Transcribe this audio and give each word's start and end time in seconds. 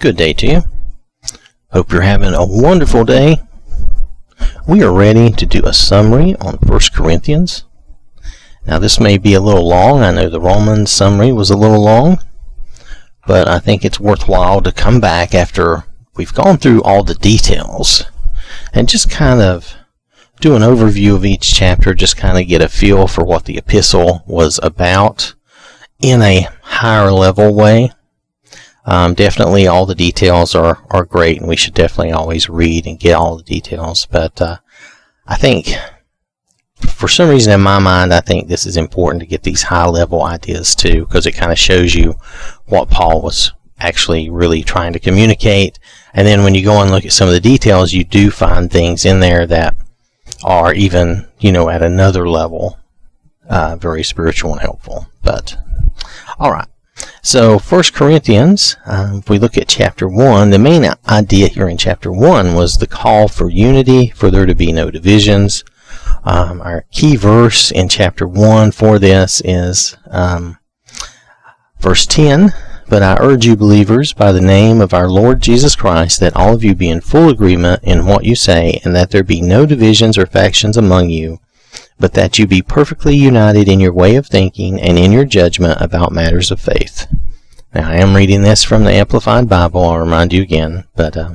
Good 0.00 0.16
day 0.16 0.32
to 0.32 0.46
you. 0.46 0.62
Hope 1.72 1.92
you're 1.92 2.00
having 2.00 2.32
a 2.32 2.42
wonderful 2.42 3.04
day. 3.04 3.42
We 4.66 4.82
are 4.82 4.94
ready 4.94 5.30
to 5.30 5.44
do 5.44 5.60
a 5.66 5.74
summary 5.74 6.34
on 6.36 6.54
1 6.54 6.80
Corinthians. 6.94 7.64
Now, 8.66 8.78
this 8.78 8.98
may 8.98 9.18
be 9.18 9.34
a 9.34 9.42
little 9.42 9.68
long. 9.68 10.02
I 10.02 10.10
know 10.10 10.30
the 10.30 10.40
Romans 10.40 10.90
summary 10.90 11.32
was 11.32 11.50
a 11.50 11.56
little 11.56 11.84
long, 11.84 12.18
but 13.26 13.46
I 13.46 13.58
think 13.58 13.84
it's 13.84 14.00
worthwhile 14.00 14.62
to 14.62 14.72
come 14.72 15.02
back 15.02 15.34
after 15.34 15.84
we've 16.16 16.32
gone 16.32 16.56
through 16.56 16.82
all 16.82 17.04
the 17.04 17.14
details 17.16 18.04
and 18.72 18.88
just 18.88 19.10
kind 19.10 19.42
of 19.42 19.74
do 20.40 20.56
an 20.56 20.62
overview 20.62 21.14
of 21.14 21.26
each 21.26 21.52
chapter, 21.52 21.92
just 21.92 22.16
kind 22.16 22.38
of 22.38 22.48
get 22.48 22.62
a 22.62 22.70
feel 22.70 23.06
for 23.06 23.22
what 23.22 23.44
the 23.44 23.58
epistle 23.58 24.22
was 24.26 24.58
about 24.62 25.34
in 26.00 26.22
a 26.22 26.48
higher 26.62 27.12
level 27.12 27.54
way. 27.54 27.92
Um, 28.86 29.14
definitely, 29.14 29.66
all 29.66 29.86
the 29.86 29.94
details 29.94 30.54
are, 30.54 30.84
are 30.90 31.04
great, 31.04 31.38
and 31.38 31.48
we 31.48 31.56
should 31.56 31.74
definitely 31.74 32.12
always 32.12 32.48
read 32.48 32.86
and 32.86 32.98
get 32.98 33.14
all 33.14 33.36
the 33.36 33.42
details. 33.42 34.06
But 34.06 34.40
uh, 34.40 34.56
I 35.26 35.36
think, 35.36 35.74
for 36.88 37.08
some 37.08 37.28
reason 37.28 37.52
in 37.52 37.60
my 37.60 37.78
mind, 37.78 38.12
I 38.12 38.20
think 38.20 38.48
this 38.48 38.64
is 38.66 38.76
important 38.76 39.20
to 39.20 39.28
get 39.28 39.42
these 39.42 39.62
high 39.62 39.86
level 39.86 40.22
ideas 40.22 40.74
too, 40.74 41.04
because 41.04 41.26
it 41.26 41.32
kind 41.32 41.52
of 41.52 41.58
shows 41.58 41.94
you 41.94 42.14
what 42.66 42.90
Paul 42.90 43.20
was 43.22 43.52
actually 43.78 44.30
really 44.30 44.62
trying 44.62 44.92
to 44.94 44.98
communicate. 44.98 45.78
And 46.14 46.26
then 46.26 46.42
when 46.42 46.54
you 46.54 46.64
go 46.64 46.80
and 46.80 46.90
look 46.90 47.04
at 47.04 47.12
some 47.12 47.28
of 47.28 47.34
the 47.34 47.40
details, 47.40 47.92
you 47.92 48.04
do 48.04 48.30
find 48.30 48.70
things 48.70 49.04
in 49.04 49.20
there 49.20 49.46
that 49.46 49.76
are 50.42 50.72
even, 50.72 51.28
you 51.38 51.52
know, 51.52 51.68
at 51.68 51.82
another 51.82 52.28
level, 52.28 52.78
uh, 53.48 53.76
very 53.76 54.02
spiritual 54.02 54.52
and 54.52 54.60
helpful. 54.60 55.06
But, 55.22 55.56
all 56.38 56.50
right. 56.50 56.68
So, 57.22 57.58
First 57.58 57.92
Corinthians, 57.92 58.76
uh, 58.86 59.12
if 59.18 59.28
we 59.28 59.38
look 59.38 59.58
at 59.58 59.68
chapter 59.68 60.08
1, 60.08 60.50
the 60.50 60.58
main 60.58 60.86
idea 61.08 61.48
here 61.48 61.68
in 61.68 61.76
chapter 61.76 62.10
1 62.10 62.54
was 62.54 62.78
the 62.78 62.86
call 62.86 63.28
for 63.28 63.50
unity, 63.50 64.08
for 64.08 64.30
there 64.30 64.46
to 64.46 64.54
be 64.54 64.72
no 64.72 64.90
divisions. 64.90 65.62
Um, 66.24 66.60
our 66.60 66.86
key 66.90 67.16
verse 67.16 67.70
in 67.70 67.88
chapter 67.88 68.26
1 68.26 68.72
for 68.72 68.98
this 68.98 69.40
is 69.44 69.96
um, 70.10 70.58
verse 71.78 72.06
10. 72.06 72.52
But 72.88 73.02
I 73.02 73.16
urge 73.20 73.46
you, 73.46 73.54
believers, 73.54 74.12
by 74.12 74.32
the 74.32 74.40
name 74.40 74.80
of 74.80 74.92
our 74.92 75.08
Lord 75.08 75.40
Jesus 75.40 75.76
Christ, 75.76 76.18
that 76.20 76.34
all 76.34 76.54
of 76.54 76.64
you 76.64 76.74
be 76.74 76.88
in 76.88 77.00
full 77.00 77.28
agreement 77.28 77.84
in 77.84 78.04
what 78.04 78.24
you 78.24 78.34
say, 78.34 78.80
and 78.84 78.96
that 78.96 79.10
there 79.10 79.22
be 79.22 79.40
no 79.40 79.64
divisions 79.64 80.18
or 80.18 80.26
factions 80.26 80.76
among 80.76 81.08
you 81.08 81.38
but 82.00 82.14
that 82.14 82.38
you 82.38 82.46
be 82.46 82.62
perfectly 82.62 83.14
united 83.14 83.68
in 83.68 83.78
your 83.78 83.92
way 83.92 84.16
of 84.16 84.26
thinking 84.26 84.80
and 84.80 84.98
in 84.98 85.12
your 85.12 85.26
judgment 85.26 85.80
about 85.80 86.10
matters 86.10 86.50
of 86.50 86.60
faith. 86.60 87.06
Now, 87.74 87.90
I 87.90 87.96
am 87.96 88.16
reading 88.16 88.42
this 88.42 88.64
from 88.64 88.82
the 88.84 88.92
Amplified 88.92 89.48
Bible, 89.48 89.84
I'll 89.84 89.98
remind 89.98 90.32
you 90.32 90.42
again, 90.42 90.84
but 90.96 91.16
uh, 91.16 91.34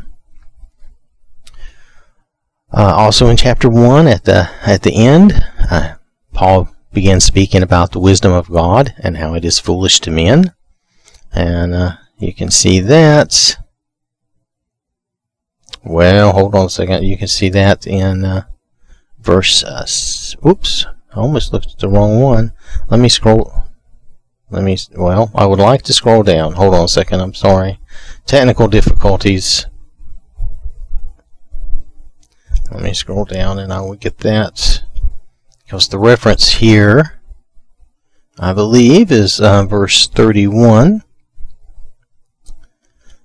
uh, 2.74 2.94
also 2.98 3.28
in 3.28 3.38
chapter 3.38 3.70
1 3.70 4.08
at 4.08 4.26
the, 4.26 4.50
at 4.66 4.82
the 4.82 4.96
end, 4.96 5.34
uh, 5.70 5.96
Paul 6.34 6.68
begins 6.92 7.24
speaking 7.24 7.62
about 7.62 7.92
the 7.92 8.00
wisdom 8.00 8.34
of 8.34 8.50
God 8.50 8.94
and 8.98 9.18
how 9.18 9.36
it 9.36 9.46
is 9.46 9.60
foolish 9.60 10.00
to 10.02 10.12
men. 10.12 10.54
And 11.32 11.74
uh, 11.74 11.92
you 12.18 12.34
can 12.34 12.50
see 12.50 12.80
that. 12.80 13.58
Well, 15.84 16.32
hold 16.32 16.56
on 16.56 16.66
a 16.66 16.70
second. 16.70 17.04
You 17.04 17.18
can 17.18 17.28
see 17.28 17.50
that 17.50 17.86
in 17.86 18.44
verse, 19.26 19.64
uh, 19.64 19.86
oops, 20.48 20.86
I 21.14 21.20
almost 21.20 21.52
looked 21.52 21.72
at 21.72 21.80
the 21.80 21.90
wrong 21.90 22.22
one. 22.22 22.54
Let 22.90 23.00
me 23.00 23.10
scroll, 23.10 23.52
let 24.50 24.64
me, 24.64 24.78
well, 24.96 25.32
I 25.34 25.46
would 25.46 25.60
like 25.60 25.82
to 25.84 25.94
scroll 25.94 26.24
down. 26.24 26.54
Hold 26.54 26.76
on 26.76 26.86
a 26.86 26.88
second, 26.88 27.20
I'm 27.20 27.34
sorry. 27.34 27.80
Technical 28.26 28.68
difficulties. 28.68 29.66
Let 32.72 32.82
me 32.82 32.94
scroll 32.94 33.26
down 33.26 33.60
and 33.60 33.74
I 33.74 33.82
will 33.82 33.96
get 33.96 34.20
that. 34.20 34.84
Because 35.64 35.88
the 35.88 36.00
reference 36.00 36.54
here, 36.54 37.20
I 38.40 38.54
believe, 38.54 39.12
is 39.12 39.42
uh, 39.42 39.66
verse 39.66 40.08
31. 40.08 41.02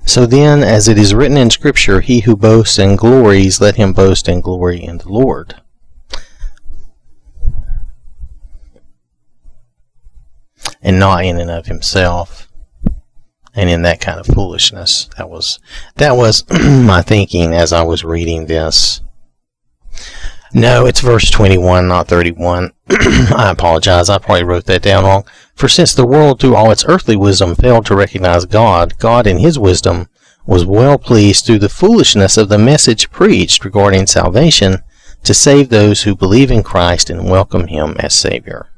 So 0.06 0.26
then, 0.26 0.62
as 0.62 0.88
it 0.88 0.98
is 0.98 1.14
written 1.14 1.36
in 1.36 1.50
Scripture, 1.50 2.00
he 2.00 2.20
who 2.20 2.34
boasts 2.34 2.78
and 2.78 2.96
glories, 2.96 3.60
let 3.60 3.76
him 3.76 3.92
boast 3.92 4.28
and 4.28 4.42
glory 4.42 4.82
in 4.82 4.98
the 4.98 5.08
Lord. 5.08 5.60
And 10.82 10.98
not 10.98 11.24
in 11.24 11.38
and 11.38 11.50
of 11.50 11.66
himself 11.66 12.48
and 13.54 13.68
in 13.68 13.82
that 13.82 14.00
kind 14.00 14.20
of 14.20 14.26
foolishness. 14.26 15.08
That 15.16 15.28
was 15.28 15.58
that 15.96 16.16
was 16.16 16.44
my 16.50 17.02
thinking 17.02 17.52
as 17.52 17.72
I 17.72 17.82
was 17.82 18.04
reading 18.04 18.46
this. 18.46 19.00
No, 20.52 20.84
it's 20.86 21.00
verse 21.00 21.30
21, 21.30 21.86
not 21.86 22.08
31. 22.08 22.72
I 22.90 23.50
apologize. 23.52 24.10
I 24.10 24.18
probably 24.18 24.42
wrote 24.42 24.66
that 24.66 24.82
down 24.82 25.04
wrong. 25.04 25.24
For 25.54 25.68
since 25.68 25.94
the 25.94 26.06
world 26.06 26.40
through 26.40 26.56
all 26.56 26.72
its 26.72 26.84
earthly 26.86 27.14
wisdom 27.14 27.54
failed 27.54 27.86
to 27.86 27.94
recognize 27.94 28.46
God, 28.46 28.98
God 28.98 29.28
in 29.28 29.38
his 29.38 29.58
wisdom 29.58 30.08
was 30.46 30.64
well 30.64 30.98
pleased 30.98 31.46
through 31.46 31.60
the 31.60 31.68
foolishness 31.68 32.36
of 32.36 32.48
the 32.48 32.58
message 32.58 33.10
preached 33.12 33.64
regarding 33.64 34.06
salvation 34.06 34.78
to 35.22 35.34
save 35.34 35.68
those 35.68 36.02
who 36.02 36.16
believe 36.16 36.50
in 36.50 36.64
Christ 36.64 37.10
and 37.10 37.30
welcome 37.30 37.68
him 37.68 37.96
as 38.00 38.14
Savior. 38.14 38.68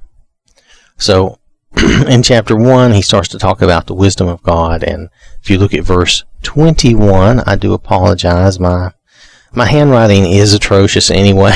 So 0.98 1.38
in 2.08 2.22
chapter 2.22 2.56
1, 2.56 2.92
he 2.92 3.02
starts 3.02 3.28
to 3.28 3.38
talk 3.38 3.62
about 3.62 3.86
the 3.86 3.94
wisdom 3.94 4.28
of 4.28 4.42
God. 4.42 4.82
And 4.82 5.08
if 5.42 5.50
you 5.50 5.58
look 5.58 5.74
at 5.74 5.84
verse 5.84 6.24
21, 6.42 7.40
I 7.40 7.56
do 7.56 7.72
apologize. 7.72 8.60
My, 8.60 8.92
my 9.52 9.66
handwriting 9.66 10.26
is 10.26 10.54
atrocious 10.54 11.10
anyway. 11.10 11.54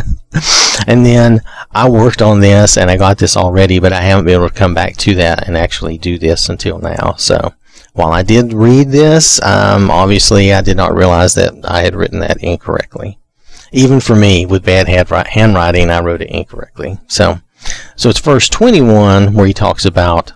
and 0.86 1.04
then 1.04 1.40
I 1.70 1.88
worked 1.88 2.22
on 2.22 2.40
this 2.40 2.76
and 2.76 2.90
I 2.90 2.96
got 2.96 3.18
this 3.18 3.36
already, 3.36 3.78
but 3.78 3.92
I 3.92 4.00
haven't 4.00 4.24
been 4.24 4.34
able 4.34 4.48
to 4.48 4.54
come 4.54 4.74
back 4.74 4.96
to 4.98 5.14
that 5.16 5.46
and 5.46 5.56
actually 5.56 5.98
do 5.98 6.18
this 6.18 6.48
until 6.48 6.78
now. 6.78 7.14
So 7.16 7.54
while 7.94 8.12
I 8.12 8.22
did 8.22 8.52
read 8.52 8.90
this, 8.90 9.42
um, 9.42 9.90
obviously 9.90 10.52
I 10.52 10.62
did 10.62 10.76
not 10.76 10.94
realize 10.94 11.34
that 11.34 11.54
I 11.64 11.82
had 11.82 11.94
written 11.94 12.20
that 12.20 12.42
incorrectly. 12.42 13.18
Even 13.72 14.00
for 14.00 14.14
me, 14.14 14.44
with 14.44 14.64
bad 14.64 14.86
handwriting, 14.86 15.90
I 15.90 16.00
wrote 16.00 16.20
it 16.20 16.28
incorrectly. 16.28 16.98
So, 17.08 17.40
so 17.96 18.08
it's 18.08 18.20
verse 18.20 18.48
21 18.48 19.34
where 19.34 19.46
he 19.46 19.52
talks 19.52 19.84
about 19.84 20.32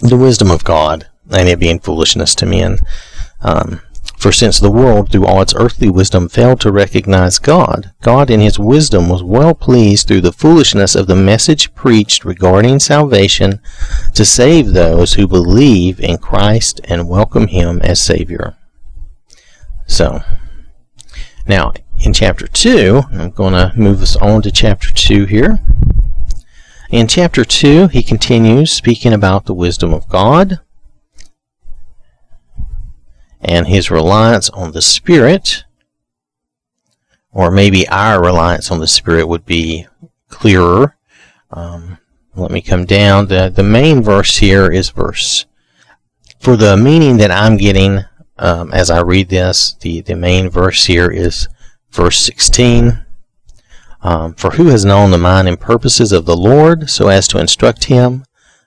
the 0.00 0.16
wisdom 0.16 0.50
of 0.50 0.64
God 0.64 1.08
and 1.30 1.48
it 1.48 1.60
being 1.60 1.78
foolishness 1.78 2.34
to 2.36 2.46
men. 2.46 2.78
Um, 3.42 3.80
for 4.20 4.32
since 4.32 4.60
the 4.60 4.70
world, 4.70 5.10
through 5.10 5.24
all 5.24 5.40
its 5.40 5.54
earthly 5.56 5.88
wisdom, 5.88 6.28
failed 6.28 6.60
to 6.60 6.70
recognize 6.70 7.38
God, 7.38 7.92
God 8.02 8.30
in 8.30 8.40
his 8.40 8.58
wisdom 8.58 9.08
was 9.08 9.22
well 9.22 9.54
pleased 9.54 10.06
through 10.06 10.20
the 10.20 10.32
foolishness 10.32 10.94
of 10.94 11.06
the 11.06 11.16
message 11.16 11.74
preached 11.74 12.26
regarding 12.26 12.80
salvation 12.80 13.60
to 14.14 14.26
save 14.26 14.74
those 14.74 15.14
who 15.14 15.26
believe 15.26 15.98
in 16.00 16.18
Christ 16.18 16.82
and 16.84 17.08
welcome 17.08 17.46
him 17.46 17.80
as 17.80 17.98
Savior. 17.98 18.58
So, 19.86 20.20
now 21.46 21.72
in 22.02 22.12
chapter 22.12 22.46
2, 22.46 23.02
I'm 23.12 23.30
going 23.30 23.52
to 23.52 23.72
move 23.76 24.00
us 24.02 24.16
on 24.16 24.42
to 24.42 24.50
chapter 24.50 24.90
2 24.90 25.26
here. 25.26 25.58
In 26.90 27.06
chapter 27.06 27.44
2, 27.44 27.88
he 27.88 28.02
continues 28.02 28.72
speaking 28.72 29.12
about 29.12 29.44
the 29.44 29.54
wisdom 29.54 29.92
of 29.92 30.08
God 30.08 30.60
and 33.40 33.68
his 33.68 33.90
reliance 33.90 34.48
on 34.50 34.72
the 34.72 34.82
Spirit, 34.82 35.64
or 37.32 37.50
maybe 37.50 37.86
our 37.88 38.22
reliance 38.22 38.70
on 38.70 38.80
the 38.80 38.88
Spirit 38.88 39.28
would 39.28 39.44
be 39.44 39.86
clearer. 40.28 40.96
Um, 41.50 41.98
let 42.34 42.50
me 42.50 42.62
come 42.62 42.86
down. 42.86 43.26
The, 43.26 43.52
the 43.54 43.62
main 43.62 44.02
verse 44.02 44.38
here 44.38 44.72
is 44.72 44.90
verse. 44.90 45.46
For 46.38 46.56
the 46.56 46.76
meaning 46.76 47.18
that 47.18 47.30
I'm 47.30 47.56
getting 47.56 48.00
um, 48.38 48.72
as 48.72 48.90
I 48.90 49.00
read 49.00 49.28
this, 49.28 49.74
the, 49.74 50.00
the 50.00 50.16
main 50.16 50.48
verse 50.48 50.86
here 50.86 51.10
is 51.10 51.46
verse 51.92 52.18
16. 52.18 53.04
Um, 54.02 54.34
For 54.34 54.52
who 54.52 54.68
has 54.68 54.84
known 54.84 55.10
the 55.10 55.18
mind 55.18 55.48
and 55.48 55.60
purposes 55.60 56.12
of 56.12 56.24
the 56.24 56.36
Lord 56.36 56.88
so 56.88 57.08
as 57.08 57.28
to 57.28 57.38
instruct 57.38 57.84
him? 57.84 58.24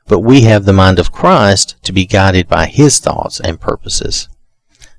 But 0.08 0.20
we 0.20 0.42
have 0.42 0.66
the 0.66 0.74
mind 0.74 1.00
of 1.00 1.12
Christ 1.12 1.76
to 1.84 1.94
be 1.94 2.06
guided 2.06 2.48
by 2.48 2.66
his 2.66 3.00
thoughts 3.00 3.40
and 3.40 3.60
purposes. 3.60 4.28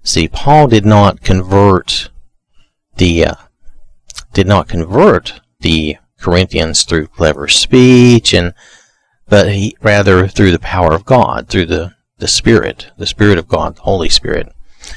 See, 0.03 0.29
Paul 0.29 0.69
did 0.69 0.87
not 0.87 1.23
convert 1.23 2.11
the 2.97 3.25
uh, 3.25 3.35
did 4.33 4.47
not 4.47 4.69
convert 4.69 5.41
the 5.61 5.97
Corinthians 6.19 6.85
through 6.85 7.09
clever 7.09 7.49
speech 7.49 8.33
and 8.33 8.55
but 9.29 9.53
he 9.53 9.77
rather 9.83 10.29
through 10.29 10.51
the 10.53 10.59
power 10.59 10.93
of 10.93 11.05
God, 11.05 11.49
through 11.49 11.67
the, 11.67 11.95
the 12.19 12.29
Spirit, 12.29 12.91
the 12.99 13.07
Spirit 13.07 13.39
of 13.39 13.49
God, 13.49 13.77
the 13.77 13.83
Holy 13.83 14.09
Spirit. 14.09 14.53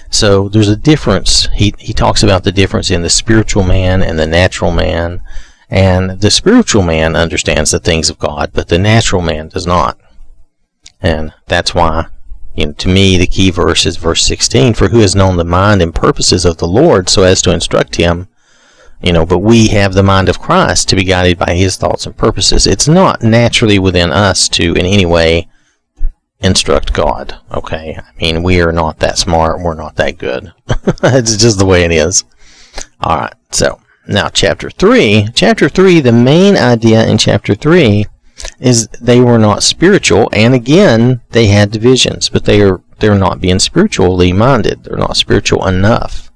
So 0.09 0.49
there's 0.49 0.69
a 0.69 0.75
difference. 0.75 1.47
He, 1.53 1.73
he 1.77 1.93
talks 1.93 2.23
about 2.23 2.43
the 2.43 2.51
difference 2.51 2.89
in 2.91 3.01
the 3.01 3.09
spiritual 3.09 3.63
man 3.63 4.01
and 4.01 4.17
the 4.17 4.27
natural 4.27 4.71
man. 4.71 5.21
And 5.69 6.21
the 6.21 6.31
spiritual 6.31 6.81
man 6.83 7.15
understands 7.15 7.71
the 7.71 7.79
things 7.79 8.09
of 8.09 8.19
God, 8.19 8.51
but 8.53 8.69
the 8.69 8.77
natural 8.77 9.21
man 9.21 9.49
does 9.49 9.67
not. 9.67 9.99
And 11.01 11.33
that's 11.45 11.75
why, 11.75 12.07
you 12.55 12.67
know, 12.67 12.71
to 12.73 12.89
me, 12.89 13.17
the 13.17 13.27
key 13.27 13.51
verse 13.51 13.85
is 13.85 13.97
verse 13.97 14.23
16 14.23 14.73
For 14.73 14.87
who 14.87 14.99
has 14.99 15.15
known 15.15 15.37
the 15.37 15.43
mind 15.43 15.81
and 15.81 15.93
purposes 15.93 16.45
of 16.45 16.57
the 16.57 16.67
Lord 16.67 17.09
so 17.09 17.23
as 17.23 17.41
to 17.43 17.53
instruct 17.53 17.95
him? 17.95 18.27
You 19.01 19.13
know, 19.13 19.25
but 19.25 19.39
we 19.39 19.67
have 19.67 19.93
the 19.93 20.01
mind 20.01 20.27
of 20.27 20.39
Christ 20.39 20.89
to 20.89 20.95
be 20.95 21.03
guided 21.03 21.37
by 21.37 21.53
his 21.53 21.77
thoughts 21.77 22.07
and 22.07 22.17
purposes. 22.17 22.65
It's 22.65 22.87
not 22.87 23.21
naturally 23.21 23.77
within 23.77 24.11
us 24.11 24.49
to, 24.49 24.73
in 24.73 24.87
any 24.87 25.05
way, 25.05 25.47
instruct 26.39 26.93
God. 26.93 27.39
Okay? 27.51 27.97
I 27.97 28.21
mean, 28.21 28.43
we 28.43 28.61
are 28.61 28.71
not 28.71 28.99
that 28.99 29.17
smart. 29.17 29.61
We're 29.61 29.75
not 29.75 29.95
that 29.95 30.17
good. 30.17 30.53
it's 31.03 31.37
just 31.37 31.57
the 31.57 31.65
way 31.65 31.83
it 31.83 31.91
is. 31.91 32.23
Alright, 33.03 33.33
so 33.51 33.79
now 34.07 34.29
chapter 34.29 34.69
3. 34.69 35.29
Chapter 35.33 35.69
3, 35.69 35.99
the 35.99 36.11
main 36.11 36.55
idea 36.55 37.07
in 37.07 37.17
chapter 37.17 37.55
3 37.55 38.05
is 38.59 38.87
they 39.01 39.19
were 39.19 39.39
not 39.39 39.63
spiritual, 39.63 40.29
and 40.31 40.53
again, 40.53 41.21
they 41.31 41.47
had 41.47 41.71
divisions, 41.71 42.29
but 42.29 42.45
they 42.45 42.61
are 42.61 42.81
they're 42.99 43.15
not 43.15 43.41
being 43.41 43.59
spiritually 43.59 44.33
minded. 44.33 44.83
They're 44.83 44.97
not 44.97 45.17
spiritual 45.17 45.67
enough. 45.67 46.31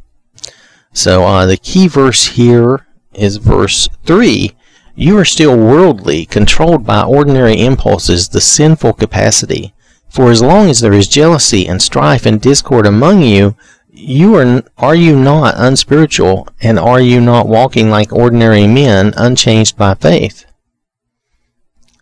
So 0.94 1.24
uh, 1.24 1.46
the 1.46 1.58
key 1.58 1.88
verse 1.88 2.28
here 2.28 2.86
is 3.14 3.38
verse 3.38 3.90
three. 4.06 4.56
You 4.94 5.18
are 5.18 5.26
still 5.26 5.58
worldly, 5.58 6.26
controlled 6.26 6.86
by 6.86 7.04
ordinary 7.04 7.60
impulses, 7.62 8.30
the 8.30 8.42
sinful 8.42 8.94
capacity. 8.94 9.74
For 10.12 10.30
as 10.30 10.42
long 10.42 10.70
as 10.70 10.82
there 10.82 10.92
is 10.92 11.08
jealousy 11.08 11.66
and 11.66 11.82
strife 11.82 12.26
and 12.26 12.42
discord 12.42 12.86
among 12.86 13.22
you, 13.22 13.56
you 13.90 14.36
are 14.36 14.62
are 14.78 14.96
you 14.96 15.16
not 15.16 15.54
unspiritual, 15.56 16.50
and 16.62 16.78
are 16.78 17.00
you 17.00 17.22
not 17.22 17.48
walking 17.48 17.90
like 17.90 18.12
ordinary 18.12 18.68
men, 18.68 19.14
unchanged 19.16 19.78
by 19.78 19.94
faith? 19.94 20.46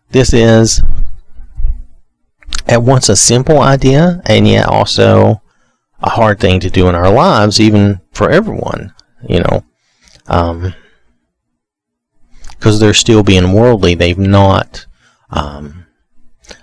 This 0.10 0.34
is 0.34 0.82
at 2.68 2.82
once 2.82 3.10
a 3.10 3.16
simple 3.16 3.60
idea 3.60 4.22
and 4.26 4.48
yet 4.48 4.68
also 4.68 5.44
a 6.02 6.10
hard 6.10 6.40
thing 6.40 6.60
to 6.62 6.70
do 6.72 6.90
in 6.90 6.96
our 6.96 7.12
lives, 7.12 7.60
even 7.60 8.02
for 8.12 8.32
everyone, 8.32 8.92
you 9.28 9.42
know. 9.42 9.64
Um, 10.26 10.74
because 12.50 12.80
they're 12.80 12.94
still 12.96 13.22
being 13.22 13.54
worldly. 13.54 13.94
They've 13.94 14.18
not, 14.18 14.88
um, 15.30 15.86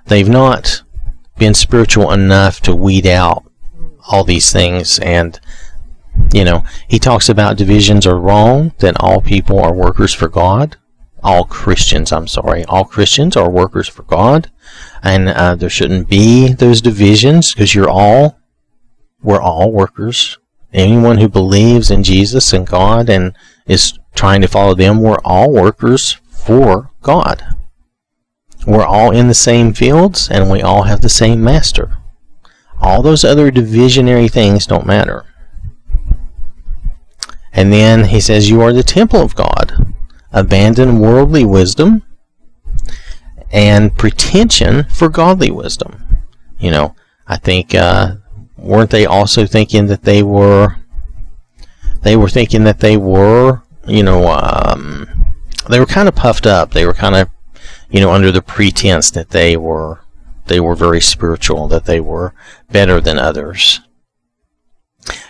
they've 0.07 0.29
not 0.29 0.83
been 1.39 1.55
spiritual 1.55 2.13
enough 2.13 2.61
to 2.61 2.75
weed 2.75 3.07
out 3.07 3.45
all 4.09 4.25
these 4.25 4.53
things. 4.53 4.99
And, 4.99 5.39
you 6.33 6.45
know, 6.45 6.65
he 6.89 6.99
talks 6.99 7.29
about 7.29 7.57
divisions 7.57 8.07
are 8.07 8.19
wrong, 8.19 8.73
that 8.79 9.01
all 9.01 9.21
people 9.21 9.59
are 9.59 9.75
workers 9.75 10.13
for 10.15 10.29
God 10.29 10.77
all 11.27 11.45
Christians, 11.45 12.13
I'm 12.13 12.29
sorry, 12.29 12.65
all 12.67 12.85
Christians 12.85 13.37
are 13.37 13.51
workers 13.51 13.89
for 13.89 14.05
God, 14.05 14.51
and 15.03 15.29
uh, 15.29 15.57
there 15.57 15.69
shouldn't 15.69 16.09
be 16.09 16.53
those 16.53 16.81
divisions 16.81 17.53
because 17.53 17.75
you're 17.75 17.91
all, 17.91 18.39
we're 19.23 19.43
all 19.43 19.73
workers. 19.73 20.39
Anyone 20.73 21.19
who 21.19 21.29
believes 21.29 21.91
in 21.91 22.05
Jesus 22.05 22.53
and 22.53 22.65
God 22.65 23.11
and 23.11 23.35
is 23.67 23.99
trying 24.15 24.41
to 24.43 24.49
follow 24.49 24.75
them, 24.75 25.01
we're 25.01 25.19
all 25.25 25.53
workers 25.53 26.13
for 26.31 26.91
God. 27.03 27.56
We're 28.67 28.85
all 28.85 29.13
in 29.13 29.29
the 29.29 29.35
same 29.35 29.73
fields 29.73 30.29
and 30.29 30.51
we 30.51 30.61
all 30.61 30.83
have 30.83 31.01
the 31.01 31.09
same 31.09 31.43
master. 31.43 31.99
All 32.81 33.01
those 33.01 33.25
other 33.25 33.51
divisionary 33.51 34.31
things 34.31 34.67
don't 34.67 34.87
matter. 34.87 35.25
And 37.53 37.73
then 37.73 38.07
he 38.07 38.21
says, 38.21 38.51
You 38.51 38.61
are 38.61 38.73
the 38.73 38.83
temple 38.83 39.21
of 39.21 39.35
God 39.35 39.95
abandon 40.33 40.99
worldly 40.99 41.45
wisdom 41.47 42.03
and 43.51 43.97
pretension 43.97 44.85
for 44.85 45.09
godly 45.09 45.51
wisdom. 45.51 46.05
You 46.59 46.71
know, 46.71 46.95
I 47.27 47.37
think 47.37 47.75
uh, 47.75 48.17
weren't 48.57 48.91
they 48.91 49.07
also 49.07 49.47
thinking 49.47 49.87
that 49.87 50.03
they 50.03 50.23
were 50.23 50.77
they 52.03 52.17
were 52.17 52.29
thinking 52.29 52.65
that 52.65 52.81
they 52.81 52.97
were 52.97 53.63
you 53.87 54.03
know 54.03 54.29
um, 54.29 55.27
they 55.69 55.81
were 55.81 55.87
kind 55.87 56.09
of 56.09 56.15
puffed 56.15 56.47
up. 56.47 56.73
They 56.73 56.85
were 56.85 56.95
kind 56.95 57.17
of 57.17 57.29
you 57.91 58.01
know 58.01 58.13
under 58.13 58.33
the 58.33 58.43
pretense 58.43 59.11
that 59.11 59.31
they 59.31 59.57
were 59.57 60.01
they 60.47 60.61
were 60.61 60.75
very 60.75 61.01
spiritual, 61.01 61.69
that 61.69 61.85
they 61.85 62.01
were 62.01 62.35
better 62.71 63.01
than 63.01 63.19
others. 63.19 63.81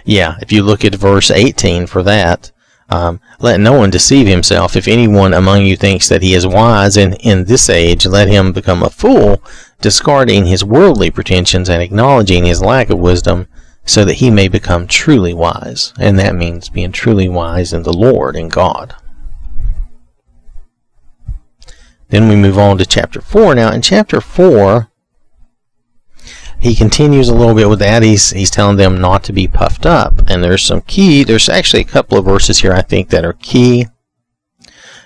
Yeah, 0.05 0.37
if 0.41 0.53
you 0.53 0.63
look 0.63 0.85
at 0.85 0.95
verse 0.95 1.31
18 1.31 1.87
for 1.87 2.03
that, 2.03 2.53
um, 2.89 3.21
let 3.41 3.59
no 3.61 3.73
one 3.73 3.91
deceive 3.91 4.27
himself. 4.27 4.77
If 4.77 4.87
anyone 4.87 5.35
among 5.35 5.65
you 5.65 5.77
thinks 5.77 6.09
that 6.09 6.23
he 6.23 6.35
is 6.35 6.47
wise 6.47 6.97
in, 6.97 7.15
in 7.15 7.45
this 7.45 7.69
age, 7.69 8.07
let 8.07 8.29
him 8.29 8.53
become 8.53 8.83
a 8.83 8.91
fool, 8.91 9.43
discarding 9.81 10.47
his 10.47 10.65
worldly 10.65 11.11
pretensions 11.11 11.69
and 11.69 11.83
acknowledging 11.83 12.45
his 12.45 12.63
lack 12.63 12.91
of 12.91 12.99
wisdom, 12.99 13.49
so 13.85 14.05
that 14.05 14.15
he 14.15 14.31
may 14.31 14.49
become 14.49 14.87
truly 14.87 15.35
wise. 15.35 15.93
And 15.99 16.19
that 16.19 16.35
means 16.35 16.69
being 16.69 16.93
truly 16.93 17.29
wise 17.29 17.73
in 17.73 17.83
the 17.83 17.93
Lord 17.93 18.37
and 18.37 18.51
God. 18.51 18.95
Then 22.09 22.29
we 22.29 22.37
move 22.37 22.59
on 22.59 22.79
to 22.79 22.87
chapter 22.87 23.21
4. 23.21 23.55
Now, 23.55 23.73
in 23.73 23.83
chapter 23.83 24.21
4, 24.21 24.91
he 26.59 26.75
continues 26.75 27.29
a 27.29 27.35
little 27.35 27.55
bit 27.55 27.69
with 27.69 27.81
that. 27.81 28.03
He's 28.03 28.31
he's 28.31 28.51
telling 28.51 28.77
them 28.77 29.01
not 29.01 29.25
to 29.25 29.33
be 29.33 29.47
puffed 29.47 29.87
up. 29.87 30.23
And 30.29 30.43
there's 30.43 30.63
some 30.63 30.81
key. 30.83 31.25
There's 31.25 31.49
actually 31.49 31.83
a 31.83 31.85
couple 31.85 32.19
of 32.19 32.25
verses 32.25 32.59
here 32.59 32.73
I 32.73 32.83
think 32.83 33.11
that 33.11 33.25
are 33.25 33.35
key. 33.35 33.87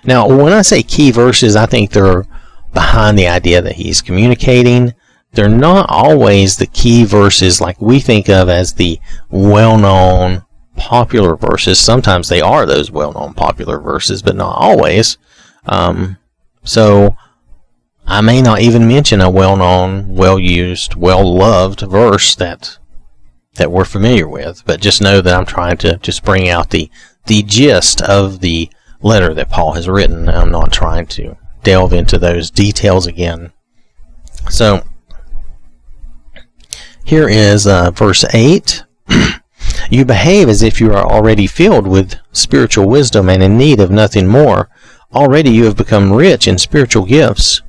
Now, 0.05 0.29
when 0.29 0.53
I 0.53 0.63
say 0.63 0.83
key 0.83 1.11
verses, 1.11 1.57
I 1.57 1.67
think 1.67 1.91
they're 1.91 2.25
behind 2.73 3.19
the 3.19 3.29
idea 3.29 3.61
that 3.61 3.75
he's 3.75 4.01
communicating. 4.01 4.95
They're 5.33 5.49
not 5.49 5.87
always 5.89 6.57
the 6.57 6.67
key 6.67 7.05
verses 7.05 7.61
like 7.61 7.81
we 7.81 8.01
think 8.01 8.29
of 8.29 8.49
as 8.49 8.75
the 8.75 8.99
well-known 9.29 10.45
popular 10.77 11.37
verses. 11.37 11.79
Sometimes 11.79 12.29
they 12.29 12.41
are 12.41 12.67
those 12.67 12.91
well-known 12.91 13.35
popular 13.35 13.79
verses, 13.79 14.23
but 14.23 14.37
not 14.37 14.57
always. 14.57 15.19
Um, 15.67 16.17
so 16.65 17.17
I 18.07 18.21
may 18.21 18.43
not 18.43 18.61
even 18.61 18.89
mention 18.89 19.21
a 19.21 19.31
well-known, 19.31 20.15
well-used, 20.15 20.95
well-loved 20.95 21.81
verse 21.81 22.35
that 22.37 22.79
that 23.57 23.73
we're 23.73 23.85
familiar 23.85 24.29
with, 24.29 24.63
but 24.65 24.81
just 24.81 25.03
know 25.03 25.21
that 25.21 25.35
I'm 25.35 25.45
trying 25.45 25.77
to 25.79 25.97
just 25.99 26.25
bring 26.25 26.49
out 26.49 26.71
the 26.71 26.91
the 27.27 27.43
gist 27.43 28.01
of 28.03 28.41
the 28.41 28.71
letter 29.03 29.35
that 29.35 29.51
Paul 29.51 29.73
has 29.73 29.89
written. 29.89 30.29
I'm 30.29 30.51
not 30.51 30.73
trying 30.73 31.07
to 31.07 31.37
delve 31.63 31.93
into 31.93 32.19
those 32.19 32.51
details 32.51 33.07
again. 33.07 33.53
So 34.49 34.85
here 37.05 37.29
is 37.29 37.67
uh, 37.67 37.91
verse 37.91 38.25
8. 38.33 38.85
you 39.91 40.05
behave 40.05 40.49
as 40.49 40.63
if 40.63 40.81
you 40.81 40.93
are 40.93 41.05
already 41.05 41.47
filled 41.47 41.87
with 41.87 42.15
spiritual 42.33 42.89
wisdom 42.89 43.29
and 43.29 43.43
in 43.43 43.59
need 43.59 43.81
of 43.81 43.91
nothing 43.91 44.27
more. 44.27 44.69
Already 45.15 45.51
you 45.51 45.65
have 45.65 45.77
become 45.77 46.13
rich 46.13 46.47
in 46.47 46.59
spiritual 46.59 47.05
gifts. 47.05 47.63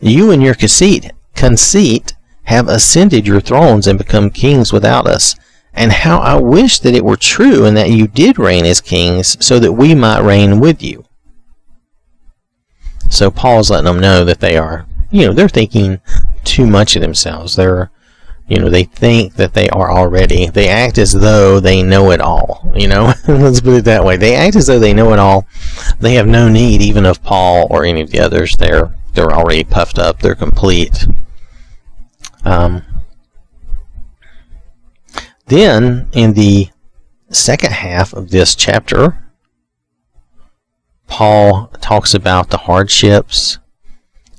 You 0.00 0.30
and 0.30 0.42
your 0.42 0.54
conceit, 0.54 1.12
conceit 1.34 2.14
have 2.44 2.68
ascended 2.68 3.26
your 3.26 3.40
thrones 3.40 3.86
and 3.86 3.98
become 3.98 4.30
kings 4.30 4.72
without 4.72 5.06
us. 5.06 5.34
And 5.72 5.90
how 5.90 6.18
I 6.18 6.36
wish 6.36 6.78
that 6.80 6.94
it 6.94 7.04
were 7.04 7.16
true 7.16 7.64
and 7.64 7.76
that 7.76 7.90
you 7.90 8.06
did 8.06 8.38
reign 8.38 8.64
as 8.64 8.80
kings 8.80 9.36
so 9.44 9.58
that 9.58 9.72
we 9.72 9.94
might 9.94 10.20
reign 10.20 10.60
with 10.60 10.82
you. 10.82 11.04
So 13.10 13.30
Paul's 13.30 13.70
letting 13.70 13.86
them 13.86 14.00
know 14.00 14.24
that 14.24 14.40
they 14.40 14.56
are, 14.56 14.86
you 15.10 15.26
know, 15.26 15.32
they're 15.32 15.48
thinking 15.48 16.00
too 16.44 16.66
much 16.66 16.94
of 16.94 17.02
themselves. 17.02 17.56
They're, 17.56 17.90
you 18.46 18.58
know, 18.58 18.68
they 18.68 18.84
think 18.84 19.34
that 19.34 19.54
they 19.54 19.68
are 19.70 19.90
already. 19.90 20.48
They 20.48 20.68
act 20.68 20.98
as 20.98 21.12
though 21.12 21.60
they 21.60 21.82
know 21.82 22.10
it 22.10 22.20
all, 22.20 22.72
you 22.74 22.88
know. 22.88 23.14
Let's 23.28 23.60
put 23.60 23.74
it 23.74 23.84
that 23.86 24.04
way. 24.04 24.16
They 24.16 24.34
act 24.34 24.56
as 24.56 24.66
though 24.66 24.78
they 24.78 24.92
know 24.92 25.12
it 25.12 25.18
all. 25.18 25.46
They 26.00 26.14
have 26.14 26.26
no 26.26 26.48
need 26.48 26.82
even 26.82 27.06
of 27.06 27.22
Paul 27.22 27.66
or 27.70 27.84
any 27.84 28.00
of 28.02 28.10
the 28.10 28.20
others. 28.20 28.56
They're 28.56 28.94
they're 29.14 29.32
already 29.32 29.64
puffed 29.64 29.98
up. 29.98 30.20
They're 30.20 30.34
complete. 30.34 31.06
Um, 32.44 32.84
then, 35.46 36.08
in 36.12 36.34
the 36.34 36.68
second 37.30 37.72
half 37.72 38.12
of 38.12 38.30
this 38.30 38.54
chapter, 38.54 39.24
Paul 41.06 41.68
talks 41.80 42.12
about 42.12 42.50
the 42.50 42.58
hardships 42.58 43.58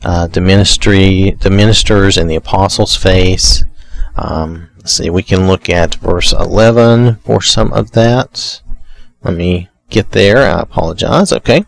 uh, 0.05 0.27
the 0.27 0.39
ministry, 0.39 1.31
the 1.41 1.49
ministers, 1.49 2.15
and 2.15 2.29
the 2.29 2.35
apostles 2.35 2.95
face. 2.95 3.63
Um, 4.15 4.69
let's 4.77 4.93
see, 4.93 5.09
we 5.09 5.23
can 5.23 5.47
look 5.47 5.69
at 5.69 5.95
verse 5.95 6.31
11 6.33 7.17
for 7.17 7.41
some 7.41 7.73
of 7.73 7.91
that. 7.91 8.61
Let 9.23 9.35
me 9.35 9.69
get 9.89 10.11
there. 10.11 10.37
I 10.37 10.61
apologize. 10.61 11.33
Okay. 11.33 11.65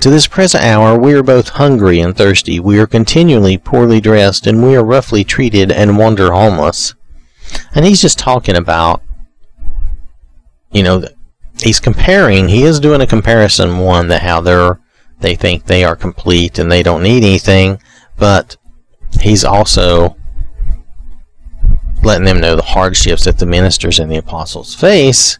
To 0.00 0.10
this 0.10 0.26
present 0.26 0.64
hour, 0.64 0.98
we 0.98 1.14
are 1.14 1.22
both 1.22 1.50
hungry 1.50 2.00
and 2.00 2.16
thirsty. 2.16 2.58
We 2.58 2.78
are 2.78 2.86
continually 2.86 3.58
poorly 3.58 4.00
dressed, 4.00 4.46
and 4.46 4.62
we 4.62 4.76
are 4.76 4.84
roughly 4.84 5.24
treated 5.24 5.70
and 5.70 5.98
wander 5.98 6.32
homeless. 6.32 6.94
And 7.74 7.84
he's 7.84 8.02
just 8.02 8.18
talking 8.18 8.56
about, 8.56 9.02
you 10.72 10.82
know, 10.82 11.04
he's 11.60 11.80
comparing. 11.80 12.48
He 12.48 12.64
is 12.64 12.80
doing 12.80 13.00
a 13.00 13.06
comparison. 13.06 13.78
One 13.78 14.08
that 14.08 14.22
how 14.22 14.40
they're 14.40 14.80
they 15.20 15.34
think 15.34 15.64
they 15.64 15.84
are 15.84 15.96
complete 15.96 16.58
and 16.58 16.70
they 16.70 16.82
don't 16.82 17.02
need 17.02 17.24
anything, 17.24 17.80
but 18.16 18.56
he's 19.20 19.44
also 19.44 20.16
letting 22.02 22.24
them 22.24 22.40
know 22.40 22.56
the 22.56 22.62
hardships 22.62 23.24
that 23.24 23.38
the 23.38 23.46
ministers 23.46 23.98
and 23.98 24.10
the 24.10 24.16
apostles 24.16 24.74
face. 24.74 25.38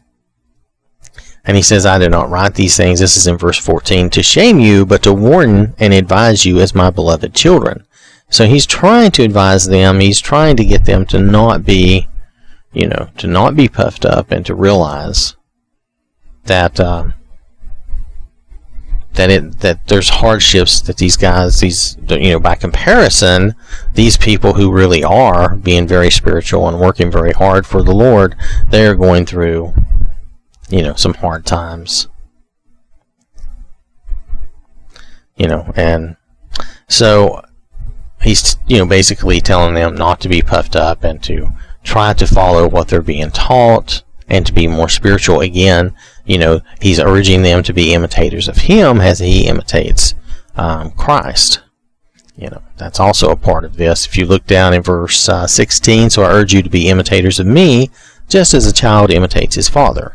And 1.45 1.57
he 1.57 1.63
says, 1.63 1.87
I 1.87 1.99
do 1.99 2.09
not 2.09 2.29
write 2.29 2.55
these 2.55 2.77
things, 2.77 3.01
this 3.01 3.17
is 3.17 3.27
in 3.27 3.39
verse 3.39 3.59
14, 3.59 4.11
to 4.11 4.23
shame 4.23 4.59
you, 4.59 4.85
but 4.85 5.03
to 5.05 5.13
warn 5.13 5.75
and 5.79 5.95
advise 5.95 6.45
you 6.45 6.61
as 6.61 6.75
my 6.75 6.91
beloved 6.91 7.35
children. 7.35 7.87
So 8.31 8.47
he's 8.47 8.67
trying 8.67 9.13
to 9.13 9.23
advise 9.23 9.67
them, 9.67 10.01
he's 10.01 10.21
trying 10.21 10.57
to 10.57 10.65
get 10.65 10.85
them 10.85 11.07
to 11.07 11.19
not 11.19 11.65
be, 11.65 12.07
you 12.73 12.87
know, 12.87 13.09
to 13.17 13.27
not 13.27 13.57
be 13.57 13.69
puffed 13.69 14.05
up 14.05 14.31
and 14.31 14.45
to 14.45 14.55
realize 14.55 15.37
that, 16.45 16.79
uh, 16.79 17.09
that 19.19 19.31
it 19.31 19.59
that 19.59 19.89
there's 19.89 20.09
hardships 20.09 20.81
that 20.83 20.97
these 20.97 21.17
guys 21.17 21.59
these 21.59 21.99
you 22.09 22.31
know 22.31 22.39
by 22.39 22.55
comparison 22.55 23.53
these 23.95 24.17
people 24.17 24.53
who 24.55 24.71
really 24.71 25.03
are 25.03 25.57
being 25.57 25.89
very 25.89 26.09
spiritual 26.09 26.69
and 26.69 26.79
working 26.79 27.11
very 27.11 27.33
hard 27.33 27.67
for 27.67 27.83
the 27.83 27.93
Lord 27.93 28.37
they're 28.71 28.95
going 28.95 29.27
through 29.27 29.75
you 30.71 30.83
know 30.83 30.95
some 30.95 31.15
hard 31.15 31.45
times. 31.45 32.07
You 35.37 35.49
know 35.49 35.73
and 35.75 36.17
so 36.87 37.43
he's 38.23 38.57
you 38.69 38.79
know 38.79 38.87
basically 38.87 39.41
telling 39.41 39.75
them 39.75 39.97
not 39.97 40.21
to 40.21 40.29
be 40.29 40.43
puffed 40.43 40.77
up 40.77 41.03
and 41.03 41.21
to 41.25 41.49
try 41.83 42.13
to 42.13 42.27
follow 42.27 42.69
what 42.69 42.87
they're 42.87 43.03
being 43.03 43.33
taught 43.33 44.05
and 44.29 44.47
to 44.47 44.53
be 44.53 44.69
more 44.69 44.89
spiritual 44.89 45.41
again 45.41 45.93
you 46.29 46.39
know, 46.39 46.61
he's 46.81 47.01
urging 47.01 47.43
them 47.43 47.63
to 47.63 47.73
be 47.73 47.95
imitators 47.95 48.49
of 48.49 48.59
him 48.59 49.01
as 49.01 49.19
he 49.19 49.47
imitates 49.47 50.15
um, 50.57 50.91
Christ. 50.93 51.63
You 52.37 52.51
know, 52.51 52.63
that's 52.77 53.01
also 53.01 53.31
a 53.31 53.37
part 53.37 53.65
of 53.65 53.77
this. 53.77 54.07
If 54.07 54.17
you 54.17 54.27
look 54.27 54.47
down 54.47 54.75
in 54.75 54.83
verse 54.83 55.29
uh, 55.29 55.47
16, 55.47 56.11
so 56.11 56.23
I 56.23 56.31
urge 56.31 56.53
you 56.53 56.63
to 56.63 56.71
be 56.71 56.89
imitators 56.89 57.41
of 57.41 57.47
me, 57.47 57.91
just 58.29 58.53
as 58.53 58.67
a 58.67 58.73
child 58.73 59.11
imitates 59.11 59.55
his 59.55 59.69
father. 59.69 60.15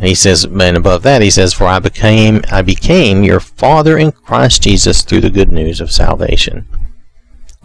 He 0.00 0.14
says, 0.14 0.44
and 0.44 0.76
above 0.76 1.02
that, 1.02 1.22
he 1.22 1.30
says, 1.30 1.54
"For 1.54 1.66
I 1.66 1.78
became, 1.78 2.42
I 2.50 2.60
became 2.62 3.22
your 3.22 3.40
father 3.40 3.96
in 3.96 4.12
Christ 4.12 4.62
Jesus 4.62 5.02
through 5.02 5.22
the 5.22 5.30
good 5.30 5.50
news 5.50 5.80
of 5.80 5.90
salvation." 5.90 6.68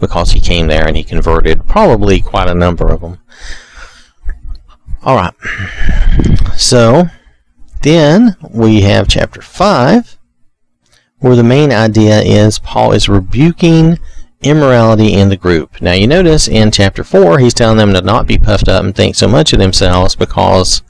Because 0.00 0.32
he 0.32 0.40
came 0.40 0.68
there 0.68 0.86
and 0.86 0.96
he 0.96 1.04
converted 1.04 1.66
probably 1.66 2.20
quite 2.20 2.48
a 2.48 2.54
number 2.54 2.88
of 2.88 3.02
them. 3.02 3.18
All 5.08 5.16
right. 5.16 5.32
So 6.54 7.06
then 7.80 8.36
we 8.50 8.82
have 8.82 9.08
chapter 9.08 9.40
5, 9.40 10.18
where 11.20 11.34
the 11.34 11.42
main 11.42 11.72
idea 11.72 12.20
is 12.20 12.58
Paul 12.58 12.92
is 12.92 13.08
rebuking 13.08 14.00
immorality 14.42 15.14
in 15.14 15.30
the 15.30 15.36
group. 15.38 15.80
Now 15.80 15.94
you 15.94 16.06
notice 16.06 16.46
in 16.46 16.70
chapter 16.70 17.02
4, 17.04 17.38
he's 17.38 17.54
telling 17.54 17.78
them 17.78 17.94
to 17.94 18.02
not 18.02 18.26
be 18.26 18.36
puffed 18.36 18.68
up 18.68 18.84
and 18.84 18.94
think 18.94 19.14
so 19.14 19.26
much 19.26 19.54
of 19.54 19.58
themselves 19.58 20.14
because 20.14 20.82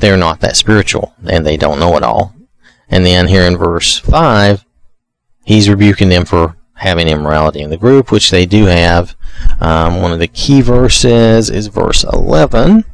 they're 0.00 0.16
not 0.16 0.40
that 0.40 0.56
spiritual 0.56 1.14
and 1.24 1.46
they 1.46 1.56
don't 1.56 1.78
know 1.78 1.96
it 1.96 2.02
all. 2.02 2.34
And 2.88 3.06
then 3.06 3.28
here 3.28 3.42
in 3.42 3.56
verse 3.56 4.00
5, 4.00 4.64
he's 5.44 5.68
rebuking 5.68 6.08
them 6.08 6.24
for 6.24 6.56
having 6.72 7.06
immorality 7.06 7.60
in 7.60 7.70
the 7.70 7.76
group, 7.76 8.10
which 8.10 8.32
they 8.32 8.46
do 8.46 8.64
have. 8.64 9.14
Um, 9.60 10.02
one 10.02 10.10
of 10.10 10.18
the 10.18 10.26
key 10.26 10.60
verses 10.60 11.50
is 11.50 11.68
verse 11.68 12.02
11 12.02 12.84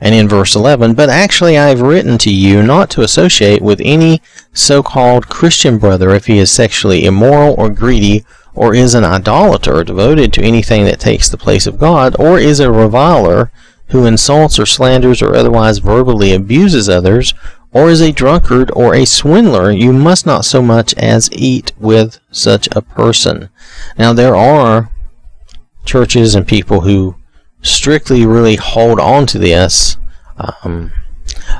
and 0.00 0.14
in 0.14 0.28
verse 0.28 0.54
11, 0.54 0.94
But 0.94 1.08
actually 1.08 1.56
I 1.56 1.68
have 1.68 1.80
written 1.80 2.18
to 2.18 2.30
you 2.30 2.62
not 2.62 2.90
to 2.90 3.02
associate 3.02 3.62
with 3.62 3.80
any 3.82 4.20
so 4.52 4.82
called 4.82 5.28
Christian 5.28 5.78
brother 5.78 6.10
if 6.10 6.26
he 6.26 6.38
is 6.38 6.50
sexually 6.50 7.04
immoral 7.04 7.54
or 7.56 7.70
greedy, 7.70 8.24
or 8.54 8.74
is 8.74 8.94
an 8.94 9.04
idolater 9.04 9.84
devoted 9.84 10.32
to 10.32 10.42
anything 10.42 10.84
that 10.84 11.00
takes 11.00 11.28
the 11.28 11.36
place 11.36 11.66
of 11.66 11.78
God, 11.78 12.16
or 12.18 12.38
is 12.38 12.60
a 12.60 12.70
reviler 12.70 13.50
who 13.88 14.06
insults 14.06 14.58
or 14.58 14.66
slanders 14.66 15.22
or 15.22 15.34
otherwise 15.34 15.78
verbally 15.78 16.32
abuses 16.32 16.88
others, 16.88 17.34
or 17.72 17.88
is 17.90 18.00
a 18.00 18.12
drunkard 18.12 18.70
or 18.74 18.94
a 18.94 19.04
swindler. 19.04 19.70
You 19.70 19.92
must 19.92 20.26
not 20.26 20.44
so 20.44 20.62
much 20.62 20.94
as 20.94 21.30
eat 21.32 21.72
with 21.78 22.18
such 22.30 22.68
a 22.72 22.82
person. 22.82 23.50
Now 23.98 24.12
there 24.12 24.34
are 24.34 24.90
churches 25.84 26.34
and 26.34 26.48
people 26.48 26.80
who 26.80 27.16
strictly 27.66 28.26
really 28.26 28.56
hold 28.56 29.00
on 29.00 29.26
to 29.26 29.38
this. 29.38 29.96
Um, 30.38 30.92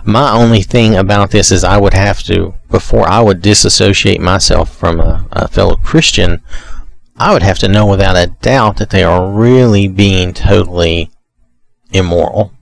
my 0.05 0.33
only 0.33 0.63
thing 0.63 0.95
about 0.97 1.31
this 1.31 1.51
is 1.51 1.65
I 1.65 1.79
would 1.79 1.95
have 1.95 2.23
to, 2.25 2.55
before 2.71 3.09
I 3.09 3.21
would 3.21 3.43
disassociate 3.43 4.21
myself 4.21 4.75
from 4.75 5.01
a, 5.01 5.27
a 5.33 5.49
fellow 5.49 5.77
Christian, 5.77 6.43
I 7.17 7.33
would 7.33 7.43
have 7.43 7.59
to 7.61 7.69
know 7.69 7.87
without 7.87 8.17
a 8.17 8.35
doubt 8.43 8.77
that 8.77 8.91
they 8.91 9.03
are 9.03 9.31
really 9.31 9.89
being 9.89 10.33
totally 10.33 11.11
immoral. 11.93 12.53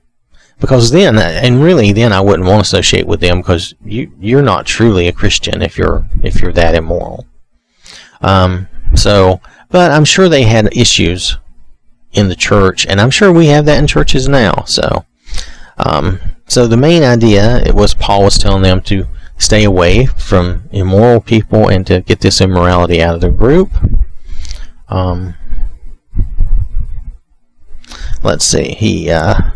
Because 0.61 0.93
then, 0.93 1.19
and 1.19 1.63
really, 1.63 1.93
then 1.93 2.13
I 2.13 2.21
wouldn't 2.21 2.49
want 2.49 2.65
to 2.65 2.77
associate 2.77 3.07
with 3.07 3.21
them 3.21 3.39
because 3.39 3.75
you 3.85 4.13
you're 4.19 4.41
not 4.41 4.65
truly 4.65 5.09
a 5.09 5.13
Christian 5.13 5.61
if 5.61 5.77
you're 5.77 6.07
if 6.23 6.41
you're 6.41 6.53
that 6.53 6.75
immoral. 6.75 7.27
Um, 8.23 8.69
so, 8.95 9.41
but 9.71 9.91
I'm 9.91 10.05
sure 10.05 10.29
they 10.29 10.45
had 10.45 10.75
issues 10.75 11.37
in 12.15 12.29
the 12.29 12.37
church, 12.37 12.87
and 12.87 13.01
I'm 13.01 13.11
sure 13.11 13.33
we 13.33 13.47
have 13.47 13.67
that 13.67 13.79
in 13.79 13.87
churches 13.87 14.29
now. 14.29 14.65
So, 14.67 15.05
um, 15.79 16.21
so 16.47 16.67
the 16.67 16.77
main 16.77 17.03
idea 17.03 17.59
it 17.59 17.75
was 17.75 17.93
Paul 17.95 18.25
was 18.25 18.39
telling 18.39 18.63
them 18.63 18.81
to 18.83 19.07
stay 19.37 19.65
away 19.65 20.07
from 20.07 20.69
immoral 20.71 21.21
people 21.21 21.69
and 21.69 21.87
to 21.87 22.01
get 22.01 22.21
this 22.21 22.41
immorality 22.41 23.03
out 23.03 23.17
of 23.17 23.21
the 23.21 23.31
group. 23.31 23.71
Um, 24.89 25.35
let's 28.23 28.45
see. 28.45 28.75
He 28.75 29.11
uh, 29.11 29.51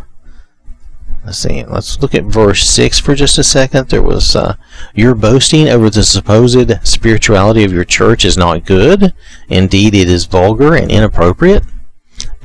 let's 1.25 1.39
see. 1.39 1.65
Let's 1.65 2.01
look 2.01 2.15
at 2.15 2.25
verse 2.25 2.69
six 2.69 2.99
for 2.99 3.15
just 3.15 3.39
a 3.39 3.45
second. 3.45 3.89
There 3.89 4.03
was 4.03 4.35
uh, 4.35 4.57
your 4.95 5.15
boasting 5.15 5.69
over 5.69 5.91
the 5.91 6.03
supposed 6.03 6.73
spirituality 6.83 7.63
of 7.63 7.73
your 7.73 7.85
church 7.85 8.25
is 8.25 8.37
not 8.37 8.67
good. 8.67 9.15
Indeed, 9.49 9.95
it 9.95 10.09
is 10.09 10.25
vulgar 10.25 10.75
and 10.75 10.91
inappropriate. 10.91 11.63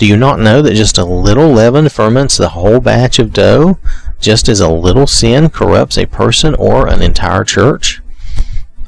Do 0.03 0.09
you 0.09 0.17
not 0.17 0.37
know 0.37 0.61
that 0.61 0.73
just 0.73 0.97
a 0.97 1.05
little 1.05 1.53
leaven 1.53 1.87
ferments 1.87 2.35
the 2.35 2.49
whole 2.49 2.81
batch 2.81 3.19
of 3.19 3.31
dough, 3.31 3.79
just 4.19 4.49
as 4.49 4.59
a 4.59 4.69
little 4.69 5.07
sin 5.07 5.49
corrupts 5.49 5.97
a 5.97 6.05
person 6.05 6.55
or 6.55 6.89
an 6.89 7.01
entire 7.01 7.45
church? 7.45 8.01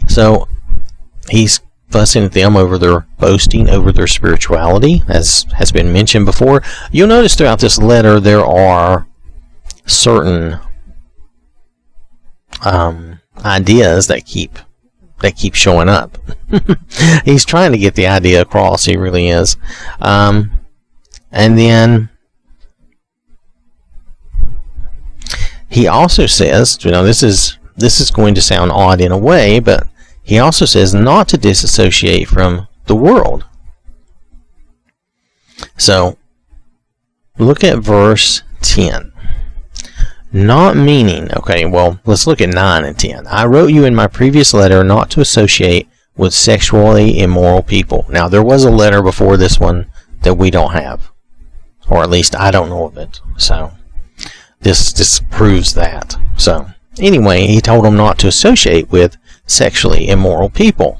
So 0.09 0.49
he's 1.29 1.61
fussing 1.89 2.25
at 2.25 2.33
them 2.33 2.57
over 2.57 2.77
their 2.77 3.07
boasting 3.17 3.69
over 3.69 3.93
their 3.93 4.07
spirituality, 4.07 5.03
as 5.07 5.45
has 5.53 5.71
been 5.71 5.93
mentioned 5.93 6.25
before. 6.25 6.61
You'll 6.91 7.07
notice 7.07 7.33
throughout 7.35 7.61
this 7.61 7.77
letter 7.77 8.19
there 8.19 8.43
are 8.43 9.07
certain 9.85 10.59
um, 12.65 13.21
ideas 13.45 14.07
that 14.07 14.25
keep 14.25 14.59
that 15.21 15.37
keep 15.37 15.55
showing 15.55 15.87
up. 15.87 16.17
he's 17.23 17.45
trying 17.45 17.71
to 17.71 17.77
get 17.77 17.95
the 17.95 18.07
idea 18.07 18.41
across. 18.41 18.83
He 18.83 18.97
really 18.97 19.29
is. 19.29 19.55
Um, 20.01 20.51
and 21.35 21.57
then 21.57 22.09
he 25.69 25.85
also 25.85 26.25
says, 26.25 26.83
you 26.85 26.91
know, 26.91 27.03
this 27.03 27.21
is 27.21 27.57
this 27.75 27.99
is 27.99 28.09
going 28.09 28.33
to 28.35 28.41
sound 28.41 28.71
odd 28.71 29.01
in 29.01 29.11
a 29.11 29.17
way, 29.17 29.59
but 29.59 29.85
he 30.23 30.39
also 30.39 30.63
says 30.63 30.93
not 30.93 31.27
to 31.27 31.37
disassociate 31.37 32.29
from 32.29 32.69
the 32.85 32.95
world. 32.95 33.43
So 35.77 36.17
look 37.37 37.65
at 37.65 37.79
verse 37.79 38.43
10. 38.61 39.11
Not 40.31 40.77
meaning, 40.77 41.29
okay, 41.33 41.65
well, 41.65 41.99
let's 42.05 42.27
look 42.27 42.39
at 42.39 42.49
9 42.53 42.85
and 42.85 42.97
10. 42.97 43.27
I 43.27 43.45
wrote 43.45 43.71
you 43.71 43.83
in 43.83 43.93
my 43.93 44.07
previous 44.07 44.53
letter 44.53 44.85
not 44.85 45.09
to 45.11 45.21
associate 45.21 45.89
with 46.15 46.33
sexually 46.33 47.19
immoral 47.19 47.61
people. 47.61 48.05
Now, 48.09 48.29
there 48.29 48.43
was 48.43 48.63
a 48.63 48.71
letter 48.71 49.01
before 49.01 49.35
this 49.35 49.59
one 49.59 49.91
that 50.21 50.35
we 50.35 50.49
don't 50.49 50.71
have 50.71 51.11
or 51.89 52.03
at 52.03 52.09
least 52.09 52.35
I 52.35 52.51
don't 52.51 52.69
know 52.69 52.85
of 52.85 52.97
it. 52.97 53.21
So 53.37 53.71
this 54.61 54.91
disproves 54.93 55.73
that. 55.75 56.15
So 56.37 56.67
anyway, 56.99 57.45
he 57.47 57.61
told 57.61 57.85
them 57.85 57.95
not 57.95 58.17
to 58.19 58.27
associate 58.27 58.91
with 58.91 59.17
sexually 59.45 60.07
immoral 60.07 60.49
people. 60.49 60.97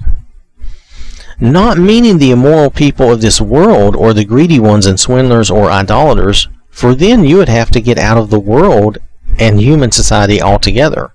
Not 1.40 1.78
meaning 1.78 2.18
the 2.18 2.32
immoral 2.32 2.70
people 2.70 3.12
of 3.12 3.22
this 3.22 3.42
world 3.42 3.96
or 3.96 4.14
the 4.14 4.24
greedy 4.24 4.60
ones 4.60 4.86
and 4.86 5.00
swindlers 5.00 5.52
or 5.52 5.70
idolaters, 5.70 6.48
for 6.70 6.96
then 6.96 7.26
you 7.26 7.38
would 7.38 7.50
have 7.50 7.72
to 7.72 7.82
get 7.82 7.98
out 7.98 8.18
of 8.18 8.30
the 8.30 8.40
world 8.40 9.00
and 9.38 9.60
human 9.60 9.92
society 9.92 10.42
altogether. 10.42 11.14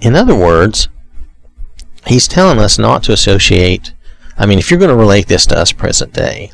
In 0.00 0.16
other 0.16 0.34
words, 0.34 0.88
he's 2.06 2.26
telling 2.26 2.58
us 2.58 2.78
not 2.78 3.02
to 3.04 3.12
associate. 3.12 3.92
I 4.38 4.46
mean, 4.46 4.58
if 4.58 4.70
you're 4.70 4.80
going 4.80 4.90
to 4.90 4.96
relate 4.96 5.26
this 5.26 5.44
to 5.46 5.58
us 5.58 5.72
present 5.72 6.14
day, 6.14 6.52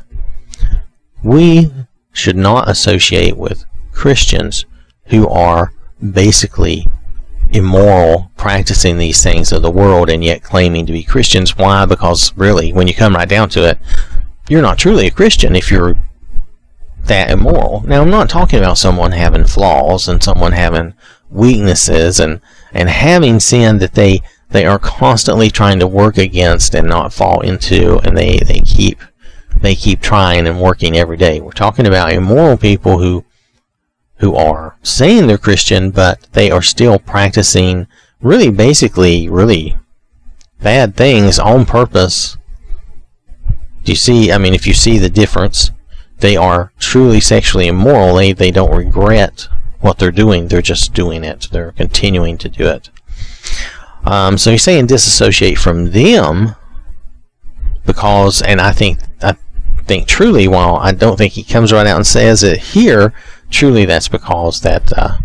we 1.23 1.71
should 2.11 2.37
not 2.37 2.69
associate 2.69 3.37
with 3.37 3.65
Christians 3.91 4.65
who 5.05 5.27
are 5.27 5.73
basically 6.11 6.87
immoral, 7.49 8.31
practicing 8.37 8.97
these 8.97 9.23
things 9.23 9.51
of 9.51 9.61
the 9.61 9.71
world, 9.71 10.09
and 10.09 10.23
yet 10.23 10.43
claiming 10.43 10.85
to 10.85 10.91
be 10.91 11.03
Christians. 11.03 11.57
Why? 11.57 11.85
Because 11.85 12.35
really, 12.35 12.73
when 12.73 12.87
you 12.87 12.93
come 12.93 13.15
right 13.15 13.29
down 13.29 13.49
to 13.49 13.67
it, 13.67 13.79
you're 14.49 14.61
not 14.61 14.77
truly 14.77 15.07
a 15.07 15.11
Christian 15.11 15.55
if 15.55 15.71
you're 15.71 15.95
that 17.05 17.31
immoral. 17.31 17.83
Now, 17.85 18.01
I'm 18.01 18.09
not 18.09 18.29
talking 18.29 18.59
about 18.59 18.77
someone 18.77 19.11
having 19.11 19.45
flaws 19.45 20.07
and 20.07 20.21
someone 20.21 20.51
having 20.51 20.93
weaknesses 21.29 22.19
and, 22.19 22.41
and 22.73 22.89
having 22.89 23.39
sin 23.39 23.77
that 23.79 23.93
they, 23.93 24.21
they 24.49 24.65
are 24.65 24.79
constantly 24.79 25.49
trying 25.49 25.79
to 25.79 25.87
work 25.87 26.17
against 26.17 26.75
and 26.75 26.87
not 26.87 27.13
fall 27.13 27.41
into, 27.41 27.99
and 27.99 28.17
they, 28.17 28.39
they 28.39 28.59
keep 28.59 28.99
they 29.61 29.75
keep 29.75 30.01
trying 30.01 30.47
and 30.47 30.61
working 30.61 30.97
every 30.97 31.17
day. 31.17 31.39
We're 31.39 31.51
talking 31.51 31.87
about 31.87 32.11
immoral 32.11 32.57
people 32.57 32.99
who 32.99 33.25
who 34.19 34.35
are 34.35 34.77
saying 34.81 35.27
they're 35.27 35.37
Christian, 35.37 35.91
but 35.91 36.27
they 36.33 36.49
are 36.49 36.61
still 36.61 36.97
practicing 36.97 37.87
really 38.21 38.49
basically 38.49 39.29
really 39.29 39.77
bad 40.61 40.95
things 40.95 41.37
on 41.39 41.65
purpose. 41.65 42.37
Do 43.83 43.91
you 43.91 43.95
see? 43.95 44.31
I 44.31 44.37
mean, 44.37 44.53
if 44.53 44.67
you 44.67 44.73
see 44.73 44.97
the 44.97 45.09
difference, 45.09 45.71
they 46.19 46.35
are 46.35 46.71
truly 46.79 47.19
sexually 47.19 47.67
immoral. 47.67 48.15
They, 48.15 48.33
they 48.33 48.51
don't 48.51 48.75
regret 48.75 49.47
what 49.79 49.99
they're 49.99 50.11
doing. 50.11 50.47
They're 50.47 50.61
just 50.61 50.93
doing 50.93 51.23
it. 51.23 51.47
They're 51.51 51.71
continuing 51.73 52.37
to 52.39 52.49
do 52.49 52.67
it. 52.67 52.89
Um, 54.03 54.37
so 54.37 54.51
he's 54.51 54.63
saying 54.63 54.87
disassociate 54.87 55.57
from 55.57 55.91
them 55.91 56.55
because, 57.85 58.41
and 58.41 58.59
I 58.59 58.71
think 58.71 58.99
think 59.87 60.07
truly, 60.07 60.47
while 60.47 60.75
I 60.75 60.91
don't 60.91 61.17
think 61.17 61.33
he 61.33 61.43
comes 61.43 61.71
right 61.71 61.87
out 61.87 61.95
and 61.97 62.07
says 62.07 62.43
it 62.43 62.59
here, 62.59 63.13
truly 63.49 63.85
that's 63.85 64.07
because 64.07 64.61
that 64.61 64.91
uh, 64.97 65.17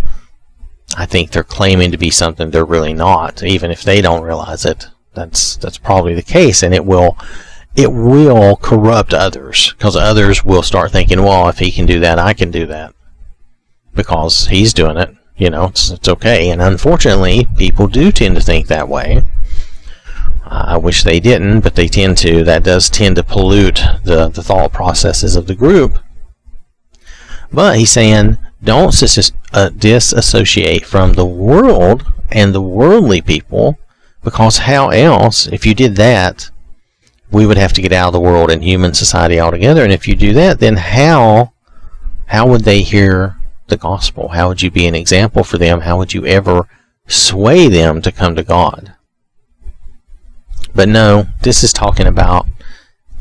I 0.96 1.06
think 1.06 1.30
they're 1.30 1.44
claiming 1.44 1.90
to 1.90 1.98
be 1.98 2.10
something 2.10 2.50
they're 2.50 2.64
really 2.64 2.94
not, 2.94 3.42
even 3.42 3.70
if 3.70 3.82
they 3.82 4.00
don't 4.00 4.22
realize 4.22 4.64
it. 4.64 4.86
That's 5.14 5.56
that's 5.56 5.78
probably 5.78 6.14
the 6.14 6.22
case, 6.22 6.62
and 6.62 6.74
it 6.74 6.84
will 6.84 7.18
it 7.74 7.92
will 7.92 8.56
corrupt 8.56 9.14
others 9.14 9.72
because 9.72 9.96
others 9.96 10.44
will 10.44 10.62
start 10.62 10.92
thinking, 10.92 11.22
well, 11.22 11.48
if 11.48 11.58
he 11.58 11.72
can 11.72 11.86
do 11.86 12.00
that, 12.00 12.18
I 12.18 12.32
can 12.32 12.50
do 12.50 12.66
that 12.66 12.94
because 13.94 14.46
he's 14.48 14.74
doing 14.74 14.96
it. 14.96 15.14
You 15.36 15.50
know, 15.50 15.66
it's, 15.66 15.90
it's 15.90 16.08
okay. 16.08 16.50
And 16.50 16.60
unfortunately, 16.60 17.46
people 17.56 17.88
do 17.88 18.12
tend 18.12 18.36
to 18.36 18.42
think 18.42 18.66
that 18.66 18.88
way. 18.88 19.22
I 20.54 20.76
wish 20.76 21.02
they 21.02 21.18
didn't, 21.18 21.60
but 21.60 21.76
they 21.76 21.88
tend 21.88 22.18
to. 22.18 22.44
That 22.44 22.62
does 22.62 22.90
tend 22.90 23.16
to 23.16 23.22
pollute 23.22 23.80
the, 24.04 24.28
the 24.28 24.42
thought 24.42 24.72
processes 24.72 25.34
of 25.34 25.46
the 25.46 25.54
group. 25.54 25.98
But 27.50 27.78
he's 27.78 27.90
saying, 27.90 28.36
don't 28.62 28.94
uh, 29.52 29.70
disassociate 29.70 30.84
from 30.84 31.14
the 31.14 31.26
world 31.26 32.04
and 32.30 32.54
the 32.54 32.60
worldly 32.60 33.22
people, 33.22 33.78
because 34.22 34.58
how 34.58 34.90
else, 34.90 35.46
if 35.46 35.64
you 35.64 35.74
did 35.74 35.96
that, 35.96 36.50
we 37.30 37.46
would 37.46 37.56
have 37.56 37.72
to 37.72 37.82
get 37.82 37.92
out 37.92 38.08
of 38.08 38.12
the 38.12 38.20
world 38.20 38.50
and 38.50 38.62
human 38.62 38.92
society 38.92 39.40
altogether. 39.40 39.82
And 39.82 39.92
if 39.92 40.06
you 40.06 40.14
do 40.14 40.34
that, 40.34 40.60
then 40.60 40.76
how 40.76 41.52
how 42.26 42.46
would 42.46 42.64
they 42.64 42.82
hear 42.82 43.36
the 43.68 43.76
gospel? 43.76 44.28
How 44.28 44.48
would 44.48 44.60
you 44.60 44.70
be 44.70 44.86
an 44.86 44.94
example 44.94 45.44
for 45.44 45.56
them? 45.56 45.80
How 45.80 45.96
would 45.96 46.12
you 46.12 46.26
ever 46.26 46.68
sway 47.06 47.68
them 47.68 48.02
to 48.02 48.12
come 48.12 48.36
to 48.36 48.42
God? 48.42 48.94
But 50.74 50.88
no, 50.88 51.26
this 51.42 51.62
is 51.62 51.72
talking 51.72 52.06
about 52.06 52.46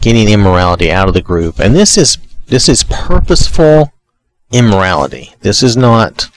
getting 0.01 0.29
immorality 0.29 0.91
out 0.91 1.08
of 1.08 1.13
the 1.13 1.22
group. 1.22 1.60
And 1.60 1.75
this 1.75 1.98
is 1.98 2.17
this 2.48 2.67
is 2.67 2.84
purposeful 2.84 3.93
immorality. 4.51 5.34
This 5.41 5.63
is 5.63 5.77
not 5.77 6.29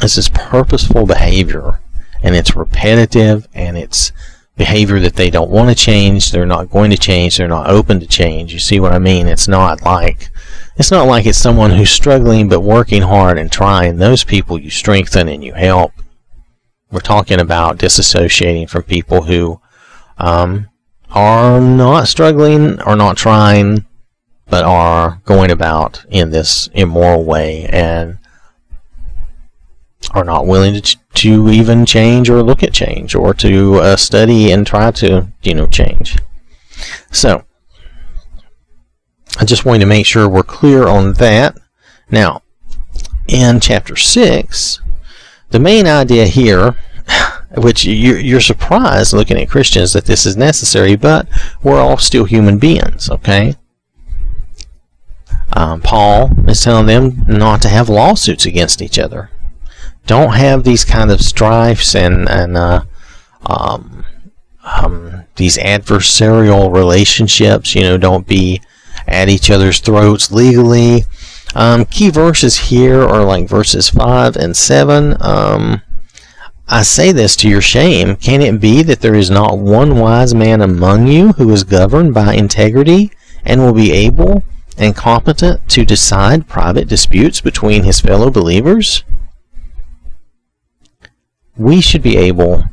this 0.00 0.18
is 0.18 0.28
purposeful 0.28 1.06
behavior 1.06 1.80
and 2.22 2.34
it's 2.34 2.56
repetitive 2.56 3.46
and 3.54 3.76
it's 3.76 4.12
behavior 4.56 5.00
that 5.00 5.14
they 5.16 5.30
don't 5.30 5.50
want 5.50 5.68
to 5.68 5.74
change, 5.74 6.30
they're 6.30 6.46
not 6.46 6.70
going 6.70 6.90
to 6.90 6.96
change, 6.96 7.36
they're 7.36 7.48
not 7.48 7.68
open 7.68 8.00
to 8.00 8.06
change. 8.06 8.52
You 8.52 8.58
see 8.58 8.80
what 8.80 8.92
I 8.92 8.98
mean? 8.98 9.26
It's 9.26 9.48
not 9.48 9.82
like 9.82 10.30
it's 10.76 10.90
not 10.90 11.06
like 11.06 11.26
it's 11.26 11.38
someone 11.38 11.70
who's 11.70 11.90
struggling 11.90 12.48
but 12.48 12.60
working 12.60 13.02
hard 13.02 13.38
and 13.38 13.50
trying. 13.50 13.96
Those 13.96 14.24
people 14.24 14.58
you 14.58 14.70
strengthen 14.70 15.28
and 15.28 15.44
you 15.44 15.54
help. 15.54 15.92
We're 16.94 17.00
talking 17.00 17.40
about 17.40 17.78
disassociating 17.78 18.70
from 18.70 18.84
people 18.84 19.22
who 19.22 19.60
um, 20.16 20.68
are 21.10 21.60
not 21.60 22.06
struggling 22.06 22.80
or 22.82 22.94
not 22.94 23.16
trying, 23.16 23.84
but 24.46 24.64
are 24.64 25.20
going 25.24 25.50
about 25.50 26.04
in 26.08 26.30
this 26.30 26.68
immoral 26.72 27.24
way 27.24 27.64
and 27.64 28.18
are 30.12 30.22
not 30.22 30.46
willing 30.46 30.74
to, 30.74 30.80
ch- 30.80 30.98
to 31.14 31.50
even 31.50 31.84
change 31.84 32.30
or 32.30 32.44
look 32.44 32.62
at 32.62 32.72
change 32.72 33.16
or 33.16 33.34
to 33.34 33.74
uh, 33.80 33.96
study 33.96 34.52
and 34.52 34.64
try 34.64 34.92
to 34.92 35.26
you 35.42 35.52
know 35.52 35.66
change. 35.66 36.16
So 37.10 37.44
I 39.40 39.44
just 39.44 39.64
wanted 39.64 39.80
to 39.80 39.86
make 39.86 40.06
sure 40.06 40.28
we're 40.28 40.44
clear 40.44 40.86
on 40.86 41.14
that. 41.14 41.58
Now, 42.08 42.42
in 43.26 43.58
chapter 43.58 43.96
six, 43.96 44.80
the 45.50 45.60
main 45.60 45.86
idea 45.86 46.26
here, 46.26 46.76
which 47.56 47.84
you're 47.84 48.40
surprised 48.40 49.12
looking 49.12 49.38
at 49.38 49.50
Christians 49.50 49.92
that 49.92 50.06
this 50.06 50.26
is 50.26 50.36
necessary, 50.36 50.96
but 50.96 51.28
we're 51.62 51.80
all 51.80 51.98
still 51.98 52.24
human 52.24 52.58
beings, 52.58 53.10
okay? 53.10 53.56
Um, 55.52 55.80
Paul 55.80 56.32
is 56.48 56.62
telling 56.62 56.86
them 56.86 57.24
not 57.28 57.62
to 57.62 57.68
have 57.68 57.88
lawsuits 57.88 58.46
against 58.46 58.82
each 58.82 58.98
other 58.98 59.30
don't 60.06 60.34
have 60.34 60.64
these 60.64 60.84
kind 60.84 61.10
of 61.10 61.20
strifes 61.20 61.94
and 61.94 62.28
and 62.28 62.56
uh, 62.56 62.82
um, 63.46 64.04
um, 64.62 65.24
these 65.36 65.56
adversarial 65.58 66.74
relationships. 66.74 67.74
You 67.74 67.82
know, 67.82 67.98
don't 67.98 68.26
be 68.26 68.60
at 69.06 69.28
each 69.28 69.50
other's 69.50 69.80
throats 69.80 70.30
legally. 70.32 71.04
Um, 71.54 71.84
key 71.84 72.10
verses 72.10 72.56
here 72.56 73.02
are 73.02 73.24
like 73.24 73.48
verses 73.48 73.88
five 73.88 74.36
and 74.36 74.56
seven. 74.56 75.16
Um, 75.20 75.82
I 76.66 76.82
say 76.82 77.12
this 77.12 77.36
to 77.36 77.48
your 77.48 77.60
shame. 77.60 78.16
Can 78.16 78.40
it 78.40 78.60
be 78.60 78.82
that 78.82 79.00
there 79.00 79.14
is 79.14 79.30
not 79.30 79.58
one 79.58 79.98
wise 79.98 80.34
man 80.34 80.60
among 80.60 81.06
you 81.06 81.32
who 81.32 81.50
is 81.50 81.62
governed 81.62 82.14
by 82.14 82.34
integrity 82.34 83.12
and 83.44 83.60
will 83.60 83.74
be 83.74 83.92
able 83.92 84.42
and 84.76 84.96
competent 84.96 85.68
to 85.70 85.84
decide 85.84 86.48
private 86.48 86.88
disputes 86.88 87.40
between 87.40 87.84
his 87.84 88.00
fellow 88.00 88.30
believers? 88.30 89.04
we 91.56 91.80
should 91.80 92.02
be 92.02 92.16
able, 92.16 92.64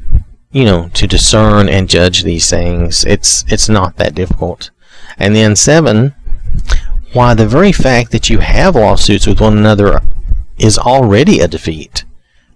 you 0.51 0.65
know, 0.65 0.89
to 0.93 1.07
discern 1.07 1.69
and 1.69 1.89
judge 1.89 2.23
these 2.23 2.49
things. 2.49 3.05
It's 3.05 3.45
it's 3.47 3.69
not 3.69 3.97
that 3.97 4.15
difficult. 4.15 4.71
And 5.17 5.35
then 5.35 5.55
seven, 5.55 6.15
why 7.13 7.33
the 7.33 7.47
very 7.47 7.71
fact 7.71 8.11
that 8.11 8.29
you 8.29 8.39
have 8.39 8.75
lawsuits 8.75 9.27
with 9.27 9.41
one 9.41 9.57
another 9.57 10.01
is 10.57 10.77
already 10.77 11.39
a 11.39 11.47
defeat. 11.47 12.05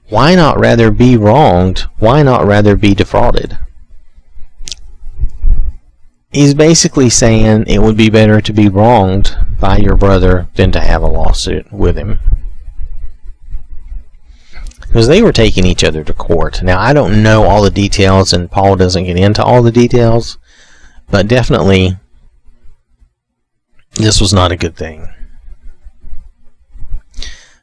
Why 0.09 0.35
not 0.35 0.59
rather 0.59 0.91
be 0.91 1.17
wronged? 1.17 1.79
Why 1.97 2.21
not 2.23 2.45
rather 2.45 2.75
be 2.75 2.93
defrauded? 2.93 3.57
He's 6.31 6.53
basically 6.53 7.09
saying 7.09 7.65
it 7.67 7.81
would 7.81 7.97
be 7.97 8.09
better 8.09 8.41
to 8.41 8.53
be 8.53 8.67
wronged 8.67 9.35
by 9.59 9.77
your 9.77 9.95
brother 9.95 10.47
than 10.55 10.71
to 10.73 10.81
have 10.81 11.01
a 11.01 11.07
lawsuit 11.07 11.71
with 11.71 11.97
him 11.97 12.19
because 14.95 15.09
they 15.09 15.21
were 15.21 15.33
taking 15.33 15.65
each 15.65 15.83
other 15.83 16.05
to 16.05 16.13
court. 16.13 16.63
Now, 16.63 16.79
I 16.79 16.93
don't 16.93 17.21
know 17.21 17.43
all 17.43 17.61
the 17.61 17.69
details, 17.69 18.31
and 18.31 18.49
Paul 18.49 18.77
doesn't 18.77 19.03
get 19.03 19.17
into 19.17 19.43
all 19.43 19.61
the 19.61 19.69
details, 19.69 20.37
but 21.11 21.27
definitely 21.27 21.97
this 23.95 24.21
was 24.21 24.33
not 24.33 24.51
a 24.51 24.57
good 24.57 24.75
thing. 24.75 25.07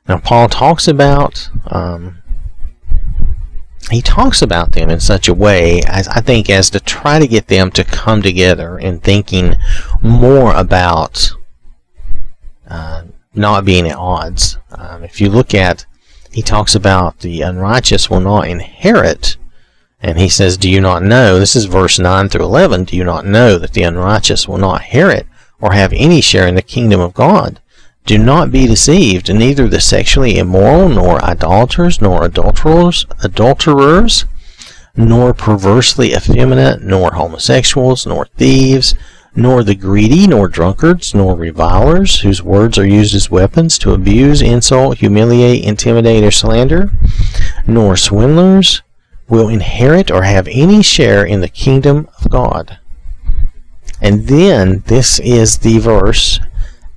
Now, 0.09 0.19
Paul 0.19 0.49
talks 0.49 0.89
about. 0.89 1.51
Um, 1.67 2.19
he 3.91 4.01
talks 4.01 4.41
about 4.41 4.73
them 4.73 4.91
in 4.91 5.01
such 5.01 5.29
a 5.29 5.35
way, 5.35 5.83
as 5.87 6.09
I 6.09 6.21
think, 6.21 6.49
as 6.49 6.71
to 6.71 6.81
try 6.81 7.19
to 7.19 7.27
get 7.27 7.49
them 7.49 7.71
to 7.73 7.85
come 7.85 8.23
together 8.23 8.79
in 8.79 9.01
thinking 9.01 9.57
more 10.01 10.55
about 10.55 11.33
uh, 12.69 13.03
not 13.35 13.65
being 13.65 13.89
at 13.89 13.97
odds. 13.97 14.59
Um, 14.71 15.05
if 15.05 15.21
you 15.21 15.29
look 15.29 15.53
at 15.53 15.85
he 16.33 16.41
talks 16.41 16.75
about 16.75 17.21
the 17.21 17.43
unrighteous 17.43 18.09
will 18.09 18.21
not 18.21 18.49
inherit. 18.49 19.37
And 20.01 20.19
he 20.19 20.29
says, 20.29 20.57
Do 20.57 20.69
you 20.69 20.81
not 20.81 21.03
know? 21.03 21.39
This 21.39 21.55
is 21.55 21.67
verse 21.67 21.99
9 21.99 22.31
through 22.31 22.45
11. 22.45 22.85
Do 22.85 22.97
you 22.97 23.05
not 23.05 23.27
know 23.27 23.59
that 23.59 23.75
the 23.75 23.83
unrighteous 23.83 24.49
will 24.49 24.59
not 24.59 24.81
inherit 24.81 25.27
or 25.63 25.73
have 25.73 25.95
any 25.95 26.21
share 26.21 26.47
in 26.47 26.57
the 26.57 26.61
kingdom 26.61 27.01
of 27.01 27.15
God? 27.15 27.61
Do 28.05 28.19
not 28.19 28.51
be 28.51 28.67
deceived, 28.67 29.33
neither 29.33 29.69
the 29.69 29.81
sexually 29.81 30.37
immoral, 30.37 30.89
nor 30.89 31.25
idolaters, 31.25 32.03
nor 32.03 32.25
adulterers, 32.25 33.07
adulterers, 33.23 34.25
nor 34.97 35.33
perversely 35.33 36.13
effeminate, 36.13 36.83
nor 36.83 37.13
homosexuals, 37.13 38.05
nor 38.05 38.27
thieves, 38.37 38.95
nor 39.35 39.63
the 39.63 39.77
greedy, 39.77 40.27
nor 40.27 40.49
drunkards, 40.49 41.15
nor 41.15 41.37
revilers, 41.37 42.21
whose 42.21 42.43
words 42.43 42.77
are 42.77 42.87
used 42.87 43.15
as 43.15 43.31
weapons 43.31 43.79
to 43.79 43.93
abuse, 43.93 44.43
insult, 44.43 44.99
humiliate, 44.99 45.65
intimidate, 45.65 46.25
or 46.25 46.31
slander, 46.31 46.91
nor 47.67 47.97
swindlers 47.97 48.83
will 49.29 49.49
inherit 49.49 50.11
or 50.11 50.25
have 50.25 50.49
any 50.51 50.83
share 50.83 51.25
in 51.25 51.41
the 51.41 51.49
kingdom 51.49 52.09
of 52.19 52.31
God. 52.31 52.79
And 54.03 54.27
then 54.27 54.83
this 54.87 55.21
is 55.21 55.59
the 55.59 55.79
verse, 55.79 56.41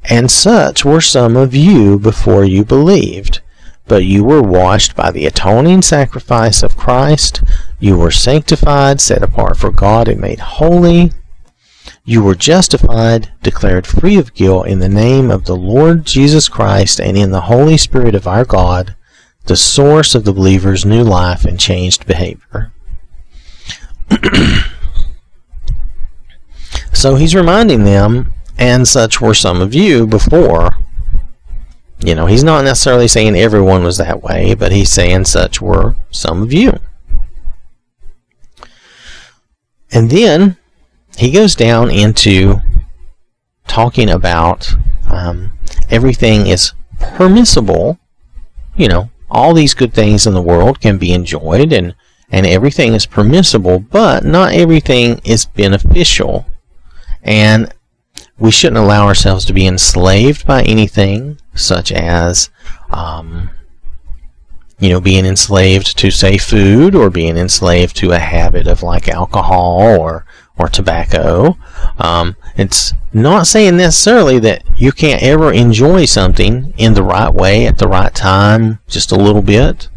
and 0.10 0.30
such 0.30 0.84
were 0.84 1.02
some 1.02 1.38
of 1.38 1.54
you 1.54 2.00
before 2.00 2.44
you 2.44 2.66
believed. 2.66 3.42
But 3.88 4.06
you 4.06 4.24
were 4.24 4.42
washed 4.42 4.96
by 4.96 5.12
the 5.12 5.28
atoning 5.28 5.84
sacrifice 5.84 6.64
of 6.64 6.76
Christ. 6.76 7.44
You 7.80 7.96
were 7.96 8.10
sanctified, 8.10 9.00
set 9.00 9.22
apart 9.22 9.56
for 9.58 9.70
God, 9.70 10.08
and 10.08 10.20
made 10.20 10.40
holy. 10.40 11.12
You 12.04 12.24
were 12.24 12.34
justified, 12.34 13.32
declared 13.44 13.86
free 13.86 14.18
of 14.18 14.34
guilt 14.34 14.68
in 14.68 14.80
the 14.80 14.90
name 14.90 15.30
of 15.30 15.46
the 15.46 15.56
Lord 15.56 16.06
Jesus 16.06 16.50
Christ 16.50 17.00
and 17.00 17.16
in 17.16 17.30
the 17.30 17.42
Holy 17.42 17.78
Spirit 17.78 18.16
of 18.16 18.28
our 18.28 18.46
God, 18.46 18.96
the 19.46 19.56
source 19.56 20.16
of 20.16 20.26
the 20.26 20.34
believer's 20.34 20.86
new 20.86 21.04
life 21.04 21.46
and 21.46 21.60
changed 21.60 22.08
behavior. 22.08 22.74
so 26.96 27.16
he's 27.16 27.36
reminding 27.36 27.84
them, 27.84 28.34
and 28.58 28.88
such 28.88 29.22
were 29.22 29.34
some 29.34 29.62
of 29.62 29.76
you 29.76 30.08
before 30.08 30.72
you 32.06 32.14
know, 32.14 32.26
he's 32.26 32.44
not 32.44 32.64
necessarily 32.64 33.08
saying 33.08 33.36
everyone 33.36 33.84
was 33.84 33.98
that 33.98 34.22
way, 34.22 34.54
but 34.54 34.72
he's 34.72 34.92
saying 34.92 35.26
such 35.26 35.62
were 35.62 35.96
some 36.12 36.42
of 36.42 36.52
you. 36.52 36.80
And 39.92 40.10
then 40.10 40.58
he 41.18 41.32
goes 41.32 41.56
down 41.56 41.90
into 41.90 42.58
talking 43.68 44.10
about 44.10 44.72
um, 45.10 45.54
everything 45.90 46.48
is 46.48 46.74
permissible. 47.00 47.98
You 48.76 48.90
know, 48.90 49.10
all 49.32 49.54
these 49.54 49.74
good 49.74 49.94
things 49.94 50.28
in 50.28 50.34
the 50.34 50.42
world 50.42 50.82
can 50.82 50.98
be 50.98 51.14
enjoyed, 51.14 51.72
and 51.72 51.96
and 52.30 52.46
everything 52.46 52.94
is 52.94 53.06
permissible, 53.06 53.80
but 53.80 54.26
not 54.26 54.54
everything 54.54 55.22
is 55.24 55.46
beneficial. 55.46 56.46
And 57.26 57.74
we 58.38 58.52
shouldn't 58.52 58.78
allow 58.78 59.06
ourselves 59.06 59.46
to 59.46 59.54
be 59.54 59.68
enslaved 59.68 60.46
by 60.46 60.64
anything 60.64 61.40
such 61.54 61.92
as 61.92 62.50
um, 62.92 63.50
you 64.80 64.90
know 64.90 65.00
being 65.00 65.26
enslaved 65.26 65.98
to 65.98 66.12
say 66.12 66.38
food 66.38 66.96
or 66.96 67.10
being 67.10 67.38
enslaved 67.38 67.96
to 67.98 68.12
a 68.12 68.20
habit 68.20 68.68
of 68.68 68.84
like 68.84 69.08
alcohol 69.08 70.00
or 70.00 70.26
or 70.58 70.68
tobacco. 70.70 71.58
Um, 71.98 72.36
it's 72.56 72.94
not 73.14 73.48
saying 73.48 73.78
necessarily 73.78 74.40
that 74.40 74.64
you 74.78 74.92
can't 74.92 75.24
ever 75.24 75.52
enjoy 75.52 76.06
something 76.06 76.74
in 76.78 76.94
the 76.94 77.04
right 77.04 77.34
way 77.34 77.66
at 77.66 77.78
the 77.78 77.88
right 77.88 78.14
time 78.14 78.80
just 78.88 79.12
a 79.12 79.18
little 79.18 79.42
bit 79.42 79.90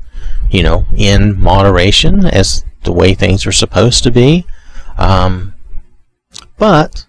you 0.50 0.62
know 0.62 0.86
in 0.96 1.38
moderation 1.38 2.24
as 2.24 2.64
the 2.84 2.92
way 2.92 3.14
things 3.14 3.46
are 3.46 3.52
supposed 3.52 4.02
to 4.04 4.10
be. 4.10 4.46
Um, 4.96 5.54
but 6.56 7.06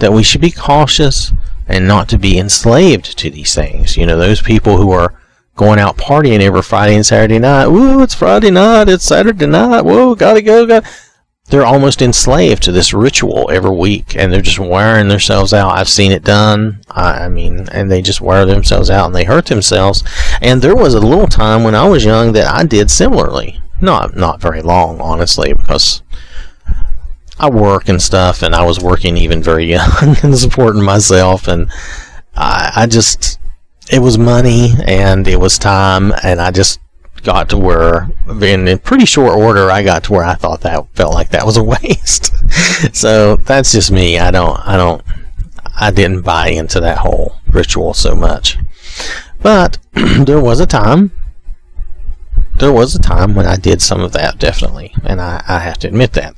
that 0.00 0.12
we 0.12 0.22
should 0.22 0.40
be 0.40 0.50
cautious 0.50 1.32
and 1.66 1.86
not 1.86 2.08
to 2.08 2.18
be 2.18 2.38
enslaved 2.38 3.16
to 3.18 3.30
these 3.30 3.54
things. 3.54 3.96
You 3.96 4.06
know, 4.06 4.18
those 4.18 4.42
people 4.42 4.76
who 4.76 4.90
are 4.90 5.14
going 5.56 5.78
out 5.78 5.96
partying 5.96 6.40
every 6.40 6.62
Friday 6.62 6.94
and 6.94 7.06
Saturday 7.06 7.38
night. 7.38 7.68
Woo, 7.68 8.02
it's 8.02 8.14
Friday 8.14 8.50
night, 8.50 8.88
it's 8.88 9.04
Saturday 9.04 9.46
night. 9.46 9.82
Whoa, 9.82 10.14
gotta 10.14 10.42
go, 10.42 10.66
got. 10.66 10.84
They're 11.50 11.66
almost 11.66 12.00
enslaved 12.00 12.62
to 12.62 12.72
this 12.72 12.94
ritual 12.94 13.50
every 13.50 13.70
week, 13.76 14.14
and 14.16 14.32
they're 14.32 14.40
just 14.40 14.60
wearing 14.60 15.08
themselves 15.08 15.52
out. 15.52 15.76
I've 15.76 15.88
seen 15.88 16.12
it 16.12 16.22
done. 16.22 16.80
I, 16.88 17.24
I 17.24 17.28
mean, 17.28 17.68
and 17.72 17.90
they 17.90 18.02
just 18.02 18.20
wear 18.20 18.46
themselves 18.46 18.88
out 18.88 19.06
and 19.06 19.14
they 19.14 19.24
hurt 19.24 19.46
themselves. 19.46 20.04
And 20.40 20.62
there 20.62 20.76
was 20.76 20.94
a 20.94 21.00
little 21.00 21.26
time 21.26 21.64
when 21.64 21.74
I 21.74 21.88
was 21.88 22.04
young 22.04 22.32
that 22.32 22.46
I 22.46 22.64
did 22.64 22.90
similarly. 22.90 23.60
Not 23.80 24.16
not 24.16 24.40
very 24.40 24.62
long, 24.62 25.00
honestly, 25.00 25.52
because 25.52 26.02
I 27.40 27.48
work 27.48 27.88
and 27.88 28.00
stuff, 28.00 28.42
and 28.42 28.54
I 28.54 28.64
was 28.64 28.80
working 28.80 29.16
even 29.16 29.42
very 29.42 29.64
young 29.64 30.16
and 30.22 30.38
supporting 30.38 30.82
myself, 30.82 31.48
and 31.48 31.70
I, 32.36 32.72
I 32.76 32.86
just 32.86 33.38
it 33.90 34.00
was 34.00 34.18
money 34.18 34.74
and 34.86 35.26
it 35.26 35.40
was 35.40 35.58
time, 35.58 36.12
and 36.22 36.40
I 36.40 36.50
just 36.50 36.80
got 37.22 37.48
to 37.50 37.56
where 37.56 38.10
in, 38.28 38.68
in 38.68 38.78
pretty 38.78 39.04
short 39.04 39.36
order 39.36 39.70
I 39.70 39.82
got 39.82 40.04
to 40.04 40.12
where 40.12 40.24
I 40.24 40.34
thought 40.34 40.62
that 40.62 40.86
felt 40.94 41.14
like 41.14 41.30
that 41.30 41.46
was 41.46 41.56
a 41.56 41.64
waste. 41.82 42.30
so 42.94 43.36
that's 43.36 43.72
just 43.72 43.90
me. 43.90 44.18
I 44.18 44.30
don't 44.30 44.58
I 44.60 44.76
don't 44.76 45.02
I 45.78 45.90
didn't 45.90 46.22
buy 46.22 46.48
into 46.48 46.78
that 46.80 46.98
whole 46.98 47.36
ritual 47.48 47.94
so 47.94 48.14
much. 48.14 48.58
But 49.40 49.78
there 49.94 50.40
was 50.40 50.60
a 50.60 50.66
time 50.66 51.12
there 52.58 52.72
was 52.72 52.94
a 52.94 52.98
time 52.98 53.34
when 53.34 53.46
I 53.46 53.56
did 53.56 53.80
some 53.80 54.02
of 54.02 54.12
that 54.12 54.38
definitely, 54.38 54.94
and 55.04 55.20
I, 55.20 55.42
I 55.48 55.60
have 55.60 55.78
to 55.78 55.88
admit 55.88 56.12
that. 56.12 56.34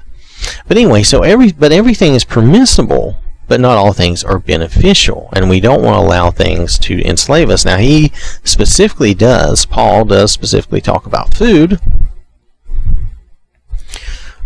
But 0.67 0.77
anyway, 0.77 1.03
so 1.03 1.23
every 1.23 1.53
but 1.53 1.73
everything 1.73 2.15
is 2.15 2.25
permissible, 2.25 3.17
but 3.49 3.61
not 3.61 3.77
all 3.77 3.93
things 3.93 4.25
are 4.25 4.39
beneficial, 4.39 5.29
and 5.33 5.49
we 5.49 5.61
don't 5.61 5.83
want 5.83 5.97
to 5.97 6.07
allow 6.07 6.31
things 6.31 6.79
to 6.81 7.03
enslave 7.07 7.51
us. 7.51 7.65
Now 7.65 7.77
he 7.77 8.13
specifically 8.45 9.15
does, 9.15 9.67
Paul 9.67 10.05
does 10.05 10.33
specifically 10.33 10.81
talk 10.81 11.07
about 11.07 11.35
food, 11.35 11.79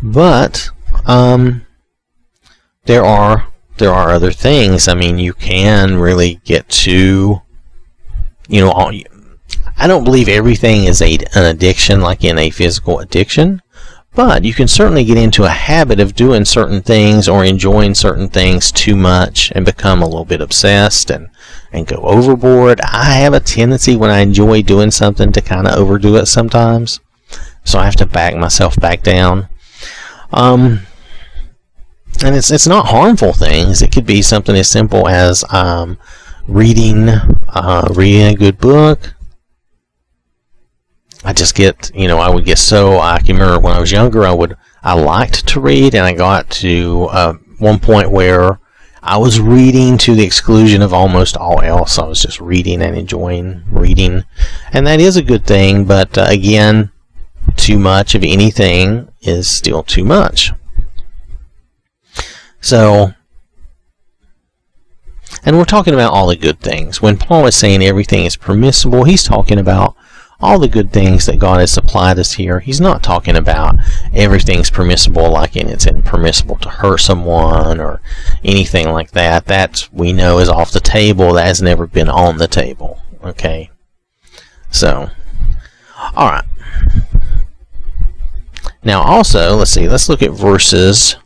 but 0.02 0.70
um, 1.06 1.66
there 2.84 3.04
are 3.04 3.48
there 3.78 3.92
are 3.92 4.10
other 4.10 4.32
things. 4.32 4.88
I 4.88 4.94
mean, 4.94 5.18
you 5.18 5.34
can 5.34 5.96
really 5.96 6.40
get 6.44 6.68
to, 6.68 7.42
you 8.48 8.60
know, 8.60 8.70
all, 8.70 8.92
I 9.78 9.86
don't 9.86 10.04
believe 10.04 10.28
everything 10.28 10.84
is 10.84 11.02
a, 11.02 11.18
an 11.34 11.44
addiction, 11.44 12.00
like 12.00 12.24
in 12.24 12.38
a 12.38 12.50
physical 12.50 13.00
addiction. 13.00 13.60
But 14.16 14.46
you 14.46 14.54
can 14.54 14.66
certainly 14.66 15.04
get 15.04 15.18
into 15.18 15.44
a 15.44 15.50
habit 15.50 16.00
of 16.00 16.14
doing 16.14 16.46
certain 16.46 16.80
things 16.80 17.28
or 17.28 17.44
enjoying 17.44 17.94
certain 17.94 18.28
things 18.28 18.72
too 18.72 18.96
much 18.96 19.52
and 19.54 19.64
become 19.64 20.02
a 20.02 20.06
little 20.06 20.24
bit 20.24 20.40
obsessed 20.40 21.10
and, 21.10 21.28
and 21.70 21.86
go 21.86 21.96
overboard. 21.96 22.80
I 22.80 23.12
have 23.16 23.34
a 23.34 23.40
tendency 23.40 23.94
when 23.94 24.10
I 24.10 24.20
enjoy 24.20 24.62
doing 24.62 24.90
something 24.90 25.32
to 25.32 25.42
kind 25.42 25.68
of 25.68 25.74
overdo 25.74 26.16
it 26.16 26.26
sometimes. 26.26 26.98
So 27.62 27.78
I 27.78 27.84
have 27.84 27.96
to 27.96 28.06
back 28.06 28.34
myself 28.34 28.80
back 28.80 29.02
down. 29.02 29.50
Um, 30.32 30.86
and 32.24 32.34
it's 32.34 32.50
it's 32.50 32.66
not 32.66 32.86
harmful 32.86 33.34
things. 33.34 33.82
It 33.82 33.92
could 33.92 34.06
be 34.06 34.22
something 34.22 34.56
as 34.56 34.70
simple 34.70 35.08
as 35.08 35.44
um, 35.50 35.98
reading 36.48 37.10
uh, 37.10 37.88
reading 37.94 38.28
a 38.28 38.34
good 38.34 38.58
book, 38.58 39.14
I 41.26 41.32
just 41.32 41.56
get, 41.56 41.90
you 41.92 42.06
know, 42.06 42.18
I 42.18 42.28
would 42.28 42.44
get 42.44 42.56
so, 42.56 43.00
I 43.00 43.18
can 43.18 43.34
remember 43.34 43.58
when 43.58 43.74
I 43.74 43.80
was 43.80 43.90
younger, 43.90 44.24
I 44.24 44.32
would, 44.32 44.56
I 44.84 44.94
liked 44.94 45.48
to 45.48 45.60
read, 45.60 45.96
and 45.96 46.06
I 46.06 46.12
got 46.12 46.48
to 46.62 47.08
uh, 47.10 47.32
one 47.58 47.80
point 47.80 48.12
where 48.12 48.60
I 49.02 49.16
was 49.16 49.40
reading 49.40 49.98
to 49.98 50.14
the 50.14 50.22
exclusion 50.22 50.82
of 50.82 50.94
almost 50.94 51.36
all 51.36 51.60
else. 51.62 51.98
I 51.98 52.06
was 52.06 52.22
just 52.22 52.40
reading 52.40 52.80
and 52.80 52.96
enjoying 52.96 53.64
reading, 53.68 54.22
and 54.72 54.86
that 54.86 55.00
is 55.00 55.16
a 55.16 55.22
good 55.22 55.44
thing, 55.44 55.84
but 55.84 56.16
uh, 56.16 56.26
again, 56.28 56.92
too 57.56 57.80
much 57.80 58.14
of 58.14 58.22
anything 58.22 59.08
is 59.22 59.50
still 59.50 59.82
too 59.82 60.04
much. 60.04 60.52
So, 62.60 63.14
and 65.44 65.58
we're 65.58 65.64
talking 65.64 65.94
about 65.94 66.12
all 66.12 66.28
the 66.28 66.36
good 66.36 66.60
things. 66.60 67.02
When 67.02 67.16
Paul 67.16 67.46
is 67.46 67.56
saying 67.56 67.82
everything 67.82 68.24
is 68.24 68.36
permissible, 68.36 69.02
he's 69.02 69.24
talking 69.24 69.58
about 69.58 69.95
all 70.40 70.58
the 70.58 70.68
good 70.68 70.92
things 70.92 71.26
that 71.26 71.38
God 71.38 71.60
has 71.60 71.72
supplied 71.72 72.18
us 72.18 72.32
here. 72.32 72.60
He's 72.60 72.80
not 72.80 73.02
talking 73.02 73.36
about 73.36 73.76
everything's 74.14 74.70
permissible, 74.70 75.30
like 75.30 75.56
in 75.56 75.68
it's 75.68 75.86
impermissible 75.86 76.56
to 76.56 76.68
hurt 76.68 76.98
someone 77.00 77.80
or 77.80 78.00
anything 78.44 78.88
like 78.90 79.12
that. 79.12 79.46
That 79.46 79.88
we 79.92 80.12
know 80.12 80.38
is 80.38 80.48
off 80.48 80.72
the 80.72 80.80
table. 80.80 81.32
That 81.32 81.46
has 81.46 81.62
never 81.62 81.86
been 81.86 82.08
on 82.08 82.36
the 82.36 82.48
table. 82.48 83.00
Okay. 83.24 83.70
So, 84.70 85.10
all 86.14 86.28
right. 86.30 86.44
Now, 88.84 89.02
also, 89.02 89.56
let's 89.56 89.70
see. 89.70 89.88
Let's 89.88 90.08
look 90.08 90.22
at 90.22 90.30
verses 90.32 91.16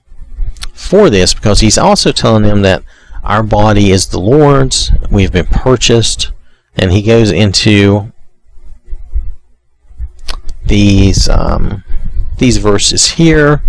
for 0.72 1.10
this 1.10 1.34
because 1.34 1.60
he's 1.60 1.76
also 1.76 2.12
telling 2.12 2.42
them 2.42 2.62
that 2.62 2.82
our 3.22 3.42
body 3.42 3.90
is 3.90 4.08
the 4.08 4.20
Lord's. 4.20 4.92
We've 5.10 5.32
been 5.32 5.46
purchased, 5.46 6.32
and 6.76 6.92
he 6.92 7.02
goes 7.02 7.30
into 7.30 8.12
these 10.70 11.28
um, 11.28 11.84
these 12.38 12.56
verses 12.56 13.10
here. 13.10 13.62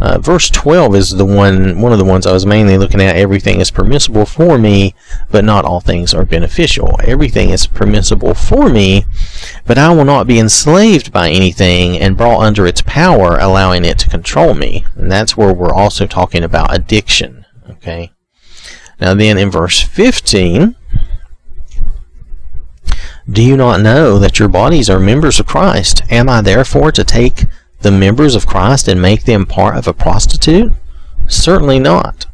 Uh, 0.00 0.18
verse 0.18 0.50
12 0.50 0.96
is 0.96 1.10
the 1.10 1.24
one 1.24 1.80
one 1.80 1.92
of 1.92 1.98
the 1.98 2.04
ones 2.04 2.26
I 2.26 2.32
was 2.32 2.44
mainly 2.44 2.76
looking 2.76 3.00
at. 3.00 3.14
Everything 3.14 3.60
is 3.60 3.70
permissible 3.70 4.26
for 4.26 4.58
me, 4.58 4.94
but 5.30 5.44
not 5.44 5.64
all 5.64 5.80
things 5.80 6.12
are 6.12 6.24
beneficial. 6.24 6.98
Everything 7.04 7.50
is 7.50 7.66
permissible 7.66 8.34
for 8.34 8.68
me, 8.68 9.04
but 9.64 9.78
I 9.78 9.94
will 9.94 10.04
not 10.04 10.26
be 10.26 10.40
enslaved 10.40 11.12
by 11.12 11.30
anything 11.30 11.98
and 11.98 12.16
brought 12.16 12.42
under 12.42 12.66
its 12.66 12.82
power, 12.82 13.38
allowing 13.38 13.84
it 13.84 13.98
to 14.00 14.10
control 14.10 14.54
me. 14.54 14.84
And 14.96 15.12
that's 15.12 15.36
where 15.36 15.52
we're 15.52 15.74
also 15.74 16.06
talking 16.06 16.42
about 16.42 16.74
addiction. 16.74 17.44
Okay. 17.70 18.12
Now, 18.98 19.12
then 19.12 19.36
in 19.36 19.50
verse 19.50 19.80
15, 19.82 20.74
do 23.28 23.42
you 23.42 23.56
not 23.56 23.80
know 23.80 24.18
that 24.18 24.38
your 24.38 24.48
bodies 24.48 24.88
are 24.88 25.00
members 25.00 25.40
of 25.40 25.46
Christ? 25.46 26.02
Am 26.10 26.28
I 26.28 26.40
therefore 26.40 26.92
to 26.92 27.04
take 27.04 27.44
the 27.80 27.90
members 27.90 28.34
of 28.34 28.46
Christ 28.46 28.88
and 28.88 29.02
make 29.02 29.24
them 29.24 29.46
part 29.46 29.76
of 29.76 29.88
a 29.88 29.92
prostitute? 29.92 30.72
Certainly 31.26 31.80
not. 31.80 32.26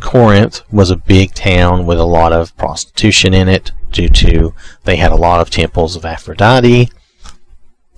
Corinth 0.00 0.62
was 0.72 0.90
a 0.90 0.96
big 0.96 1.34
town 1.34 1.84
with 1.84 1.98
a 1.98 2.04
lot 2.04 2.32
of 2.32 2.56
prostitution 2.56 3.34
in 3.34 3.48
it 3.48 3.72
due 3.90 4.08
to 4.08 4.54
they 4.84 4.96
had 4.96 5.12
a 5.12 5.16
lot 5.16 5.40
of 5.40 5.50
temples 5.50 5.96
of 5.96 6.04
Aphrodite, 6.04 6.90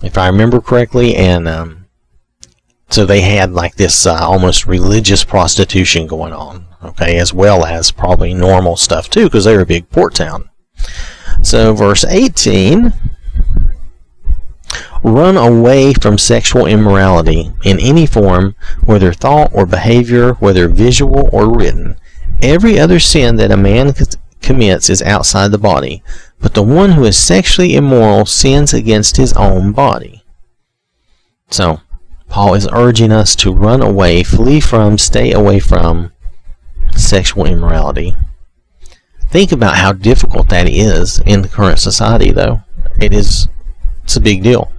if 0.01 0.17
I 0.17 0.27
remember 0.27 0.59
correctly, 0.59 1.15
and 1.15 1.47
um, 1.47 1.85
so 2.89 3.05
they 3.05 3.21
had 3.21 3.51
like 3.51 3.75
this 3.75 4.05
uh, 4.05 4.15
almost 4.15 4.65
religious 4.65 5.23
prostitution 5.23 6.07
going 6.07 6.33
on, 6.33 6.65
okay, 6.83 7.17
as 7.19 7.33
well 7.33 7.65
as 7.65 7.91
probably 7.91 8.33
normal 8.33 8.77
stuff 8.77 9.09
too, 9.09 9.25
because 9.25 9.45
they 9.45 9.55
were 9.55 9.61
a 9.61 9.65
big 9.67 9.89
port 9.89 10.15
town. 10.15 10.49
So, 11.41 11.73
verse 11.73 12.05
18 12.05 12.93
Run 15.03 15.35
away 15.35 15.93
from 15.93 16.17
sexual 16.17 16.67
immorality 16.67 17.51
in 17.63 17.79
any 17.79 18.05
form, 18.05 18.55
whether 18.85 19.11
thought 19.11 19.49
or 19.51 19.65
behavior, 19.65 20.33
whether 20.33 20.67
visual 20.67 21.27
or 21.33 21.51
written. 21.51 21.95
Every 22.41 22.79
other 22.79 22.99
sin 22.99 23.35
that 23.37 23.51
a 23.51 23.57
man 23.57 23.93
commits 24.41 24.89
is 24.89 25.01
outside 25.01 25.51
the 25.51 25.57
body, 25.57 26.03
but 26.39 26.53
the 26.53 26.63
one 26.63 26.91
who 26.91 27.03
is 27.05 27.17
sexually 27.17 27.75
immoral 27.75 28.25
sins 28.25 28.73
against 28.73 29.17
his 29.17 29.33
own 29.33 29.71
body. 29.71 30.23
So, 31.49 31.81
Paul 32.29 32.53
is 32.53 32.67
urging 32.71 33.11
us 33.11 33.35
to 33.37 33.53
run 33.53 33.81
away, 33.81 34.23
flee 34.23 34.59
from, 34.59 34.97
stay 34.97 35.31
away 35.31 35.59
from 35.59 36.13
sexual 36.95 37.45
immorality. 37.45 38.15
Think 39.31 39.53
about 39.53 39.77
how 39.77 39.93
difficult 39.93 40.49
that 40.49 40.67
is 40.67 41.19
in 41.25 41.41
the 41.41 41.47
current 41.47 41.79
society, 41.79 42.31
though. 42.31 42.61
It 42.99 43.13
is, 43.13 43.47
it's 44.03 44.17
a 44.17 44.21
big 44.21 44.43
deal. 44.43 44.69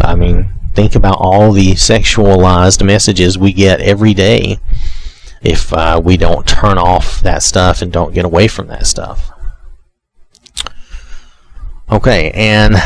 I 0.00 0.14
mean, 0.14 0.48
think 0.74 0.94
about 0.94 1.16
all 1.18 1.50
the 1.50 1.72
sexualized 1.72 2.86
messages 2.86 3.36
we 3.36 3.52
get 3.52 3.80
every 3.80 4.14
day 4.14 4.58
if 5.42 5.72
uh, 5.72 6.00
we 6.02 6.16
don't 6.16 6.46
turn 6.46 6.78
off 6.78 7.20
that 7.22 7.42
stuff 7.42 7.82
and 7.82 7.92
don't 7.92 8.14
get 8.14 8.24
away 8.24 8.46
from 8.46 8.68
that 8.68 8.86
stuff. 8.86 9.32
Okay, 11.90 12.30
and 12.32 12.76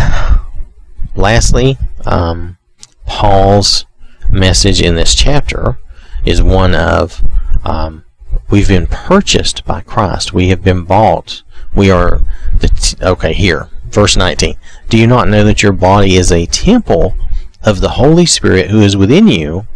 lastly, 1.15 1.77
um, 2.07 2.57
Paul's 3.05 3.85
message 4.31 4.81
in 4.81 4.95
this 4.95 5.15
chapter 5.15 5.79
is 6.25 6.43
one 6.43 6.75
of 6.75 7.23
um, 7.65 8.05
we've 8.53 8.69
been 8.69 8.87
purchased 8.87 9.65
by 9.65 9.81
Christ. 9.81 10.35
We 10.35 10.51
have 10.51 10.63
been 10.63 10.85
bought. 10.85 11.43
We 11.75 11.91
are 11.91 12.21
the 12.55 12.97
okay 13.01 13.33
here, 13.33 13.71
verse 13.87 14.15
19. 14.15 14.57
Do 14.91 14.99
you 14.99 15.07
not 15.07 15.29
know 15.29 15.43
that 15.45 15.63
your 15.63 15.73
body 15.73 16.17
is 16.17 16.31
a 16.31 16.45
temple 16.45 17.17
of 17.65 17.81
the 17.81 17.89
Holy 17.91 18.27
Spirit 18.27 18.71
who 18.71 18.83
is 18.83 18.95
within 18.95 19.27
you, 19.27 19.67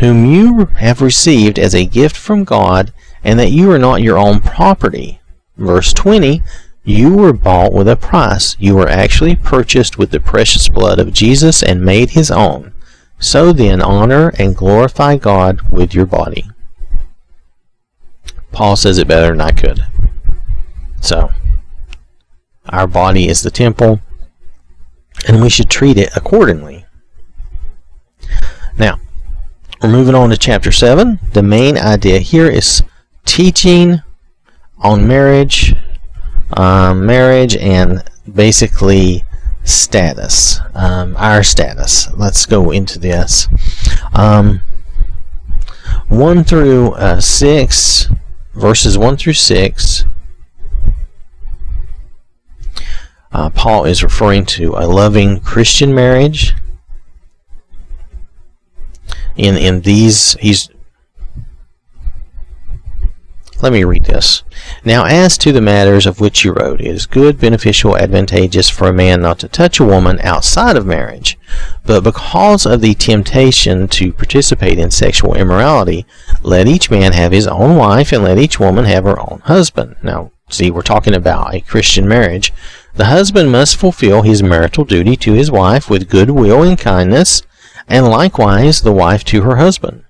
whom 0.00 0.26
you 0.26 0.66
have 0.76 1.00
received 1.00 1.58
as 1.58 1.74
a 1.74 1.86
gift 1.86 2.16
from 2.16 2.44
God, 2.44 2.92
and 3.24 3.40
that 3.40 3.50
you 3.50 3.72
are 3.72 3.78
not 3.78 4.02
your 4.02 4.18
own 4.18 4.40
property? 4.40 5.20
Verse 5.56 5.94
20. 5.94 6.42
You 6.84 7.14
were 7.14 7.32
bought 7.32 7.72
with 7.72 7.88
a 7.88 7.96
price. 7.96 8.56
You 8.58 8.76
were 8.76 8.88
actually 8.88 9.36
purchased 9.36 9.96
with 9.96 10.10
the 10.10 10.20
precious 10.20 10.68
blood 10.68 10.98
of 10.98 11.14
Jesus 11.14 11.62
and 11.62 11.82
made 11.82 12.10
his 12.10 12.30
own. 12.30 12.74
So 13.18 13.52
then, 13.54 13.80
honor 13.80 14.34
and 14.38 14.54
glorify 14.54 15.16
God 15.16 15.70
with 15.70 15.94
your 15.94 16.06
body. 16.06 16.44
Paul 18.58 18.74
says 18.74 18.98
it 18.98 19.06
better 19.06 19.28
than 19.28 19.40
I 19.40 19.52
could. 19.52 19.86
So, 21.00 21.30
our 22.68 22.88
body 22.88 23.28
is 23.28 23.40
the 23.40 23.52
temple, 23.52 24.00
and 25.28 25.40
we 25.40 25.48
should 25.48 25.70
treat 25.70 25.96
it 25.96 26.10
accordingly. 26.16 26.84
Now, 28.76 28.98
we're 29.80 29.90
moving 29.90 30.16
on 30.16 30.30
to 30.30 30.36
chapter 30.36 30.72
7. 30.72 31.20
The 31.34 31.42
main 31.44 31.78
idea 31.78 32.18
here 32.18 32.50
is 32.50 32.82
teaching 33.24 34.02
on 34.78 35.06
marriage, 35.06 35.76
um, 36.56 37.06
marriage, 37.06 37.56
and 37.58 38.02
basically 38.34 39.22
status, 39.62 40.58
um, 40.74 41.16
our 41.16 41.44
status. 41.44 42.12
Let's 42.12 42.44
go 42.44 42.72
into 42.72 42.98
this. 42.98 43.46
Um, 44.12 44.62
1 46.08 46.42
through 46.42 46.94
uh, 46.94 47.20
6, 47.20 48.08
verses 48.58 48.98
1 48.98 49.16
through 49.16 49.32
6. 49.32 50.04
Uh, 53.30 53.50
Paul 53.50 53.84
is 53.84 54.02
referring 54.02 54.46
to 54.46 54.74
a 54.76 54.86
loving 54.86 55.40
Christian 55.40 55.94
marriage. 55.94 56.54
In 59.36 59.56
in 59.56 59.82
these, 59.82 60.36
he's 60.40 60.68
let 63.60 63.72
me 63.72 63.82
read 63.82 64.04
this. 64.04 64.44
Now, 64.84 65.04
as 65.04 65.36
to 65.38 65.50
the 65.50 65.60
matters 65.60 66.06
of 66.06 66.20
which 66.20 66.44
you 66.44 66.52
wrote, 66.52 66.80
it 66.80 66.86
is 66.86 67.06
good, 67.06 67.40
beneficial, 67.40 67.96
advantageous 67.96 68.68
for 68.68 68.88
a 68.88 68.92
man 68.92 69.20
not 69.20 69.38
to 69.40 69.48
touch 69.48 69.80
a 69.80 69.84
woman 69.84 70.20
outside 70.20 70.76
of 70.76 70.86
marriage. 70.86 71.38
But 71.84 72.04
because 72.04 72.66
of 72.66 72.80
the 72.80 72.94
temptation 72.94 73.88
to 73.88 74.12
participate 74.12 74.78
in 74.78 74.90
sexual 74.90 75.34
immorality, 75.34 76.06
let 76.42 76.68
each 76.68 76.90
man 76.90 77.12
have 77.12 77.32
his 77.32 77.48
own 77.48 77.76
wife, 77.76 78.12
and 78.12 78.22
let 78.22 78.38
each 78.38 78.60
woman 78.60 78.84
have 78.84 79.04
her 79.04 79.18
own 79.18 79.40
husband. 79.44 79.96
Now, 80.02 80.30
see, 80.50 80.70
we're 80.70 80.82
talking 80.82 81.14
about 81.14 81.54
a 81.54 81.60
Christian 81.60 82.06
marriage. 82.06 82.52
The 82.94 83.06
husband 83.06 83.50
must 83.50 83.76
fulfill 83.76 84.22
his 84.22 84.42
marital 84.42 84.84
duty 84.84 85.16
to 85.16 85.32
his 85.32 85.50
wife 85.50 85.90
with 85.90 86.08
good 86.08 86.30
will 86.30 86.62
and 86.62 86.78
kindness, 86.78 87.42
and 87.88 88.06
likewise 88.06 88.82
the 88.82 88.92
wife 88.92 89.24
to 89.24 89.42
her 89.42 89.56
husband. 89.56 90.04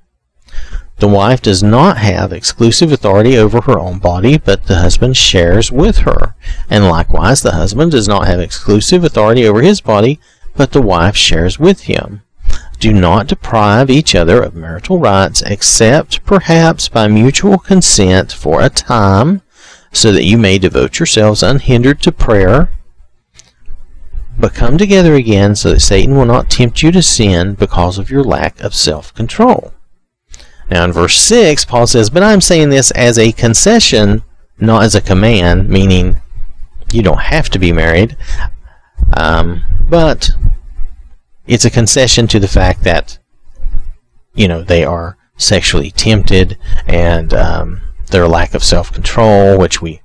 The 0.98 1.08
wife 1.08 1.40
does 1.40 1.62
not 1.62 1.98
have 1.98 2.32
exclusive 2.32 2.90
authority 2.90 3.38
over 3.38 3.60
her 3.60 3.78
own 3.78 3.98
body, 3.98 4.36
but 4.36 4.64
the 4.64 4.78
husband 4.78 5.16
shares 5.16 5.70
with 5.70 5.98
her. 5.98 6.34
And 6.68 6.88
likewise, 6.88 7.40
the 7.40 7.52
husband 7.52 7.92
does 7.92 8.08
not 8.08 8.26
have 8.26 8.40
exclusive 8.40 9.04
authority 9.04 9.46
over 9.46 9.62
his 9.62 9.80
body, 9.80 10.18
but 10.56 10.72
the 10.72 10.82
wife 10.82 11.16
shares 11.16 11.56
with 11.56 11.82
him. 11.82 12.22
Do 12.80 12.92
not 12.92 13.28
deprive 13.28 13.90
each 13.90 14.16
other 14.16 14.42
of 14.42 14.56
marital 14.56 14.98
rights, 14.98 15.40
except 15.42 16.24
perhaps 16.24 16.88
by 16.88 17.06
mutual 17.06 17.58
consent 17.58 18.32
for 18.32 18.60
a 18.60 18.68
time, 18.68 19.42
so 19.92 20.10
that 20.10 20.24
you 20.24 20.36
may 20.36 20.58
devote 20.58 20.98
yourselves 20.98 21.44
unhindered 21.44 22.02
to 22.02 22.12
prayer. 22.12 22.70
But 24.36 24.54
come 24.54 24.78
together 24.78 25.14
again 25.14 25.54
so 25.54 25.70
that 25.70 25.80
Satan 25.80 26.16
will 26.16 26.24
not 26.24 26.50
tempt 26.50 26.82
you 26.82 26.90
to 26.90 27.02
sin 27.02 27.54
because 27.54 27.98
of 27.98 28.10
your 28.10 28.24
lack 28.24 28.60
of 28.60 28.74
self 28.74 29.14
control. 29.14 29.72
Now, 30.70 30.84
in 30.84 30.92
verse 30.92 31.16
6, 31.18 31.64
Paul 31.64 31.86
says, 31.86 32.10
But 32.10 32.22
I'm 32.22 32.40
saying 32.40 32.68
this 32.68 32.90
as 32.90 33.18
a 33.18 33.32
concession, 33.32 34.22
not 34.58 34.82
as 34.82 34.94
a 34.94 35.00
command, 35.00 35.68
meaning 35.68 36.20
you 36.92 37.02
don't 37.02 37.20
have 37.20 37.48
to 37.50 37.58
be 37.58 37.72
married. 37.72 38.16
Um, 39.16 39.64
but 39.88 40.30
it's 41.46 41.64
a 41.64 41.70
concession 41.70 42.26
to 42.28 42.38
the 42.38 42.48
fact 42.48 42.84
that, 42.84 43.18
you 44.34 44.46
know, 44.48 44.62
they 44.62 44.84
are 44.84 45.16
sexually 45.38 45.90
tempted 45.90 46.58
and 46.86 47.32
um, 47.32 47.80
their 48.10 48.28
lack 48.28 48.54
of 48.54 48.62
self 48.62 48.92
control, 48.92 49.58
which 49.58 49.80
we, 49.80 50.02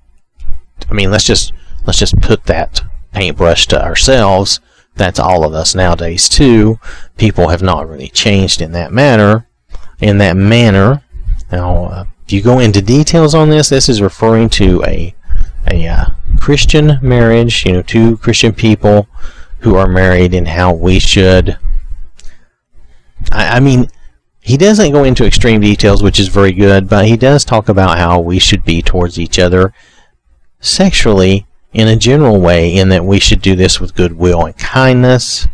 I 0.90 0.94
mean, 0.94 1.12
let's 1.12 1.26
just 1.26 1.52
let's 1.86 2.00
just 2.00 2.20
put 2.22 2.46
that 2.46 2.82
paintbrush 3.12 3.68
to 3.68 3.84
ourselves. 3.84 4.62
That's 4.96 5.20
all 5.20 5.44
of 5.44 5.54
us 5.54 5.76
nowadays 5.76 6.30
too. 6.30 6.80
People 7.18 7.50
have 7.50 7.64
not 7.64 7.90
really 7.90 8.10
changed 8.10 8.62
in 8.62 8.72
that 8.74 8.94
manner 8.94 9.48
in 10.00 10.18
that 10.20 10.36
manner. 10.36 11.04
Now, 11.52 11.86
uh, 11.86 12.06
if 12.26 12.34
you 12.34 12.42
go 12.42 12.60
into 12.60 12.82
details 12.82 13.36
on 13.36 13.50
this, 13.50 13.70
this 13.70 13.90
is 13.90 14.02
referring 14.02 14.50
to 14.50 14.84
a 14.84 15.16
a 15.68 15.88
uh, 15.88 16.06
Christian 16.40 17.00
marriage. 17.02 17.66
You 17.66 17.74
know, 17.74 17.82
two 17.82 18.18
Christian 18.18 18.54
people 18.54 19.08
who 19.60 19.76
are 19.76 19.88
married, 19.88 20.34
and 20.34 20.48
how 20.48 20.74
we 20.74 21.00
should. 21.00 21.58
I, 23.32 23.58
I 23.58 23.60
mean, 23.60 23.88
he 24.40 24.58
doesn't 24.58 24.92
go 24.92 25.04
into 25.04 25.26
extreme 25.26 25.62
details, 25.62 26.04
which 26.04 26.20
is 26.20 26.28
very 26.28 26.52
good, 26.52 26.90
but 26.90 27.06
he 27.06 27.16
does 27.16 27.46
talk 27.46 27.70
about 27.70 27.98
how 27.98 28.20
we 28.20 28.40
should 28.40 28.66
be 28.66 28.82
towards 28.82 29.18
each 29.18 29.40
other 29.40 29.74
sexually 30.60 31.46
in 31.72 31.88
a 31.88 31.96
general 31.96 32.40
way, 32.40 32.76
in 32.76 32.90
that 32.90 33.06
we 33.06 33.20
should 33.20 33.42
do 33.42 33.56
this 33.56 33.80
with 33.80 33.96
goodwill 33.96 34.46
and 34.46 34.58
kindness. 34.58 35.48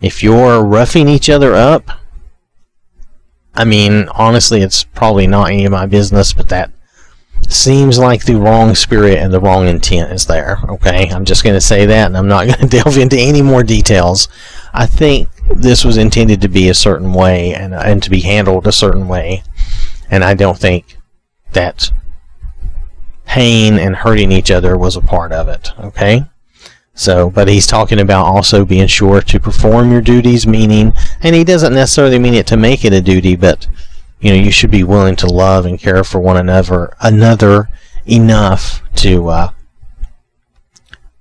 If 0.00 0.22
you're 0.22 0.62
roughing 0.62 1.08
each 1.08 1.30
other 1.30 1.54
up, 1.54 1.88
I 3.54 3.64
mean, 3.64 4.08
honestly, 4.14 4.62
it's 4.62 4.84
probably 4.84 5.26
not 5.26 5.50
any 5.50 5.64
of 5.64 5.72
my 5.72 5.86
business, 5.86 6.32
but 6.32 6.48
that 6.48 6.70
seems 7.48 7.98
like 7.98 8.24
the 8.24 8.36
wrong 8.36 8.74
spirit 8.74 9.18
and 9.18 9.32
the 9.32 9.40
wrong 9.40 9.68
intent 9.68 10.12
is 10.12 10.26
there. 10.26 10.58
Okay, 10.68 11.08
I'm 11.10 11.24
just 11.24 11.44
going 11.44 11.54
to 11.54 11.60
say 11.60 11.86
that, 11.86 12.06
and 12.06 12.16
I'm 12.16 12.28
not 12.28 12.46
going 12.46 12.68
to 12.68 12.82
delve 12.82 12.98
into 12.98 13.18
any 13.18 13.42
more 13.42 13.62
details. 13.62 14.28
I 14.72 14.86
think 14.86 15.28
this 15.54 15.84
was 15.84 15.96
intended 15.96 16.40
to 16.40 16.48
be 16.48 16.68
a 16.68 16.74
certain 16.74 17.12
way 17.12 17.54
and 17.54 17.74
and 17.74 18.02
to 18.02 18.10
be 18.10 18.20
handled 18.20 18.66
a 18.66 18.72
certain 18.72 19.08
way, 19.08 19.42
and 20.10 20.24
I 20.24 20.34
don't 20.34 20.58
think 20.58 20.98
that 21.52 21.90
pain 23.26 23.78
and 23.78 23.96
hurting 23.96 24.32
each 24.32 24.50
other 24.50 24.76
was 24.76 24.96
a 24.96 25.00
part 25.00 25.32
of 25.32 25.48
it. 25.48 25.70
Okay? 25.78 26.24
So, 26.94 27.28
but 27.28 27.48
he's 27.48 27.66
talking 27.66 27.98
about 27.98 28.26
also 28.26 28.64
being 28.64 28.86
sure 28.86 29.20
to 29.20 29.40
perform 29.40 29.90
your 29.90 30.00
duties, 30.00 30.46
meaning, 30.46 30.92
and 31.22 31.34
he 31.34 31.42
doesn't 31.42 31.74
necessarily 31.74 32.20
mean 32.20 32.34
it 32.34 32.46
to 32.48 32.56
make 32.56 32.84
it 32.84 32.92
a 32.92 33.00
duty, 33.00 33.34
but 33.34 33.66
you 34.20 34.30
know, 34.30 34.36
you 34.36 34.52
should 34.52 34.70
be 34.70 34.84
willing 34.84 35.16
to 35.16 35.26
love 35.26 35.66
and 35.66 35.78
care 35.78 36.04
for 36.04 36.20
one 36.20 36.36
another, 36.36 36.96
another 37.00 37.68
enough 38.06 38.80
to 38.96 39.28
uh, 39.28 39.50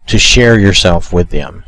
to 0.07 0.19
share 0.19 0.59
yourself 0.59 1.11
with 1.11 1.29
them 1.29 1.63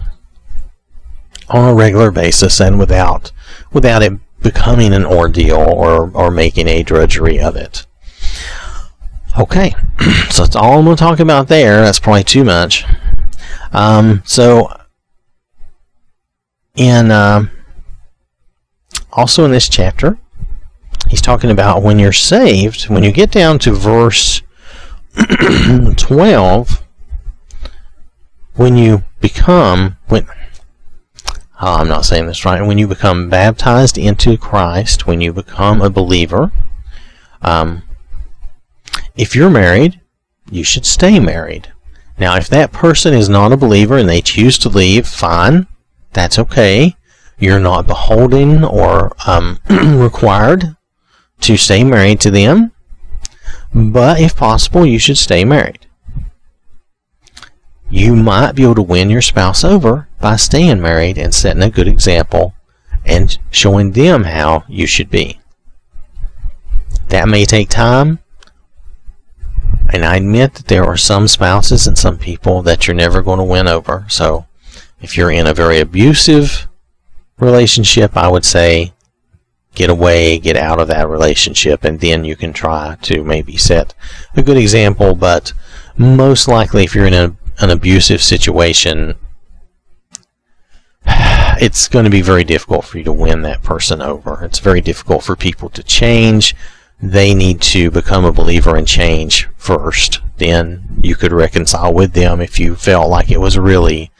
on 1.50 1.70
a 1.70 1.74
regular 1.74 2.12
basis 2.12 2.60
and 2.60 2.78
without 2.78 3.32
without 3.74 4.04
it 4.04 4.13
becoming 4.41 4.94
an 4.94 5.06
ordeal 5.06 5.58
or 5.58 6.12
or 6.13 6.30
making 6.30 6.68
a 6.68 6.84
drudgery 6.84 7.39
of 7.39 7.56
it. 7.56 7.86
Okay, 9.38 9.74
so 10.30 10.44
that's 10.44 10.56
all 10.56 10.80
I'm 10.80 10.86
going 10.86 10.96
to 10.96 11.04
talk 11.04 11.20
about 11.20 11.48
there. 11.48 11.82
That's 11.82 12.00
probably 12.00 12.24
too 12.24 12.44
much. 12.44 12.86
Um, 13.75 14.23
so, 14.25 14.73
in 16.75 17.11
uh, 17.11 17.47
also 19.11 19.43
in 19.43 19.51
this 19.51 19.67
chapter, 19.67 20.17
he's 21.09 21.21
talking 21.21 21.51
about 21.51 21.83
when 21.83 21.99
you're 21.99 22.13
saved. 22.13 22.88
When 22.88 23.03
you 23.03 23.11
get 23.11 23.31
down 23.31 23.59
to 23.59 23.73
verse 23.73 24.41
12, 25.97 26.83
when 28.55 28.77
you 28.77 29.03
become 29.19 29.97
when 30.07 30.25
oh, 31.59 31.75
I'm 31.75 31.89
not 31.89 32.05
saying 32.05 32.27
this 32.27 32.45
right. 32.45 32.65
When 32.65 32.77
you 32.77 32.88
become 32.88 33.29
baptized 33.29 33.97
into 33.97 34.38
Christ, 34.38 35.05
when 35.05 35.19
you 35.19 35.33
become 35.33 35.81
a 35.81 35.89
believer, 35.89 36.53
um, 37.41 37.83
if 39.17 39.35
you're 39.35 39.49
married, 39.49 39.99
you 40.49 40.63
should 40.63 40.85
stay 40.85 41.19
married. 41.19 41.73
Now, 42.17 42.36
if 42.38 42.47
that 42.49 42.71
person 42.71 43.13
is 43.13 43.28
not 43.28 43.51
a 43.51 43.58
believer 43.58 43.97
and 43.97 44.08
they 44.08 44.21
choose 44.21 44.58
to 44.60 44.69
leave, 44.69 45.08
fine. 45.08 45.67
That's 46.13 46.39
okay. 46.39 46.95
You're 47.38 47.60
not 47.60 47.88
beholden 47.88 48.63
or 48.63 49.15
um, 49.28 49.60
required 49.69 50.78
to 51.41 51.58
stay 51.58 51.84
married 51.84 52.21
to 52.21 52.32
them. 52.32 52.71
But 53.73 54.21
if 54.21 54.38
possible, 54.38 54.86
you 54.86 54.99
should 54.99 55.17
stay 55.17 55.43
married. 55.43 55.86
You 57.89 58.15
might 58.15 58.54
be 58.54 58.63
able 58.63 58.75
to 58.75 58.82
win 58.82 59.10
your 59.10 59.21
spouse 59.21 59.63
over 59.63 60.08
by 60.19 60.38
staying 60.38 60.82
married 60.82 61.17
and 61.17 61.34
setting 61.34 61.62
a 61.62 61.69
good 61.69 61.88
example 61.88 62.54
and 63.06 63.38
showing 63.51 63.91
them 63.91 64.23
how 64.23 64.63
you 64.67 64.88
should 64.88 65.10
be. 65.10 65.39
That 67.10 67.28
may 67.28 67.45
take 67.45 67.69
time, 67.69 68.19
and 69.95 70.03
I 70.03 70.17
admit 70.17 70.55
that 70.55 70.67
there 70.67 70.84
are 70.84 70.97
some 70.97 71.25
spouses 71.25 71.88
and 71.88 71.97
some 71.97 72.17
people 72.17 72.62
that 72.63 72.86
you're 72.86 72.95
never 72.95 73.21
going 73.21 73.39
to 73.39 73.45
win 73.45 73.65
over. 73.65 74.05
So 74.10 74.45
if 74.99 75.15
you're 75.15 75.31
in 75.31 75.47
a 75.47 75.53
very 75.53 75.79
abusive 75.79 76.67
relationship, 77.39 78.17
I 78.17 78.27
would 78.27 78.43
say 78.43 78.91
get 79.73 79.89
away, 79.89 80.38
get 80.38 80.58
out 80.58 80.81
of 80.81 80.89
that 80.89 81.08
relationship, 81.08 81.86
and 81.86 82.01
then 82.01 82.25
you 82.25 82.36
can 82.36 82.51
try 82.51 82.97
to 83.03 83.23
maybe 83.23 83.55
set 83.55 83.93
a 84.36 84.41
good 84.41 84.58
example. 84.58 85.15
But 85.15 85.53
most 85.97 86.49
likely, 86.49 86.84
if 86.84 86.93
you're 86.93 87.08
in 87.08 87.13
a, 87.13 87.34
an 87.60 87.69
abusive 87.69 88.21
situation, 88.21 89.15
it's 91.05 91.88
going 91.88 92.03
to 92.03 92.12
be 92.12 92.21
very 92.21 92.43
difficult 92.43 92.84
for 92.84 92.97
you 92.97 93.05
to 93.05 93.13
win 93.13 93.43
that 93.43 93.63
person 93.63 94.01
over. 94.01 94.43
It's 94.43 94.60
very 94.60 94.81
difficult 94.81 95.23
for 95.23 95.38
people 95.38 95.69
to 95.69 95.81
change 95.84 96.53
they 97.01 97.34
need 97.34 97.62
to 97.62 97.91
become 97.91 98.25
a 98.25 98.31
believer 98.31 98.75
and 98.75 98.88
change 98.88 99.49
first. 99.65 100.21
Then 100.38 100.99
you 101.01 101.15
could 101.15 101.32
reconcile 101.32 101.93
with 101.93 102.13
them 102.13 102.39
if 102.39 102.60
you 102.60 102.75
felt 102.75 103.10
like 103.10 103.32
it 103.32 103.39
was 103.39 103.58
really 103.58 104.12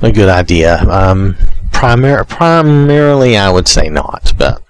a 0.00 0.12
good 0.12 0.28
idea. 0.28 0.78
Um, 0.88 1.34
primar- 1.70 2.28
primarily, 2.28 3.36
I 3.36 3.50
would 3.50 3.66
say 3.66 3.88
not, 3.88 4.32
but 4.38 4.62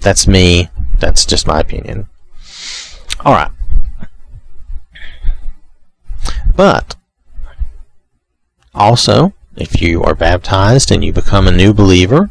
that's 0.00 0.26
me. 0.26 0.68
That's 0.98 1.24
just 1.24 1.46
my 1.46 1.60
opinion. 1.60 2.08
All 3.24 3.34
right. 3.34 3.50
But 6.54 6.96
also, 8.74 9.32
if 9.56 9.80
you 9.80 10.02
are 10.02 10.14
baptized 10.14 10.90
and 10.90 11.04
you 11.04 11.12
become 11.12 11.46
a 11.46 11.52
new 11.52 11.72
believer, 11.72 12.30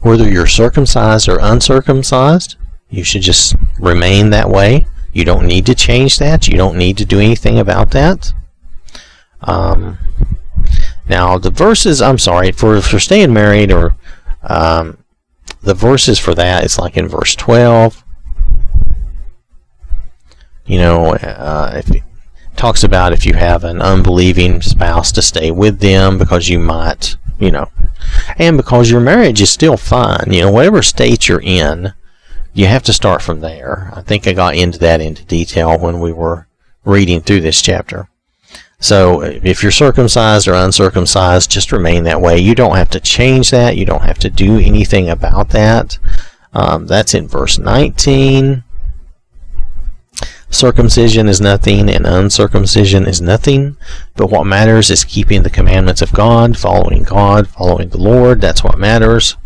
whether 0.00 0.28
you're 0.28 0.46
circumcised 0.46 1.28
or 1.28 1.38
uncircumcised, 1.40 2.56
you 2.88 3.02
should 3.02 3.22
just 3.22 3.56
remain 3.78 4.30
that 4.30 4.48
way. 4.48 4.86
You 5.16 5.24
don't 5.24 5.46
need 5.46 5.64
to 5.64 5.74
change 5.74 6.18
that. 6.18 6.46
You 6.46 6.58
don't 6.58 6.76
need 6.76 6.98
to 6.98 7.06
do 7.06 7.18
anything 7.18 7.58
about 7.58 7.92
that. 7.92 8.34
Um, 9.40 9.96
now, 11.08 11.38
the 11.38 11.50
verses, 11.50 12.02
I'm 12.02 12.18
sorry, 12.18 12.52
for, 12.52 12.82
for 12.82 12.98
staying 12.98 13.32
married, 13.32 13.72
or 13.72 13.96
um, 14.42 14.98
the 15.62 15.72
verses 15.72 16.18
for 16.18 16.34
that 16.34 16.64
is 16.64 16.78
like 16.78 16.98
in 16.98 17.08
verse 17.08 17.34
12. 17.34 18.04
You 20.66 20.78
know, 20.80 21.14
uh, 21.14 21.72
if 21.76 21.90
it 21.96 22.02
talks 22.56 22.84
about 22.84 23.14
if 23.14 23.24
you 23.24 23.32
have 23.32 23.64
an 23.64 23.80
unbelieving 23.80 24.60
spouse 24.60 25.12
to 25.12 25.22
stay 25.22 25.50
with 25.50 25.80
them 25.80 26.18
because 26.18 26.50
you 26.50 26.58
might, 26.58 27.16
you 27.38 27.50
know, 27.50 27.70
and 28.36 28.58
because 28.58 28.90
your 28.90 29.00
marriage 29.00 29.40
is 29.40 29.48
still 29.48 29.78
fine. 29.78 30.30
You 30.30 30.42
know, 30.42 30.52
whatever 30.52 30.82
state 30.82 31.26
you're 31.26 31.40
in, 31.40 31.94
you 32.56 32.66
have 32.66 32.82
to 32.84 32.92
start 32.92 33.20
from 33.20 33.40
there. 33.40 33.90
I 33.94 34.00
think 34.00 34.26
I 34.26 34.32
got 34.32 34.56
into 34.56 34.78
that 34.78 35.02
into 35.02 35.22
detail 35.26 35.78
when 35.78 36.00
we 36.00 36.10
were 36.10 36.46
reading 36.86 37.20
through 37.20 37.42
this 37.42 37.60
chapter. 37.60 38.08
So 38.80 39.20
if 39.20 39.62
you're 39.62 39.70
circumcised 39.70 40.48
or 40.48 40.54
uncircumcised, 40.54 41.50
just 41.50 41.70
remain 41.70 42.04
that 42.04 42.22
way. 42.22 42.38
You 42.38 42.54
don't 42.54 42.76
have 42.76 42.88
to 42.90 43.00
change 43.00 43.50
that. 43.50 43.76
You 43.76 43.84
don't 43.84 44.04
have 44.04 44.18
to 44.20 44.30
do 44.30 44.58
anything 44.58 45.10
about 45.10 45.50
that. 45.50 45.98
Um, 46.54 46.86
that's 46.86 47.12
in 47.12 47.28
verse 47.28 47.58
19. 47.58 48.64
Circumcision 50.48 51.28
is 51.28 51.42
nothing 51.42 51.90
and 51.90 52.06
uncircumcision 52.06 53.06
is 53.06 53.20
nothing, 53.20 53.76
but 54.14 54.30
what 54.30 54.44
matters 54.44 54.90
is 54.90 55.04
keeping 55.04 55.42
the 55.42 55.50
commandments 55.50 56.00
of 56.00 56.12
God, 56.12 56.56
following 56.56 57.02
God, 57.02 57.48
following 57.48 57.90
the 57.90 57.98
Lord. 57.98 58.40
That's 58.40 58.64
what 58.64 58.78
matters. 58.78 59.36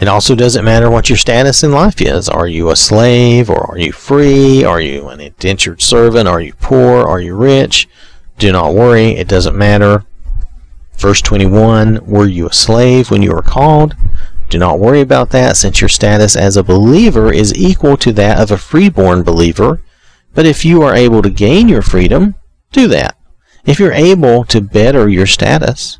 It 0.00 0.06
also 0.06 0.36
doesn't 0.36 0.64
matter 0.64 0.88
what 0.88 1.08
your 1.08 1.18
status 1.18 1.64
in 1.64 1.72
life 1.72 2.00
is. 2.00 2.28
Are 2.28 2.46
you 2.46 2.70
a 2.70 2.76
slave 2.76 3.50
or 3.50 3.70
are 3.70 3.78
you 3.78 3.92
free? 3.92 4.62
Are 4.64 4.80
you 4.80 5.08
an 5.08 5.20
indentured 5.20 5.82
servant? 5.82 6.28
Are 6.28 6.40
you 6.40 6.54
poor? 6.60 7.04
Are 7.04 7.20
you 7.20 7.34
rich? 7.34 7.88
Do 8.38 8.52
not 8.52 8.74
worry, 8.74 9.16
it 9.16 9.26
doesn't 9.26 9.58
matter. 9.58 10.04
Verse 10.96 11.20
21 11.20 12.06
Were 12.06 12.26
you 12.26 12.46
a 12.46 12.52
slave 12.52 13.10
when 13.10 13.22
you 13.22 13.32
were 13.32 13.42
called? 13.42 13.96
Do 14.48 14.58
not 14.58 14.78
worry 14.78 15.00
about 15.00 15.30
that, 15.30 15.56
since 15.56 15.80
your 15.80 15.88
status 15.88 16.36
as 16.36 16.56
a 16.56 16.62
believer 16.62 17.32
is 17.32 17.54
equal 17.54 17.96
to 17.98 18.12
that 18.12 18.38
of 18.38 18.50
a 18.50 18.56
freeborn 18.56 19.22
believer. 19.22 19.82
But 20.32 20.46
if 20.46 20.64
you 20.64 20.82
are 20.82 20.94
able 20.94 21.22
to 21.22 21.30
gain 21.30 21.68
your 21.68 21.82
freedom, 21.82 22.36
do 22.72 22.86
that. 22.88 23.16
If 23.66 23.78
you're 23.78 23.92
able 23.92 24.44
to 24.44 24.60
better 24.60 25.08
your 25.08 25.26
status, 25.26 25.98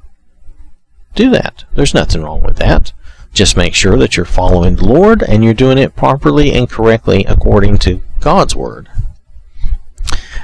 do 1.15 1.31
that. 1.31 1.65
There's 1.75 1.95
nothing 1.95 2.23
wrong 2.23 2.43
with 2.43 2.57
that. 2.57 2.93
Just 3.33 3.57
make 3.57 3.75
sure 3.75 3.97
that 3.99 4.17
you're 4.17 4.27
following 4.27 4.77
the 4.77 4.87
Lord 4.87 5.23
and 5.23 5.45
you're 5.45 5.55
doing 5.55 5.79
it 5.79 5.97
properly 5.97 6.53
and 6.53 6.69
correctly 6.69 7.25
according 7.25 7.79
to 7.79 8.03
God's 8.21 8.57
Word. 8.57 8.89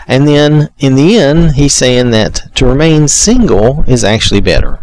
And 0.06 0.28
then 0.28 0.68
in 0.78 0.94
the 0.94 1.16
end, 1.16 1.52
he's 1.52 1.72
saying 1.72 2.10
that 2.10 2.54
to 2.56 2.66
remain 2.66 3.08
single 3.08 3.84
is 3.86 4.04
actually 4.04 4.40
better. 4.40 4.78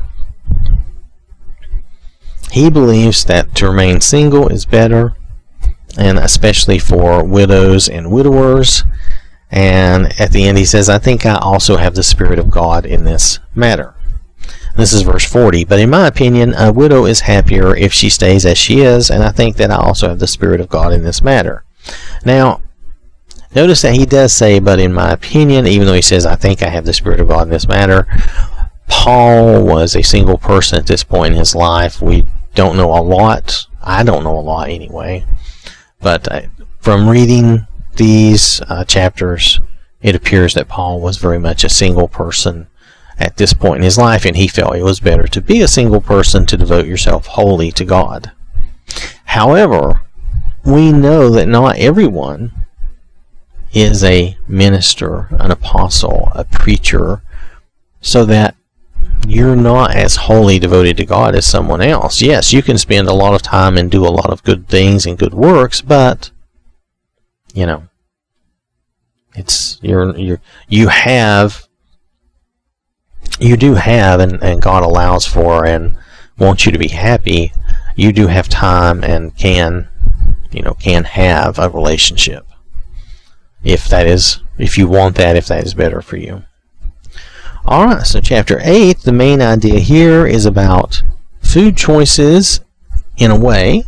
He 2.51 2.69
believes 2.69 3.23
that 3.25 3.55
to 3.55 3.69
remain 3.69 4.01
single 4.01 4.49
is 4.49 4.65
better, 4.65 5.15
and 5.97 6.17
especially 6.19 6.79
for 6.79 7.23
widows 7.23 7.87
and 7.87 8.11
widowers. 8.11 8.83
And 9.49 10.19
at 10.19 10.31
the 10.31 10.43
end, 10.43 10.57
he 10.57 10.65
says, 10.65 10.89
I 10.89 10.97
think 10.97 11.25
I 11.25 11.35
also 11.35 11.77
have 11.77 11.95
the 11.95 12.03
Spirit 12.03 12.39
of 12.39 12.49
God 12.49 12.85
in 12.85 13.03
this 13.03 13.39
matter. 13.55 13.95
This 14.75 14.93
is 14.93 15.01
verse 15.01 15.25
40. 15.25 15.65
But 15.65 15.79
in 15.79 15.89
my 15.89 16.07
opinion, 16.07 16.53
a 16.53 16.71
widow 16.71 17.05
is 17.05 17.21
happier 17.21 17.75
if 17.75 17.93
she 17.93 18.09
stays 18.09 18.45
as 18.45 18.57
she 18.57 18.81
is, 18.81 19.09
and 19.09 19.23
I 19.23 19.31
think 19.31 19.57
that 19.57 19.71
I 19.71 19.75
also 19.75 20.09
have 20.09 20.19
the 20.19 20.27
Spirit 20.27 20.61
of 20.61 20.69
God 20.69 20.93
in 20.93 21.03
this 21.03 21.21
matter. 21.21 21.63
Now, 22.25 22.61
notice 23.53 23.81
that 23.81 23.95
he 23.95 24.05
does 24.05 24.33
say, 24.33 24.59
but 24.59 24.79
in 24.79 24.93
my 24.93 25.11
opinion, 25.11 25.67
even 25.67 25.87
though 25.87 25.93
he 25.93 26.01
says, 26.01 26.25
I 26.25 26.35
think 26.35 26.61
I 26.61 26.69
have 26.69 26.85
the 26.85 26.93
Spirit 26.93 27.19
of 27.19 27.27
God 27.27 27.43
in 27.43 27.49
this 27.49 27.67
matter, 27.67 28.07
Paul 28.87 29.63
was 29.63 29.95
a 29.95 30.03
single 30.03 30.37
person 30.37 30.77
at 30.77 30.87
this 30.87 31.03
point 31.03 31.33
in 31.33 31.39
his 31.39 31.55
life. 31.55 32.01
We 32.01 32.25
don't 32.55 32.77
know 32.77 32.91
a 32.91 33.01
lot. 33.01 33.67
I 33.81 34.03
don't 34.03 34.23
know 34.23 34.37
a 34.37 34.41
lot 34.41 34.69
anyway. 34.69 35.25
But 36.01 36.31
uh, 36.31 36.41
from 36.79 37.09
reading 37.09 37.67
these 37.95 38.61
uh, 38.61 38.83
chapters, 38.85 39.59
it 40.01 40.15
appears 40.15 40.53
that 40.55 40.67
Paul 40.67 40.99
was 40.99 41.17
very 41.17 41.39
much 41.39 41.63
a 41.63 41.69
single 41.69 42.07
person 42.07 42.67
at 43.21 43.37
this 43.37 43.53
point 43.53 43.77
in 43.77 43.83
his 43.83 43.97
life, 43.97 44.25
and 44.25 44.35
he 44.35 44.47
felt 44.47 44.75
it 44.75 44.83
was 44.83 44.99
better 44.99 45.27
to 45.27 45.41
be 45.41 45.61
a 45.61 45.67
single 45.67 46.01
person 46.01 46.45
to 46.47 46.57
devote 46.57 46.87
yourself 46.87 47.27
wholly 47.27 47.71
to 47.71 47.85
God. 47.85 48.31
However, 49.25 50.01
we 50.65 50.91
know 50.91 51.29
that 51.29 51.47
not 51.47 51.77
everyone 51.77 52.51
is 53.73 54.03
a 54.03 54.37
minister, 54.47 55.27
an 55.31 55.51
apostle, 55.51 56.29
a 56.33 56.43
preacher, 56.43 57.21
so 58.01 58.25
that 58.25 58.55
you're 59.27 59.55
not 59.55 59.95
as 59.95 60.15
wholly 60.15 60.59
devoted 60.59 60.97
to 60.97 61.05
God 61.05 61.35
as 61.35 61.45
someone 61.45 61.81
else. 61.81 62.21
Yes, 62.21 62.51
you 62.51 62.61
can 62.61 62.77
spend 62.77 63.07
a 63.07 63.13
lot 63.13 63.33
of 63.33 63.41
time 63.41 63.77
and 63.77 63.89
do 63.89 64.05
a 64.05 64.09
lot 64.09 64.31
of 64.31 64.43
good 64.43 64.67
things 64.67 65.05
and 65.05 65.17
good 65.17 65.33
works, 65.33 65.81
but 65.81 66.31
you 67.53 67.65
know, 67.65 67.83
it's 69.35 69.79
you're 69.81 70.15
you're 70.17 70.41
you 70.67 70.87
have 70.87 71.67
you 73.41 73.57
do 73.57 73.75
have 73.75 74.19
and, 74.19 74.41
and 74.43 74.61
God 74.61 74.83
allows 74.83 75.25
for 75.25 75.65
and 75.65 75.97
wants 76.37 76.65
you 76.65 76.71
to 76.71 76.77
be 76.77 76.89
happy, 76.89 77.51
you 77.95 78.11
do 78.11 78.27
have 78.27 78.47
time 78.47 79.03
and 79.03 79.35
can 79.35 79.89
you 80.51 80.61
know, 80.61 80.73
can 80.73 81.05
have 81.05 81.57
a 81.57 81.69
relationship. 81.69 82.45
If 83.63 83.87
that 83.87 84.05
is 84.05 84.41
if 84.57 84.77
you 84.77 84.87
want 84.87 85.15
that, 85.15 85.35
if 85.35 85.47
that 85.47 85.65
is 85.65 85.73
better 85.73 86.01
for 86.01 86.17
you. 86.17 86.43
Alright, 87.65 88.07
so 88.07 88.19
chapter 88.19 88.59
8, 88.63 88.99
the 88.99 89.11
main 89.11 89.41
idea 89.41 89.79
here 89.79 90.25
is 90.25 90.45
about 90.45 91.03
food 91.41 91.77
choices 91.77 92.59
in 93.17 93.31
a 93.31 93.39
way, 93.39 93.85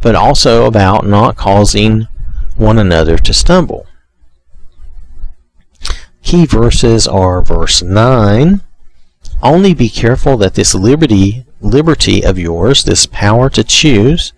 but 0.00 0.14
also 0.14 0.66
about 0.66 1.06
not 1.06 1.36
causing 1.36 2.08
one 2.56 2.78
another 2.78 3.16
to 3.18 3.32
stumble. 3.32 3.86
Key 6.22 6.44
verses 6.44 7.06
are 7.06 7.40
verse 7.40 7.82
9. 7.82 8.60
Only 9.42 9.74
be 9.74 9.88
careful 9.88 10.36
that 10.38 10.54
this 10.54 10.74
liberty 10.74 11.46
liberty 11.60 12.24
of 12.24 12.38
yours, 12.38 12.84
this 12.84 13.06
power 13.06 13.50
to 13.50 13.64
choose, 13.64 14.32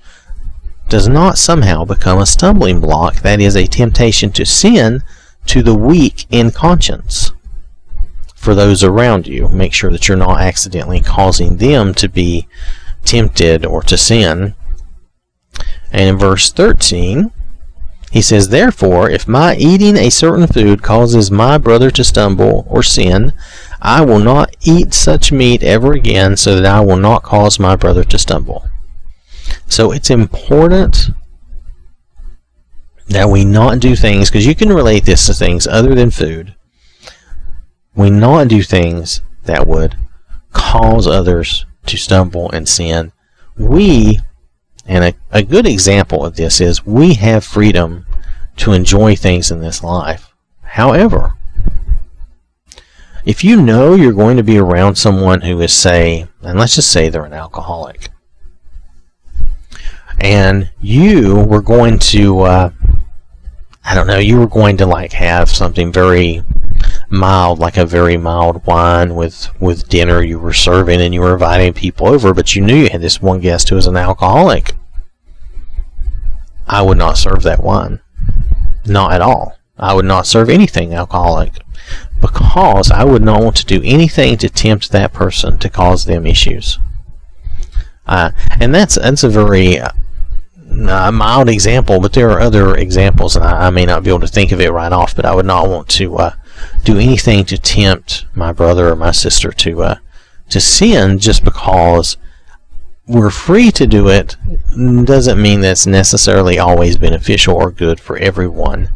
does 0.89 1.09
not 1.09 1.39
somehow 1.39 1.85
become 1.85 2.19
a 2.19 2.27
stumbling 2.27 2.81
block, 2.81 3.17
that 3.17 3.41
is 3.41 3.57
a 3.57 3.67
temptation 3.67 4.33
to 4.33 4.45
sin 4.45 5.03
to 5.47 5.63
the 5.63 5.75
weak 5.75 6.27
in 6.31 6.51
conscience 6.51 7.33
for 8.35 8.55
those 8.55 8.83
around 8.83 9.27
you. 9.27 9.49
Make 9.49 9.73
sure 9.73 9.91
that 9.91 10.09
you're 10.09 10.17
not 10.17 10.41
accidentally 10.41 11.01
causing 11.01 11.59
them 11.59 11.95
to 11.95 12.09
be 12.09 12.49
tempted 13.05 13.65
or 13.65 13.83
to 13.83 13.97
sin. 13.97 14.55
And 15.93 16.09
in 16.09 16.17
verse 16.17 16.53
13, 16.53 17.33
he 18.11 18.23
says, 18.23 18.49
Therefore, 18.49 19.09
if 19.09 19.29
my 19.29 19.55
eating 19.57 19.97
a 19.97 20.11
certain 20.11 20.47
food 20.47 20.83
causes 20.83 21.31
my 21.31 21.59
brother 21.59 21.91
to 21.93 22.05
stumble 22.05 22.67
or 22.69 22.83
sin, 22.83 23.33
I 23.81 24.05
will 24.05 24.19
not 24.19 24.57
eat 24.63 24.93
such 24.93 25.33
meat 25.33 25.63
ever 25.63 25.93
again, 25.93 26.37
so 26.37 26.57
that 26.57 26.67
I 26.67 26.81
will 26.81 26.97
not 26.97 27.23
cause 27.23 27.59
my 27.59 27.77
brother 27.77 28.05
to 28.05 28.19
stumble. 28.19 28.65
So 29.67 29.93
it's 29.93 30.11
important 30.11 31.11
that 33.09 33.29
we 33.29 33.45
not 33.45 33.81
do 33.81 33.97
things, 33.97 34.31
because 34.31 34.47
you 34.47 34.55
can 34.55 34.73
relate 34.73 35.05
this 35.05 35.27
to 35.27 35.35
things 35.35 35.67
other 35.67 35.95
than 35.95 36.11
food 36.11 36.55
we 37.95 38.11
not 38.11 38.49
do 38.49 38.63
things 38.63 39.21
that 39.45 39.67
would 39.67 39.97
cause 40.53 41.07
others 41.07 41.67
to 41.87 41.97
stumble 41.97 42.51
and 42.51 42.69
sin. 42.69 43.13
We, 43.57 44.21
and 44.91 45.05
a, 45.05 45.15
a 45.31 45.45
good 45.45 45.69
example 45.69 46.27
of 46.27 46.35
this 46.35 46.61
is 46.61 46.85
we 46.85 47.15
have 47.15 47.45
freedom 47.45 48.07
to 48.57 48.73
enjoy 48.73 49.15
things 49.15 49.53
in 49.53 49.61
this 49.61 49.85
life. 49.85 50.35
However, 50.63 51.35
if 53.25 53.45
you 53.45 53.63
know 53.63 53.95
you're 53.95 54.13
going 54.13 54.37
to 54.37 54.43
be 54.43 54.59
around 54.59 54.97
someone 54.97 55.43
who 55.43 55.61
is, 55.61 55.73
say, 55.73 56.27
and 56.43 56.59
let's 56.59 56.75
just 56.75 56.91
say 56.91 57.09
they're 57.09 57.25
an 57.25 57.33
alcoholic, 57.33 58.09
and 60.21 60.69
you 60.81 61.37
were 61.37 61.63
going 61.63 62.01
to, 62.01 62.41
uh, 62.41 62.71
I 63.85 63.95
don't 63.95 64.09
know, 64.09 64.19
you 64.19 64.41
were 64.41 64.49
going 64.49 64.77
to 64.79 64.87
like 64.87 65.13
have 65.13 65.49
something 65.49 65.93
very 65.93 66.43
mild, 67.09 67.61
like 67.61 67.77
a 67.77 67.87
very 67.87 68.17
mild 68.17 68.67
wine 68.67 69.15
with 69.15 69.49
with 69.61 69.89
dinner 69.89 70.21
you 70.21 70.41
were 70.41 70.53
serving, 70.53 71.01
and 71.01 71.15
you 71.15 71.21
were 71.21 71.35
inviting 71.35 71.75
people 71.75 72.09
over, 72.09 72.35
but 72.35 72.57
you 72.57 72.63
knew 72.63 72.75
you 72.75 72.89
had 72.89 73.01
this 73.01 73.23
one 73.23 73.39
guest 73.39 73.69
who 73.69 73.77
was 73.77 73.87
an 73.87 73.97
alcoholic. 73.97 74.73
I 76.71 76.83
would 76.83 76.99
not 76.99 77.19
serve 77.19 77.43
that 77.43 77.65
wine, 77.65 77.99
not 78.87 79.13
at 79.13 79.21
all. 79.21 79.59
I 79.77 79.93
would 79.93 80.05
not 80.05 80.27
serve 80.27 80.49
anything 80.49 80.95
alcoholic 80.95 81.55
because 82.21 82.93
I 82.93 83.03
would 83.03 83.23
not 83.23 83.43
want 83.43 83.57
to 83.57 83.67
do 83.67 83.83
anything 83.85 84.37
to 84.39 84.49
tempt 84.49 84.93
that 84.93 85.13
person 85.13 85.59
to 85.59 85.69
cause 85.69 86.05
them 86.05 86.27
issues. 86.27 86.79
Uh, 88.07 88.31
and 88.61 88.73
that's 88.73 88.95
that's 88.95 89.25
a 89.25 89.29
very 89.29 89.81
uh, 89.81 89.91
mild 91.11 91.49
example, 91.49 91.99
but 91.99 92.13
there 92.13 92.31
are 92.31 92.41
other 92.41 92.77
examples, 92.77 93.35
and 93.35 93.45
I, 93.45 93.67
I, 93.67 93.71
may 93.71 93.85
not 93.85 94.05
be 94.05 94.11
able 94.11 94.21
to 94.21 94.29
think 94.29 94.53
of 94.53 94.61
it 94.61 94.71
right 94.71 94.93
off. 94.93 95.17
But 95.17 95.25
I 95.25 95.35
would 95.35 95.47
not 95.47 95.69
want 95.69 95.89
to 95.89 96.17
uh, 96.19 96.35
do 96.85 96.99
anything 96.99 97.45
to 97.47 97.59
tempt 97.59 98.27
my 98.35 98.53
brother 98.53 98.91
or 98.91 98.97
my 98.97 99.11
sister 99.11 99.51
to 99.51 99.83
uh, 99.83 99.95
to 100.51 100.61
sin 100.61 101.19
just 101.19 101.43
because 101.43 102.17
we're 103.11 103.31
free 103.31 103.73
to 103.73 103.87
do 103.89 104.09
it 104.09 104.37
doesn't 105.05 105.43
mean 105.43 105.61
that's 105.61 105.87
necessarily 105.87 106.61
always 106.61 106.97
beneficial 106.97 107.57
or 107.57 107.73
good 107.73 107.99
for 107.99 108.17
everyone. 108.19 108.89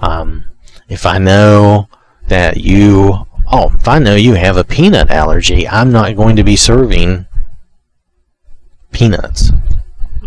Um, 0.00 0.46
if 0.88 1.06
I 1.06 1.18
know 1.18 1.88
that 2.26 2.56
you, 2.56 3.24
oh, 3.52 3.72
if 3.72 3.86
I 3.86 4.00
know 4.00 4.16
you 4.16 4.34
have 4.34 4.56
a 4.56 4.64
peanut 4.64 5.10
allergy, 5.10 5.68
I'm 5.68 5.92
not 5.92 6.16
going 6.16 6.34
to 6.36 6.42
be 6.42 6.56
serving 6.56 7.26
peanuts. 8.90 9.52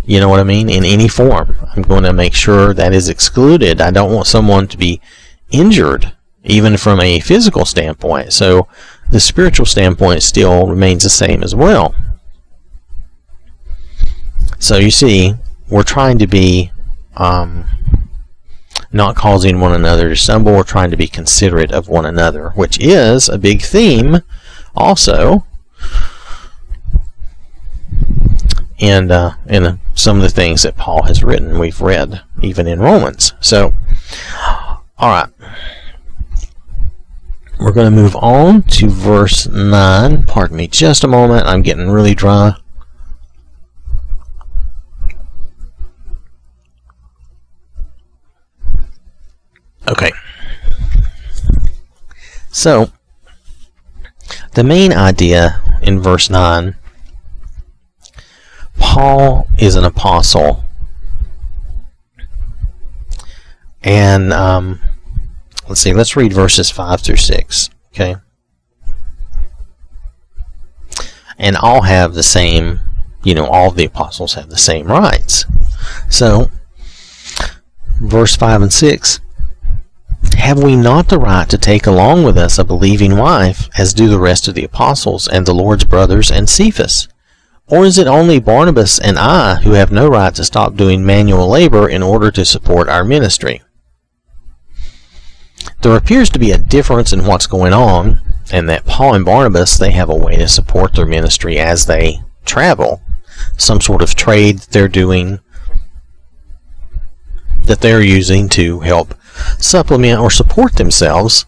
You 0.05 0.21
know 0.21 0.29
what 0.29 0.39
I 0.39 0.43
mean? 0.43 0.69
In 0.69 0.85
any 0.85 1.09
form. 1.09 1.57
I'm 1.75 1.81
going 1.81 2.03
to 2.03 2.13
make 2.13 2.33
sure 2.33 2.73
that 2.73 2.93
is 2.93 3.09
excluded. 3.09 3.81
I 3.81 3.91
don't 3.91 4.13
want 4.13 4.27
someone 4.27 4.67
to 4.69 4.77
be 4.77 5.01
injured 5.51 6.13
even 6.45 6.77
from 6.77 7.01
a 7.01 7.19
physical 7.19 7.65
standpoint. 7.65 8.31
So 8.31 8.67
the 9.09 9.19
spiritual 9.19 9.65
standpoint 9.65 10.23
still 10.23 10.67
remains 10.67 11.03
the 11.03 11.09
same 11.09 11.43
as 11.43 11.53
well. 11.53 11.93
So 14.59 14.77
you 14.77 14.91
see, 14.91 15.33
we're 15.69 15.83
trying 15.83 16.17
to 16.19 16.27
be 16.27 16.71
um, 17.15 17.65
not 18.91 19.15
causing 19.15 19.59
one 19.59 19.73
another 19.73 20.09
to 20.09 20.15
stumble. 20.15 20.53
We're 20.53 20.63
trying 20.63 20.91
to 20.91 20.97
be 20.97 21.07
considerate 21.07 21.71
of 21.71 21.87
one 21.87 22.05
another, 22.05 22.49
which 22.51 22.79
is 22.79 23.29
a 23.29 23.37
big 23.37 23.61
theme 23.61 24.21
also 24.75 25.45
in, 28.77 29.11
uh, 29.11 29.35
in 29.47 29.79
some 29.95 30.17
of 30.17 30.23
the 30.23 30.29
things 30.29 30.63
that 30.63 30.77
Paul 30.77 31.03
has 31.03 31.23
written. 31.23 31.59
We've 31.59 31.81
read 31.81 32.21
even 32.41 32.67
in 32.67 32.79
Romans. 32.79 33.33
So, 33.39 33.73
all 34.97 35.09
right. 35.09 35.29
We're 37.59 37.71
going 37.71 37.89
to 37.89 38.01
move 38.01 38.15
on 38.17 38.63
to 38.63 38.89
verse 38.89 39.47
9. 39.47 40.23
Pardon 40.23 40.57
me 40.57 40.67
just 40.67 41.03
a 41.03 41.07
moment. 41.07 41.47
I'm 41.47 41.61
getting 41.61 41.89
really 41.89 42.13
dry. 42.13 42.55
Okay. 49.87 50.11
So, 52.51 52.91
the 54.53 54.63
main 54.63 54.93
idea 54.93 55.61
in 55.81 55.99
verse 55.99 56.29
9 56.29 56.75
Paul 58.77 59.47
is 59.59 59.75
an 59.75 59.83
apostle. 59.83 60.63
And 63.83 64.33
um, 64.33 64.79
Let's 65.67 65.81
see, 65.81 65.93
let's 65.93 66.15
read 66.15 66.31
verses 66.31 66.69
5 66.69 67.01
through 67.01 67.15
6. 67.15 67.69
Okay? 67.89 68.17
And 71.37 71.57
all 71.57 71.81
have 71.81 72.13
the 72.13 72.23
same, 72.23 72.79
you 73.23 73.33
know, 73.33 73.47
all 73.47 73.71
the 73.71 73.85
apostles 73.85 74.35
have 74.35 74.49
the 74.49 74.57
same 74.57 74.85
rights. 74.87 75.45
So, 76.09 76.51
verse 77.99 78.35
5 78.35 78.61
and 78.61 78.73
6 78.73 79.19
Have 80.37 80.61
we 80.61 80.75
not 80.75 81.09
the 81.09 81.19
right 81.19 81.49
to 81.49 81.57
take 81.57 81.87
along 81.87 82.23
with 82.23 82.37
us 82.37 82.59
a 82.59 82.63
believing 82.63 83.17
wife, 83.17 83.69
as 83.77 83.93
do 83.93 84.07
the 84.07 84.19
rest 84.19 84.47
of 84.47 84.55
the 84.55 84.63
apostles 84.63 85.27
and 85.27 85.45
the 85.45 85.53
Lord's 85.53 85.85
brothers 85.85 86.31
and 86.31 86.47
Cephas? 86.47 87.07
Or 87.67 87.83
is 87.83 87.97
it 87.97 88.07
only 88.07 88.39
Barnabas 88.39 88.99
and 88.99 89.17
I 89.17 89.55
who 89.55 89.71
have 89.71 89.91
no 89.91 90.07
right 90.07 90.33
to 90.35 90.43
stop 90.43 90.75
doing 90.75 91.05
manual 91.05 91.47
labor 91.47 91.89
in 91.89 92.03
order 92.03 92.29
to 92.31 92.45
support 92.45 92.87
our 92.89 93.03
ministry? 93.03 93.61
there 95.85 95.95
appears 95.95 96.31
to 96.31 96.39
be 96.39 96.51
a 96.51 96.57
difference 96.57 97.13
in 97.13 97.25
what's 97.25 97.45
going 97.45 97.71
on, 97.71 98.19
and 98.51 98.67
that 98.67 98.85
Paul 98.85 99.13
and 99.13 99.23
Barnabas 99.23 99.77
they 99.77 99.91
have 99.91 100.09
a 100.09 100.15
way 100.15 100.35
to 100.35 100.47
support 100.47 100.95
their 100.95 101.05
ministry 101.05 101.59
as 101.59 101.85
they 101.85 102.21
travel, 102.43 103.03
some 103.55 103.79
sort 103.79 104.01
of 104.01 104.15
trade 104.15 104.59
they're 104.71 104.87
doing 104.87 105.39
that 107.65 107.81
they're 107.81 108.01
using 108.01 108.49
to 108.49 108.79
help 108.79 109.13
supplement 109.59 110.19
or 110.19 110.31
support 110.31 110.73
themselves. 110.73 111.45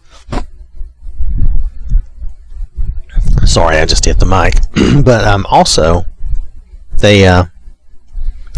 Sorry, 3.44 3.78
I 3.78 3.86
just 3.86 4.04
hit 4.04 4.18
the 4.18 4.26
mic. 4.26 4.56
but 5.04 5.24
um, 5.24 5.46
also, 5.46 6.04
they 6.98 7.26
uh, 7.26 7.46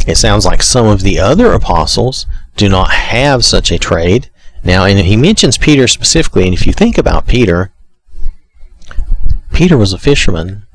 It 0.06 0.16
sounds 0.16 0.44
like 0.46 0.62
some 0.62 0.86
of 0.86 1.02
the 1.02 1.18
other 1.18 1.52
apostles 1.52 2.26
do 2.56 2.68
not 2.68 2.90
have 2.90 3.44
such 3.44 3.70
a 3.70 3.78
trade. 3.78 4.30
Now, 4.64 4.84
and 4.84 4.98
he 4.98 5.16
mentions 5.16 5.56
Peter 5.56 5.86
specifically, 5.86 6.44
and 6.44 6.54
if 6.54 6.66
you 6.66 6.72
think 6.72 6.98
about 6.98 7.26
Peter, 7.26 7.72
Peter 9.52 9.76
was 9.76 9.92
a 9.92 9.98
fisherman 9.98 10.66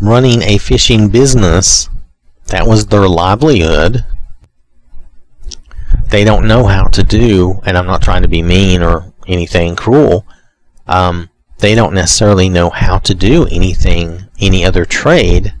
running 0.00 0.42
a 0.42 0.58
fishing 0.58 1.08
business. 1.08 1.88
That 2.48 2.66
was 2.66 2.86
their 2.86 3.08
livelihood. 3.08 4.04
They 6.16 6.24
don't 6.24 6.48
know 6.48 6.64
how 6.64 6.84
to 6.84 7.02
do, 7.02 7.60
and 7.66 7.76
I'm 7.76 7.84
not 7.84 8.00
trying 8.00 8.22
to 8.22 8.28
be 8.28 8.40
mean 8.40 8.82
or 8.82 9.12
anything 9.26 9.76
cruel. 9.76 10.26
Um, 10.86 11.28
they 11.58 11.74
don't 11.74 11.92
necessarily 11.92 12.48
know 12.48 12.70
how 12.70 12.96
to 13.00 13.14
do 13.14 13.46
anything, 13.48 14.22
any 14.40 14.64
other 14.64 14.86
trade. 14.86 15.52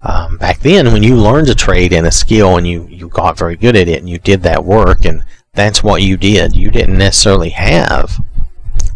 Um, 0.00 0.38
back 0.38 0.60
then, 0.60 0.94
when 0.94 1.02
you 1.02 1.16
learned 1.16 1.50
a 1.50 1.54
trade 1.54 1.92
and 1.92 2.06
a 2.06 2.10
skill 2.10 2.56
and 2.56 2.66
you, 2.66 2.86
you 2.86 3.10
got 3.10 3.36
very 3.36 3.54
good 3.54 3.76
at 3.76 3.86
it 3.86 3.98
and 3.98 4.08
you 4.08 4.16
did 4.16 4.40
that 4.44 4.64
work 4.64 5.04
and 5.04 5.22
that's 5.52 5.84
what 5.84 6.00
you 6.00 6.16
did, 6.16 6.56
you 6.56 6.70
didn't 6.70 6.96
necessarily 6.96 7.50
have 7.50 8.18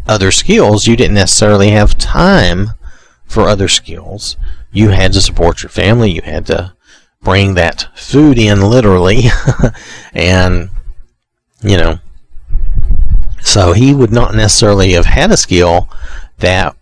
other 0.06 0.30
skills. 0.30 0.86
You 0.86 0.96
didn't 0.96 1.16
necessarily 1.16 1.72
have 1.72 1.98
time 1.98 2.68
for 3.26 3.42
other 3.42 3.68
skills. 3.68 4.38
You 4.72 4.88
had 4.88 5.12
to 5.12 5.20
support 5.20 5.62
your 5.62 5.68
family. 5.68 6.10
You 6.10 6.22
had 6.22 6.46
to 6.46 6.72
bring 7.22 7.54
that 7.54 7.88
food 7.94 8.38
in 8.38 8.60
literally. 8.62 9.24
and, 10.12 10.70
you 11.62 11.76
know, 11.76 11.98
so 13.42 13.72
he 13.72 13.94
would 13.94 14.12
not 14.12 14.34
necessarily 14.34 14.92
have 14.92 15.06
had 15.06 15.30
a 15.30 15.36
skill 15.36 15.88
that 16.38 16.76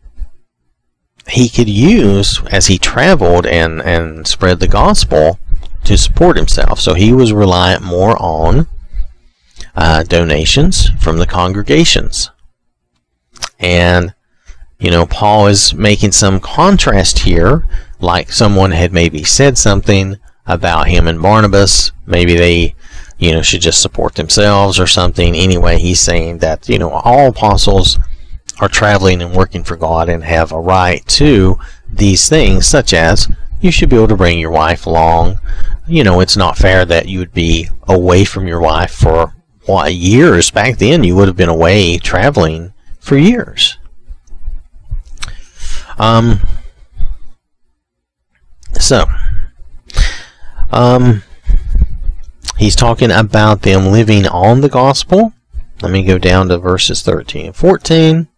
he 1.28 1.48
could 1.48 1.68
use 1.68 2.40
as 2.50 2.66
he 2.66 2.78
traveled 2.78 3.46
and, 3.46 3.82
and 3.82 4.26
spread 4.26 4.60
the 4.60 4.68
gospel 4.68 5.38
to 5.84 5.96
support 5.96 6.36
himself. 6.36 6.80
So 6.80 6.94
he 6.94 7.12
was 7.12 7.32
reliant 7.32 7.82
more 7.82 8.20
on 8.20 8.66
uh, 9.74 10.02
donations 10.04 10.90
from 11.00 11.18
the 11.18 11.26
congregations. 11.26 12.30
And, 13.58 14.14
you 14.78 14.90
know, 14.90 15.06
Paul 15.06 15.46
is 15.46 15.74
making 15.74 16.12
some 16.12 16.40
contrast 16.40 17.20
here, 17.20 17.64
like 18.00 18.30
someone 18.30 18.72
had 18.72 18.92
maybe 18.92 19.22
said 19.22 19.58
something 19.58 20.16
about 20.46 20.88
him 20.88 21.08
and 21.08 21.20
Barnabas. 21.20 21.92
Maybe 22.06 22.34
they, 22.34 22.74
you 23.18 23.32
know, 23.32 23.42
should 23.42 23.60
just 23.60 23.82
support 23.82 24.14
themselves 24.14 24.78
or 24.78 24.86
something. 24.86 25.34
Anyway, 25.34 25.78
he's 25.78 26.00
saying 26.00 26.38
that, 26.38 26.68
you 26.68 26.78
know, 26.78 26.90
all 26.90 27.28
apostles 27.28 27.98
are 28.60 28.68
traveling 28.68 29.20
and 29.20 29.34
working 29.34 29.64
for 29.64 29.76
God 29.76 30.08
and 30.08 30.24
have 30.24 30.52
a 30.52 30.60
right 30.60 31.04
to 31.08 31.58
these 31.90 32.28
things, 32.28 32.66
such 32.66 32.94
as 32.94 33.28
you 33.60 33.70
should 33.70 33.88
be 33.88 33.96
able 33.96 34.08
to 34.08 34.16
bring 34.16 34.38
your 34.38 34.50
wife 34.50 34.86
along. 34.86 35.38
You 35.86 36.04
know, 36.04 36.20
it's 36.20 36.36
not 36.36 36.58
fair 36.58 36.84
that 36.84 37.08
you 37.08 37.18
would 37.18 37.32
be 37.32 37.68
away 37.86 38.24
from 38.24 38.46
your 38.46 38.60
wife 38.60 38.92
for 38.92 39.34
what 39.66 39.94
years. 39.94 40.50
Back 40.50 40.78
then, 40.78 41.04
you 41.04 41.16
would 41.16 41.28
have 41.28 41.36
been 41.36 41.48
away 41.48 41.98
traveling 41.98 42.72
for 43.00 43.16
years. 43.16 43.78
Um, 45.98 46.40
so, 48.78 49.06
um, 50.70 51.22
he's 52.58 52.76
talking 52.76 53.10
about 53.10 53.62
them 53.62 53.86
living 53.86 54.26
on 54.26 54.60
the 54.60 54.68
gospel. 54.68 55.32
Let 55.82 55.92
me 55.92 56.04
go 56.04 56.18
down 56.18 56.48
to 56.48 56.58
verses 56.58 57.02
13 57.02 57.46
and 57.46 57.56
14. 57.56 58.28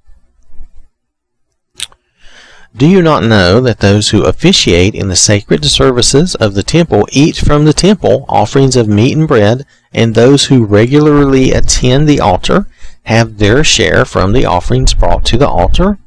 Do 2.77 2.87
you 2.87 3.03
not 3.03 3.25
know 3.25 3.61
that 3.61 3.81
those 3.81 4.11
who 4.11 4.25
officiate 4.25 4.95
in 4.95 5.09
the 5.09 5.17
sacred 5.17 5.65
services 5.65 6.35
of 6.37 6.55
the 6.55 6.63
temple 6.63 7.09
eat 7.11 7.37
from 7.37 7.65
the 7.65 7.73
temple 7.73 8.25
offerings 8.29 8.77
of 8.77 8.89
meat 8.89 9.17
and 9.17 9.27
bread, 9.27 9.67
and 9.93 10.15
those 10.15 10.45
who 10.45 10.65
regularly 10.65 11.51
attend 11.51 12.09
the 12.09 12.21
altar 12.21 12.67
have 13.05 13.39
their 13.39 13.65
share 13.65 14.05
from 14.05 14.33
the 14.33 14.45
offerings 14.45 14.95
brought 14.95 15.25
to 15.25 15.37
the 15.37 15.49
altar? 15.49 15.99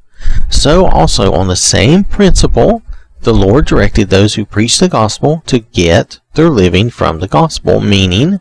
So 0.50 0.86
also, 0.86 1.34
on 1.34 1.48
the 1.48 1.56
same 1.56 2.04
principle, 2.04 2.84
the 3.22 3.34
Lord 3.34 3.66
directed 3.66 4.10
those 4.10 4.36
who 4.36 4.46
preach 4.46 4.80
the 4.80 4.90
gospel 4.90 5.44
to 5.48 5.60
get 5.60 6.20
their 6.34 6.50
living 6.50 6.90
from 6.90 7.20
the 7.20 7.28
gospel, 7.28 7.80
meaning 7.80 8.40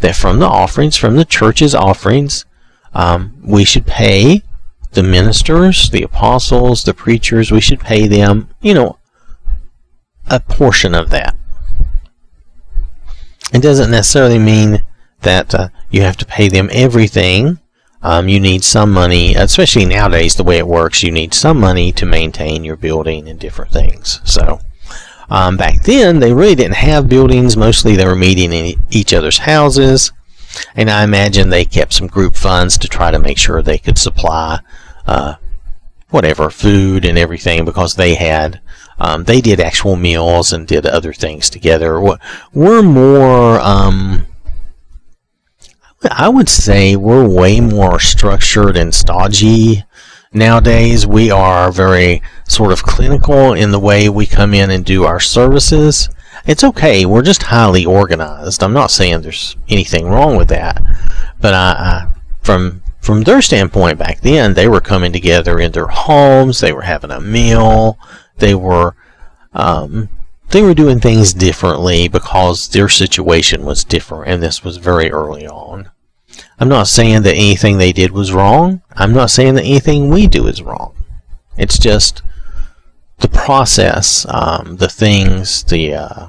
that 0.00 0.16
from 0.16 0.38
the 0.38 0.46
offerings, 0.46 0.96
from 0.96 1.16
the 1.16 1.24
church's 1.24 1.74
offerings, 1.74 2.44
um, 2.94 3.34
we 3.42 3.64
should 3.64 3.86
pay 3.86 4.42
the 4.92 5.02
ministers, 5.02 5.90
the 5.90 6.02
apostles, 6.02 6.84
the 6.84 6.94
preachers, 6.94 7.50
we 7.50 7.60
should 7.60 7.80
pay 7.80 8.06
them, 8.06 8.48
you 8.60 8.74
know, 8.74 8.98
a 10.26 10.40
portion 10.40 10.94
of 10.94 11.10
that. 11.10 11.36
It 13.52 13.62
doesn't 13.62 13.90
necessarily 13.90 14.38
mean 14.38 14.84
that 15.22 15.54
uh, 15.54 15.68
you 15.90 16.02
have 16.02 16.16
to 16.18 16.26
pay 16.26 16.48
them 16.48 16.68
everything. 16.72 17.60
Um, 18.02 18.28
you 18.28 18.38
need 18.38 18.62
some 18.62 18.92
money, 18.92 19.34
especially 19.34 19.84
nowadays, 19.84 20.36
the 20.36 20.44
way 20.44 20.58
it 20.58 20.66
works, 20.66 21.02
you 21.02 21.10
need 21.10 21.34
some 21.34 21.58
money 21.58 21.90
to 21.92 22.06
maintain 22.06 22.64
your 22.64 22.76
building 22.76 23.28
and 23.28 23.40
different 23.40 23.72
things. 23.72 24.20
So, 24.24 24.60
um, 25.30 25.56
back 25.56 25.82
then, 25.82 26.20
they 26.20 26.32
really 26.32 26.54
didn't 26.54 26.76
have 26.76 27.08
buildings. 27.08 27.56
Mostly 27.56 27.96
they 27.96 28.06
were 28.06 28.16
meeting 28.16 28.52
in 28.52 28.80
each 28.90 29.12
other's 29.12 29.38
houses. 29.38 30.12
And 30.74 30.88
I 30.88 31.04
imagine 31.04 31.50
they 31.50 31.64
kept 31.64 31.92
some 31.92 32.06
group 32.06 32.34
funds 32.34 32.78
to 32.78 32.88
try 32.88 33.10
to 33.10 33.18
make 33.18 33.36
sure 33.36 33.62
they 33.62 33.78
could 33.78 33.98
supply 33.98 34.60
uh, 35.06 35.34
whatever 36.10 36.50
food 36.50 37.04
and 37.04 37.18
everything 37.18 37.64
because 37.64 37.94
they 37.94 38.14
had 38.14 38.60
um, 39.00 39.24
they 39.24 39.40
did 39.40 39.60
actual 39.60 39.94
meals 39.94 40.52
and 40.52 40.66
did 40.66 40.84
other 40.84 41.12
things 41.12 41.50
together. 41.50 42.00
We're 42.52 42.82
more 42.82 43.60
um, 43.60 44.26
I 46.10 46.28
would 46.28 46.48
say 46.48 46.94
we're 46.94 47.28
way 47.28 47.60
more 47.60 47.98
structured 47.98 48.76
and 48.76 48.94
stodgy 48.94 49.84
nowadays. 50.32 51.06
We 51.06 51.30
are 51.30 51.72
very 51.72 52.22
sort 52.46 52.72
of 52.72 52.82
clinical 52.84 53.52
in 53.52 53.72
the 53.72 53.80
way 53.80 54.08
we 54.08 54.26
come 54.26 54.54
in 54.54 54.70
and 54.70 54.84
do 54.84 55.04
our 55.04 55.20
services. 55.20 56.08
It's 56.46 56.62
okay. 56.62 57.04
We're 57.04 57.22
just 57.22 57.42
highly 57.42 57.84
organized. 57.84 58.62
I'm 58.62 58.72
not 58.72 58.90
saying 58.90 59.22
there's 59.22 59.56
anything 59.68 60.06
wrong 60.06 60.36
with 60.36 60.48
that, 60.48 60.80
but 61.40 61.52
I, 61.52 61.72
I 61.72 62.06
from 62.42 62.82
from 63.00 63.22
their 63.22 63.42
standpoint 63.42 63.98
back 63.98 64.20
then, 64.20 64.54
they 64.54 64.68
were 64.68 64.80
coming 64.80 65.12
together 65.12 65.58
in 65.58 65.72
their 65.72 65.86
homes. 65.86 66.60
They 66.60 66.72
were 66.72 66.82
having 66.82 67.10
a 67.10 67.20
meal. 67.20 67.98
They 68.36 68.54
were 68.54 68.94
um, 69.52 70.08
they 70.50 70.62
were 70.62 70.74
doing 70.74 71.00
things 71.00 71.32
differently 71.32 72.08
because 72.08 72.68
their 72.68 72.88
situation 72.88 73.64
was 73.64 73.84
different, 73.84 74.28
and 74.28 74.42
this 74.42 74.64
was 74.64 74.78
very 74.78 75.10
early 75.10 75.46
on. 75.46 75.90
I'm 76.58 76.68
not 76.68 76.88
saying 76.88 77.22
that 77.22 77.34
anything 77.34 77.78
they 77.78 77.92
did 77.92 78.12
was 78.12 78.32
wrong. 78.32 78.82
I'm 78.92 79.12
not 79.12 79.30
saying 79.30 79.54
that 79.54 79.64
anything 79.64 80.08
we 80.08 80.26
do 80.26 80.46
is 80.46 80.62
wrong. 80.62 80.94
It's 81.56 81.78
just 81.78 82.22
the 83.18 83.28
process, 83.28 84.26
um, 84.28 84.76
the 84.76 84.88
things, 84.88 85.64
the 85.64 85.94
uh, 85.94 86.26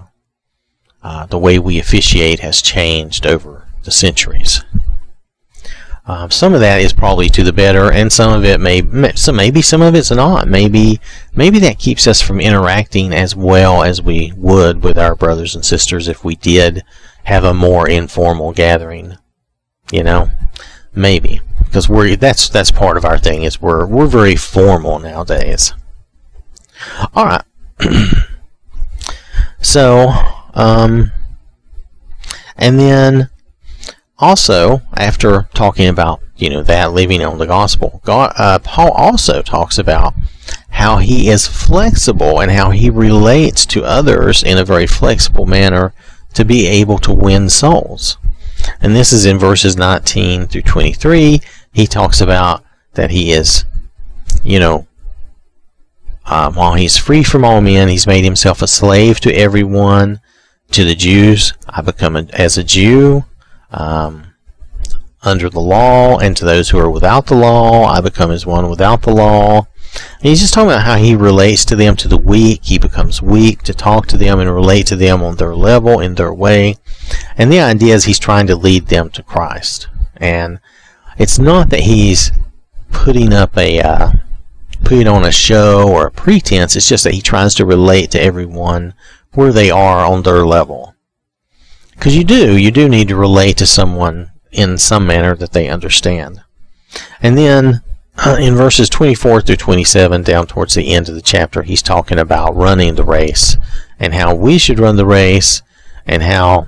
uh, 1.02 1.26
the 1.28 1.40
way 1.40 1.60
we 1.60 1.80
officiate 1.80 2.40
has 2.40 2.62
changed 2.62 3.26
over 3.26 3.68
the 3.84 3.92
centuries. 3.92 4.64
Um, 6.10 6.32
some 6.32 6.56
of 6.56 6.62
that 6.62 6.82
is 6.82 6.92
probably 6.92 7.30
to 7.30 7.44
the 7.44 7.54
better, 7.54 7.92
and 7.92 8.12
some 8.12 8.34
of 8.34 8.44
it 8.44 8.60
may, 8.60 8.82
so 9.14 9.32
maybe 9.32 9.62
some 9.62 9.84
of 9.84 9.94
it's 9.94 10.10
not. 10.10 10.48
Maybe, 10.48 11.00
maybe 11.36 11.60
that 11.60 11.78
keeps 11.78 12.08
us 12.08 12.20
from 12.20 12.42
interacting 12.42 13.14
as 13.14 13.36
well 13.36 13.84
as 13.84 14.02
we 14.02 14.34
would 14.36 14.82
with 14.82 14.98
our 14.98 15.14
brothers 15.14 15.54
and 15.54 15.64
sisters 15.64 16.08
if 16.08 16.26
we 16.26 16.36
did 16.36 16.84
have 17.26 17.44
a 17.44 17.54
more 17.54 17.88
informal 17.88 18.54
gathering. 18.54 19.18
You 19.92 20.04
know, 20.04 20.32
maybe 20.96 21.42
because 21.60 21.88
we're 21.88 22.16
that's 22.16 22.50
that's 22.50 22.72
part 22.72 22.98
of 22.98 23.06
our 23.06 23.20
thing 23.20 23.44
is 23.44 23.62
we're 23.62 23.86
we're 23.86 24.08
very 24.08 24.36
formal 24.36 24.98
nowadays. 24.98 25.76
All 27.14 27.26
right, 27.26 27.46
so 29.62 30.10
um, 30.56 31.12
and 32.58 32.80
then 32.80 33.30
also, 34.20 34.82
after 34.96 35.48
talking 35.54 35.88
about 35.88 36.20
you 36.36 36.50
know 36.50 36.64
that 36.64 36.94
living 36.94 37.24
on 37.24 37.38
the 37.38 37.48
gospel, 37.48 38.02
God, 38.04 38.34
uh, 38.38 38.60
Paul 38.60 38.92
also 38.92 39.42
talks 39.42 39.78
about 39.78 40.14
how 40.72 40.98
he 40.98 41.30
is 41.30 41.48
flexible 41.48 42.40
and 42.40 42.52
how 42.52 42.72
he 42.72 42.90
relates 42.90 43.66
to 43.68 43.84
others 43.84 44.44
in 44.44 44.58
a 44.58 44.66
very 44.66 44.88
flexible 44.88 45.46
manner 45.46 45.94
to 46.34 46.46
be 46.46 46.68
able 46.68 46.98
to 47.00 47.14
win 47.14 47.50
souls. 47.50 48.18
And 48.82 48.96
this 48.96 49.12
is 49.12 49.26
in 49.26 49.40
verses 49.40 49.78
19 49.78 50.48
through 50.48 50.62
23. 50.64 51.42
He 51.74 51.88
talks 51.88 52.22
about 52.22 52.64
that 52.94 53.12
he 53.12 53.32
is, 53.32 53.66
you 54.44 54.60
know, 54.60 54.88
um, 56.26 56.56
while 56.56 56.76
he's 56.76 56.98
free 56.98 57.24
from 57.24 57.44
all 57.44 57.62
men, 57.62 57.88
he's 57.88 58.06
made 58.06 58.24
himself 58.24 58.62
a 58.62 58.68
slave 58.68 59.20
to 59.22 59.34
everyone. 59.34 60.22
To 60.72 60.84
the 60.84 60.94
Jews, 60.94 61.54
I 61.68 61.82
become 61.82 62.16
a, 62.16 62.28
as 62.34 62.58
a 62.58 62.64
Jew 62.64 63.26
um, 63.72 64.34
under 65.22 65.50
the 65.50 65.60
law, 65.60 66.18
and 66.18 66.36
to 66.38 66.46
those 66.46 66.70
who 66.70 66.80
are 66.80 66.90
without 66.90 67.28
the 67.28 67.36
law, 67.36 67.86
I 67.86 68.02
become 68.02 68.32
as 68.32 68.46
one 68.46 68.70
without 68.70 69.02
the 69.02 69.14
law. 69.14 69.68
And 69.96 70.30
he's 70.30 70.42
just 70.42 70.54
talking 70.54 70.70
about 70.70 70.84
how 70.84 70.98
he 70.98 71.16
relates 71.16 71.66
to 71.66 71.76
them 71.76 71.96
to 71.98 72.08
the 72.08 72.18
weak. 72.18 72.62
He 72.64 72.78
becomes 72.78 73.22
weak 73.22 73.64
to 73.64 73.74
talk 73.74 74.08
to 74.08 74.18
them 74.18 74.40
and 74.40 74.54
relate 74.54 74.86
to 74.88 74.96
them 74.96 75.24
on 75.24 75.36
their 75.36 75.56
level, 75.56 76.00
in 76.00 76.16
their 76.16 76.34
way. 76.34 76.76
And 77.38 77.52
the 77.52 77.60
idea 77.60 77.96
is 77.96 78.06
he's 78.06 78.20
trying 78.20 78.48
to 78.48 78.56
lead 78.56 78.88
them 78.88 79.10
to 79.12 79.24
Christ. 79.24 79.88
And 80.18 80.60
it's 81.18 81.40
not 81.40 81.70
that 81.70 81.82
he's 81.82 82.32
putting 82.92 83.34
up 83.34 83.58
a 83.58 83.82
uh, 83.82 84.12
putting 84.84 85.08
on 85.08 85.26
a 85.26 85.32
show 85.32 85.90
or 85.90 86.08
a 86.08 86.12
pretense. 86.12 86.76
It's 86.76 86.88
just 86.88 87.04
that 87.04 87.14
he 87.14 87.22
tries 87.22 87.56
to 87.56 87.66
relate 87.66 88.12
to 88.12 88.22
everyone 88.22 88.94
where 89.34 89.52
they 89.52 89.70
are 89.70 90.06
on 90.06 90.24
their 90.24 90.46
level. 90.46 90.96
Because 92.00 92.16
you 92.16 92.24
do, 92.24 92.56
you 92.56 92.72
do 92.72 92.88
need 92.88 93.10
to 93.10 93.18
relate 93.18 93.58
to 93.58 93.66
someone 93.66 94.32
in 94.54 94.78
some 94.78 95.06
manner 95.06 95.36
that 95.36 95.52
they 95.52 95.68
understand. 95.68 96.42
And 97.22 97.38
then 97.38 97.82
uh, 98.26 98.38
in 98.40 98.56
verses 98.56 98.90
24 98.90 99.42
through 99.42 99.58
27, 99.58 100.24
down 100.24 100.48
towards 100.48 100.76
the 100.76 100.94
end 100.94 101.10
of 101.10 101.16
the 101.16 101.22
chapter, 101.22 101.62
he's 101.62 101.82
talking 101.82 102.18
about 102.18 102.56
running 102.56 102.96
the 102.96 103.04
race 103.04 103.58
and 104.00 104.14
how 104.14 104.34
we 104.34 104.58
should 104.58 104.80
run 104.80 104.96
the 104.96 105.06
race 105.06 105.62
and 106.08 106.24
how 106.24 106.68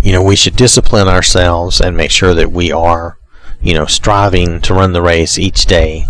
you 0.00 0.12
know 0.12 0.22
we 0.22 0.36
should 0.36 0.56
discipline 0.56 1.08
ourselves 1.08 1.80
and 1.80 1.94
make 1.94 2.10
sure 2.10 2.32
that 2.32 2.50
we 2.50 2.72
are 2.72 3.18
you 3.60 3.74
know 3.74 3.86
striving 3.86 4.60
to 4.60 4.74
run 4.74 4.92
the 4.92 5.02
race 5.02 5.38
each 5.38 5.66
day 5.66 6.06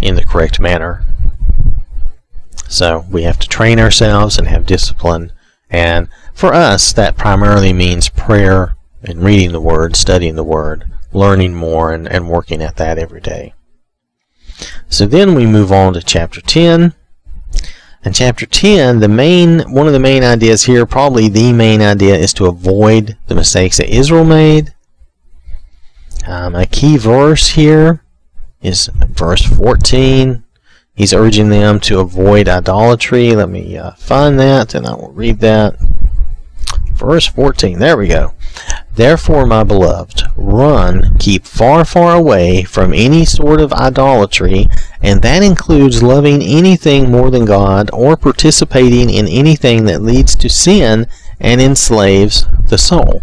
in 0.00 0.14
the 0.14 0.24
correct 0.24 0.60
manner 0.60 1.04
so 2.70 3.04
we 3.10 3.24
have 3.24 3.38
to 3.40 3.48
train 3.48 3.80
ourselves 3.80 4.38
and 4.38 4.46
have 4.46 4.64
discipline. 4.64 5.32
And 5.68 6.08
for 6.32 6.54
us, 6.54 6.92
that 6.92 7.16
primarily 7.16 7.72
means 7.72 8.08
prayer 8.08 8.76
and 9.02 9.24
reading 9.24 9.50
the 9.50 9.60
Word, 9.60 9.96
studying 9.96 10.36
the 10.36 10.44
Word, 10.44 10.84
learning 11.12 11.54
more, 11.54 11.92
and, 11.92 12.06
and 12.08 12.30
working 12.30 12.62
at 12.62 12.76
that 12.76 12.96
every 12.96 13.20
day. 13.20 13.54
So 14.88 15.04
then 15.04 15.34
we 15.34 15.46
move 15.46 15.72
on 15.72 15.94
to 15.94 16.00
chapter 16.00 16.40
10. 16.40 16.94
And 18.04 18.14
chapter 18.14 18.46
10, 18.46 19.00
the 19.00 19.08
main 19.08 19.60
one 19.72 19.88
of 19.88 19.92
the 19.92 19.98
main 19.98 20.22
ideas 20.22 20.62
here, 20.62 20.86
probably 20.86 21.28
the 21.28 21.52
main 21.52 21.82
idea, 21.82 22.14
is 22.14 22.32
to 22.34 22.46
avoid 22.46 23.18
the 23.26 23.34
mistakes 23.34 23.78
that 23.78 23.92
Israel 23.92 24.24
made. 24.24 24.74
Um, 26.24 26.54
a 26.54 26.66
key 26.66 26.96
verse 26.96 27.48
here 27.48 28.04
is 28.62 28.88
verse 28.94 29.42
14. 29.42 30.44
He's 30.94 31.14
urging 31.14 31.48
them 31.48 31.80
to 31.80 32.00
avoid 32.00 32.48
idolatry. 32.48 33.34
Let 33.34 33.48
me 33.48 33.76
uh, 33.78 33.92
find 33.92 34.38
that 34.38 34.74
and 34.74 34.86
I 34.86 34.94
will 34.94 35.12
read 35.12 35.40
that. 35.40 35.76
Verse 36.92 37.26
14. 37.26 37.78
There 37.78 37.96
we 37.96 38.08
go. 38.08 38.34
Therefore, 38.94 39.46
my 39.46 39.64
beloved, 39.64 40.24
run, 40.36 41.16
keep 41.18 41.46
far, 41.46 41.86
far 41.86 42.16
away 42.16 42.64
from 42.64 42.92
any 42.92 43.24
sort 43.24 43.60
of 43.60 43.72
idolatry, 43.72 44.66
and 45.00 45.22
that 45.22 45.42
includes 45.42 46.02
loving 46.02 46.42
anything 46.42 47.10
more 47.10 47.30
than 47.30 47.46
God 47.46 47.88
or 47.94 48.16
participating 48.18 49.08
in 49.08 49.26
anything 49.26 49.84
that 49.86 50.02
leads 50.02 50.34
to 50.34 50.50
sin 50.50 51.06
and 51.40 51.60
enslaves 51.60 52.44
the 52.68 52.76
soul. 52.76 53.22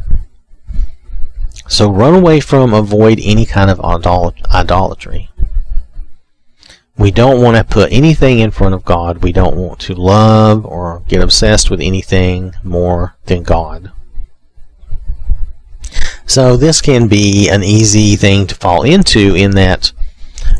So 1.67 1.91
run 1.91 2.15
away 2.15 2.39
from, 2.39 2.73
avoid 2.73 3.19
any 3.21 3.45
kind 3.45 3.69
of 3.69 3.79
idolatry. 3.81 5.29
We 6.97 7.11
don't 7.11 7.41
want 7.41 7.57
to 7.57 7.63
put 7.63 7.91
anything 7.91 8.39
in 8.39 8.51
front 8.51 8.73
of 8.73 8.83
God. 8.83 9.23
We 9.23 9.31
don't 9.31 9.55
want 9.55 9.79
to 9.81 9.93
love 9.93 10.65
or 10.65 11.03
get 11.07 11.21
obsessed 11.21 11.69
with 11.69 11.79
anything 11.79 12.53
more 12.63 13.15
than 13.25 13.43
God. 13.43 13.91
So 16.25 16.57
this 16.57 16.81
can 16.81 17.07
be 17.07 17.49
an 17.49 17.63
easy 17.63 18.15
thing 18.15 18.47
to 18.47 18.55
fall 18.55 18.83
into 18.83 19.35
in 19.35 19.51
that, 19.51 19.91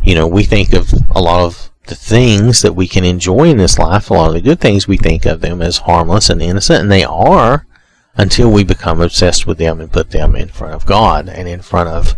you 0.04 0.16
know, 0.16 0.28
we 0.28 0.44
think 0.44 0.74
of 0.74 0.94
a 1.12 1.22
lot 1.22 1.44
of 1.44 1.72
the 1.88 1.96
things 1.96 2.62
that 2.62 2.74
we 2.74 2.88
can 2.88 3.04
enjoy 3.04 3.50
in 3.50 3.58
this 3.58 3.80
life, 3.80 4.10
a 4.10 4.14
lot 4.14 4.28
of 4.28 4.34
the 4.34 4.42
good 4.42 4.60
things, 4.60 4.88
we 4.88 4.98
think 4.98 5.26
of 5.26 5.42
them 5.42 5.62
as 5.62 5.80
harmless 5.80 6.30
and 6.30 6.42
innocent, 6.42 6.82
and 6.82 6.92
they 6.92 7.04
are 7.04 7.66
until 8.16 8.52
we 8.52 8.64
become 8.64 9.02
obsessed 9.02 9.46
with 9.46 9.58
them 9.58 9.80
and 9.80 9.92
put 9.92 10.12
them 10.12 10.36
in 10.36 10.50
front 10.50 10.74
of 10.74 10.86
God 10.86 11.30
and 11.30 11.48
in 11.48 11.62
front 11.62 11.90
of 11.90 12.16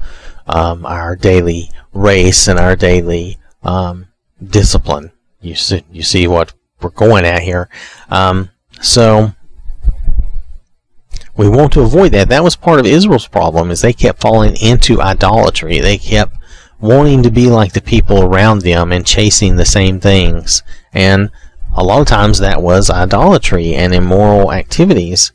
um, 0.47 0.85
our 0.85 1.15
daily 1.15 1.71
race 1.93 2.47
and 2.47 2.59
our 2.59 2.75
daily 2.75 3.37
um, 3.63 4.07
discipline. 4.43 5.11
You 5.41 5.55
see, 5.55 5.83
you 5.91 6.03
see 6.03 6.27
what 6.27 6.53
we're 6.81 6.89
going 6.89 7.25
at 7.25 7.41
here. 7.41 7.69
Um, 8.09 8.49
so 8.81 9.31
we 11.37 11.47
want 11.47 11.71
to 11.73 11.81
avoid 11.81 12.11
that. 12.11 12.29
That 12.29 12.43
was 12.43 12.55
part 12.55 12.79
of 12.79 12.85
Israel's 12.85 13.27
problem 13.27 13.71
is 13.71 13.81
they 13.81 13.93
kept 13.93 14.21
falling 14.21 14.55
into 14.57 15.01
idolatry. 15.01 15.79
They 15.79 15.97
kept 15.97 16.35
wanting 16.79 17.23
to 17.23 17.31
be 17.31 17.49
like 17.49 17.73
the 17.73 17.81
people 17.81 18.23
around 18.23 18.61
them 18.61 18.91
and 18.91 19.05
chasing 19.05 19.55
the 19.55 19.65
same 19.65 19.99
things. 19.99 20.63
And 20.93 21.29
a 21.75 21.83
lot 21.83 22.01
of 22.01 22.07
times 22.07 22.39
that 22.39 22.61
was 22.61 22.89
idolatry 22.89 23.73
and 23.75 23.93
immoral 23.93 24.51
activities. 24.51 25.31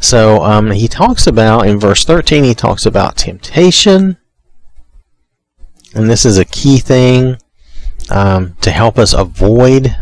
So 0.00 0.42
um, 0.42 0.70
he 0.70 0.88
talks 0.88 1.26
about, 1.26 1.66
in 1.66 1.78
verse 1.78 2.04
13, 2.04 2.44
he 2.44 2.54
talks 2.54 2.86
about 2.86 3.16
temptation. 3.16 4.16
And 5.94 6.10
this 6.10 6.24
is 6.24 6.38
a 6.38 6.44
key 6.44 6.78
thing 6.78 7.38
um, 8.10 8.56
to 8.60 8.70
help 8.70 8.98
us 8.98 9.12
avoid 9.12 9.96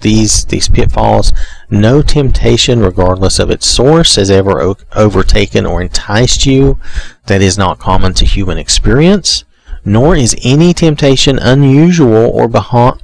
these 0.00 0.44
these 0.46 0.68
pitfalls. 0.68 1.32
No 1.68 2.02
temptation, 2.02 2.80
regardless 2.80 3.38
of 3.38 3.50
its 3.50 3.66
source, 3.66 4.16
has 4.16 4.30
ever 4.30 4.74
overtaken 4.94 5.66
or 5.66 5.82
enticed 5.82 6.46
you 6.46 6.78
that 7.26 7.42
is 7.42 7.58
not 7.58 7.78
common 7.78 8.14
to 8.14 8.24
human 8.24 8.58
experience. 8.58 9.44
Nor 9.82 10.14
is 10.14 10.36
any 10.44 10.74
temptation 10.74 11.38
unusual 11.38 12.30
or, 12.30 12.50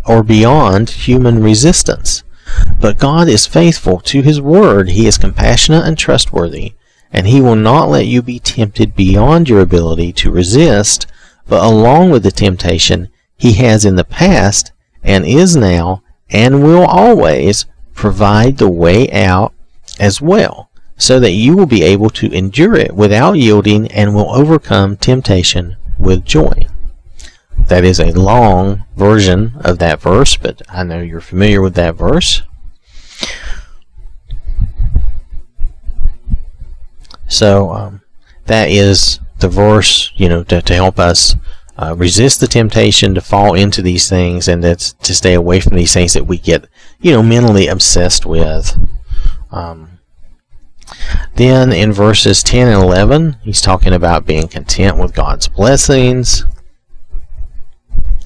or 0.07 0.23
beyond 0.23 0.91
human 0.91 1.43
resistance. 1.43 2.23
But 2.81 2.99
God 2.99 3.29
is 3.29 3.47
faithful 3.47 3.99
to 4.01 4.21
His 4.21 4.41
word. 4.41 4.91
He 4.91 5.07
is 5.07 5.17
compassionate 5.17 5.87
and 5.87 5.97
trustworthy, 5.97 6.75
and 7.11 7.27
He 7.27 7.41
will 7.41 7.57
not 7.57 7.89
let 7.89 8.07
you 8.07 8.21
be 8.21 8.39
tempted 8.39 8.95
beyond 8.95 9.49
your 9.49 9.61
ability 9.61 10.13
to 10.15 10.31
resist. 10.31 11.07
But 11.49 11.65
along 11.65 12.11
with 12.11 12.25
the 12.25 12.31
temptation, 12.31 13.09
he 13.37 13.53
has 13.55 13.85
in 13.85 13.97
the 13.97 14.05
past 14.05 14.73
and 15.03 15.25
is 15.25 15.57
now 15.57 16.03
and 16.31 16.63
will 16.63 16.85
always 16.85 17.67
provide 17.95 18.59
the 18.59 18.69
way 18.71 19.11
out 19.13 19.53
as 19.99 20.21
well, 20.21 20.71
so 20.97 21.21
that 21.21 21.33
you 21.33 21.57
will 21.57 21.67
be 21.67 21.83
able 21.83 22.11
to 22.11 22.33
endure 22.33 22.75
it 22.75 22.95
without 22.95 23.35
yielding 23.35 23.91
and 23.93 24.15
will 24.15 24.31
overcome 24.35 24.97
temptation 24.97 25.77
with 25.99 26.25
joy. 26.25 26.67
That 27.69 27.85
is 27.85 27.99
a 27.99 28.13
long 28.13 28.85
version 28.97 29.55
of 29.61 29.79
that 29.79 30.01
verse, 30.01 30.37
but 30.37 30.63
I 30.69 30.83
know 30.85 31.01
you're 31.01 31.21
familiar 31.21 31.63
with 31.63 31.75
that 31.75 31.97
verse. 31.97 32.43
So 37.29 37.73
um, 37.73 38.03
that 38.47 38.71
is 38.71 39.21
the 39.39 39.49
verse, 39.49 40.13
you 40.17 40.29
know, 40.29 40.45
to, 40.45 40.63
to 40.63 40.75
help 40.75 40.99
us 40.99 41.35
uh, 41.79 41.95
resist 41.97 42.41
the 42.41 42.47
temptation 42.47 43.15
to 43.15 43.21
fall 43.21 43.55
into 43.55 43.83
these 43.83 44.09
things 44.09 44.49
and 44.49 44.65
that's 44.65 44.95
to 44.95 45.15
stay 45.15 45.35
away 45.35 45.61
from 45.61 45.77
these 45.77 45.93
things 45.93 46.15
that 46.15 46.27
we 46.27 46.39
get, 46.39 46.67
you 47.01 47.13
know, 47.13 47.23
mentally 47.23 47.69
obsessed 47.69 48.25
with. 48.25 48.79
Um, 49.51 49.99
then 51.35 51.73
in 51.73 51.93
verses 51.93 52.43
10 52.43 52.69
and 52.69 52.83
11, 52.83 53.37
he's 53.43 53.61
talking 53.61 53.93
about 53.93 54.27
being 54.27 54.49
content 54.49 54.97
with 54.97 55.15
God's 55.15 55.49
blessings. 55.49 56.45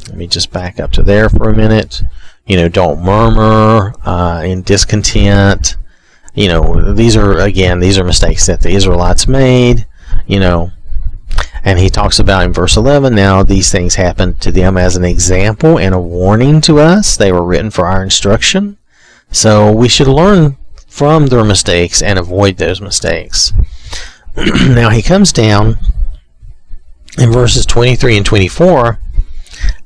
Let 0.08 0.16
me 0.16 0.26
just 0.26 0.52
back 0.52 0.78
up 0.78 0.92
to 0.92 1.02
there 1.02 1.28
for 1.28 1.48
a 1.48 1.56
minute. 1.56 2.02
You 2.46 2.56
know, 2.56 2.68
don't 2.68 3.02
murmur 3.02 3.94
uh, 4.04 4.42
in 4.44 4.62
discontent. 4.62 5.76
You 6.34 6.48
know, 6.48 6.92
these 6.94 7.16
are, 7.16 7.38
again, 7.38 7.80
these 7.80 7.98
are 7.98 8.04
mistakes 8.04 8.46
that 8.46 8.60
the 8.60 8.70
Israelites 8.70 9.26
made. 9.26 9.86
You 10.26 10.40
know, 10.40 10.72
and 11.64 11.78
he 11.78 11.90
talks 11.90 12.18
about 12.18 12.44
in 12.44 12.52
verse 12.52 12.76
11 12.76 13.14
now 13.14 13.42
these 13.42 13.70
things 13.70 13.94
happened 13.96 14.40
to 14.40 14.50
them 14.50 14.76
as 14.76 14.96
an 14.96 15.04
example 15.04 15.78
and 15.78 15.94
a 15.94 16.00
warning 16.00 16.60
to 16.62 16.78
us. 16.78 17.16
They 17.16 17.32
were 17.32 17.44
written 17.44 17.70
for 17.70 17.86
our 17.86 18.02
instruction. 18.02 18.78
So 19.30 19.70
we 19.70 19.88
should 19.88 20.08
learn 20.08 20.56
from 20.86 21.26
their 21.26 21.44
mistakes 21.44 22.02
and 22.02 22.18
avoid 22.18 22.56
those 22.56 22.80
mistakes. 22.80 23.52
now 24.36 24.90
he 24.90 25.02
comes 25.02 25.32
down 25.32 25.76
in 27.18 27.30
verses 27.30 27.66
23 27.66 28.16
and 28.16 28.26
24 28.26 28.98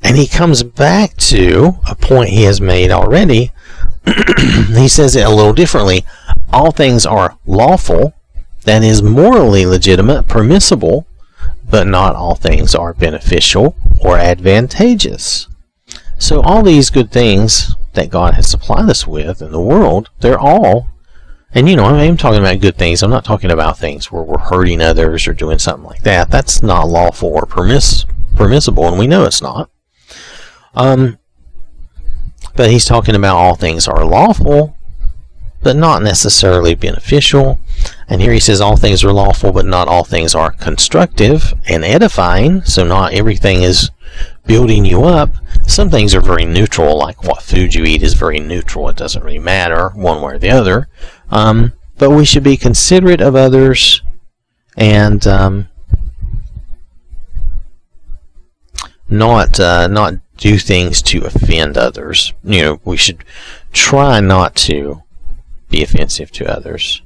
and 0.02 0.16
he 0.16 0.26
comes 0.26 0.62
back 0.62 1.16
to 1.16 1.74
a 1.88 1.94
point 1.94 2.30
he 2.30 2.42
has 2.44 2.60
made 2.60 2.90
already. 2.90 3.50
he 4.06 4.88
says 4.88 5.16
it 5.16 5.26
a 5.26 5.30
little 5.30 5.52
differently. 5.52 6.04
All 6.52 6.70
things 6.70 7.04
are 7.04 7.38
lawful, 7.46 8.14
that 8.64 8.82
is 8.82 9.02
morally 9.02 9.66
legitimate, 9.66 10.28
permissible, 10.28 11.06
but 11.68 11.86
not 11.86 12.14
all 12.14 12.34
things 12.34 12.74
are 12.74 12.94
beneficial 12.94 13.76
or 14.00 14.18
advantageous. 14.18 15.48
So 16.18 16.40
all 16.42 16.62
these 16.62 16.90
good 16.90 17.10
things 17.10 17.74
that 17.94 18.10
God 18.10 18.34
has 18.34 18.48
supplied 18.48 18.88
us 18.90 19.06
with 19.06 19.42
in 19.42 19.52
the 19.52 19.60
world, 19.60 20.10
they're 20.20 20.38
all, 20.38 20.88
and 21.52 21.68
you 21.68 21.76
know, 21.76 21.84
I'm 21.84 22.16
talking 22.16 22.40
about 22.40 22.60
good 22.60 22.76
things. 22.76 23.02
I'm 23.02 23.10
not 23.10 23.24
talking 23.24 23.50
about 23.50 23.78
things 23.78 24.10
where 24.10 24.22
we're 24.22 24.38
hurting 24.38 24.80
others 24.80 25.26
or 25.28 25.32
doing 25.32 25.58
something 25.58 25.88
like 25.88 26.02
that. 26.02 26.30
That's 26.30 26.62
not 26.62 26.88
lawful 26.88 27.28
or 27.28 27.46
permiss, 27.46 28.04
permissible, 28.36 28.88
and 28.88 28.98
we 28.98 29.06
know 29.06 29.24
it's 29.24 29.42
not. 29.42 29.70
Um, 30.74 31.18
but 32.56 32.70
he's 32.70 32.84
talking 32.84 33.14
about 33.14 33.36
all 33.36 33.54
things 33.54 33.86
are 33.86 34.04
lawful, 34.04 34.76
but 35.64 35.74
not 35.74 36.02
necessarily 36.02 36.74
beneficial. 36.74 37.58
And 38.06 38.20
here 38.20 38.32
he 38.32 38.38
says 38.38 38.60
all 38.60 38.76
things 38.76 39.02
are 39.02 39.12
lawful, 39.12 39.50
but 39.50 39.66
not 39.66 39.88
all 39.88 40.04
things 40.04 40.34
are 40.34 40.52
constructive 40.52 41.54
and 41.66 41.82
edifying. 41.82 42.62
So 42.62 42.84
not 42.84 43.14
everything 43.14 43.62
is 43.62 43.90
building 44.46 44.84
you 44.84 45.04
up. 45.04 45.30
Some 45.66 45.90
things 45.90 46.14
are 46.14 46.20
very 46.20 46.44
neutral, 46.44 46.98
like 46.98 47.24
what 47.24 47.42
food 47.42 47.74
you 47.74 47.84
eat 47.84 48.02
is 48.02 48.12
very 48.14 48.38
neutral. 48.38 48.88
It 48.90 48.96
doesn't 48.96 49.24
really 49.24 49.38
matter 49.38 49.88
one 49.94 50.20
way 50.20 50.34
or 50.34 50.38
the 50.38 50.50
other. 50.50 50.88
Um, 51.30 51.72
but 51.96 52.10
we 52.10 52.26
should 52.26 52.42
be 52.42 52.58
considerate 52.58 53.22
of 53.22 53.34
others 53.34 54.02
and 54.76 55.26
um, 55.26 55.68
not 59.08 59.58
uh, 59.58 59.86
not 59.86 60.14
do 60.36 60.58
things 60.58 61.00
to 61.00 61.24
offend 61.24 61.78
others. 61.78 62.34
You 62.42 62.62
know, 62.62 62.80
we 62.84 62.96
should 62.98 63.24
try 63.72 64.20
not 64.20 64.54
to 64.56 65.03
be 65.74 65.82
offensive 65.82 66.30
to 66.30 66.50
others. 66.50 67.02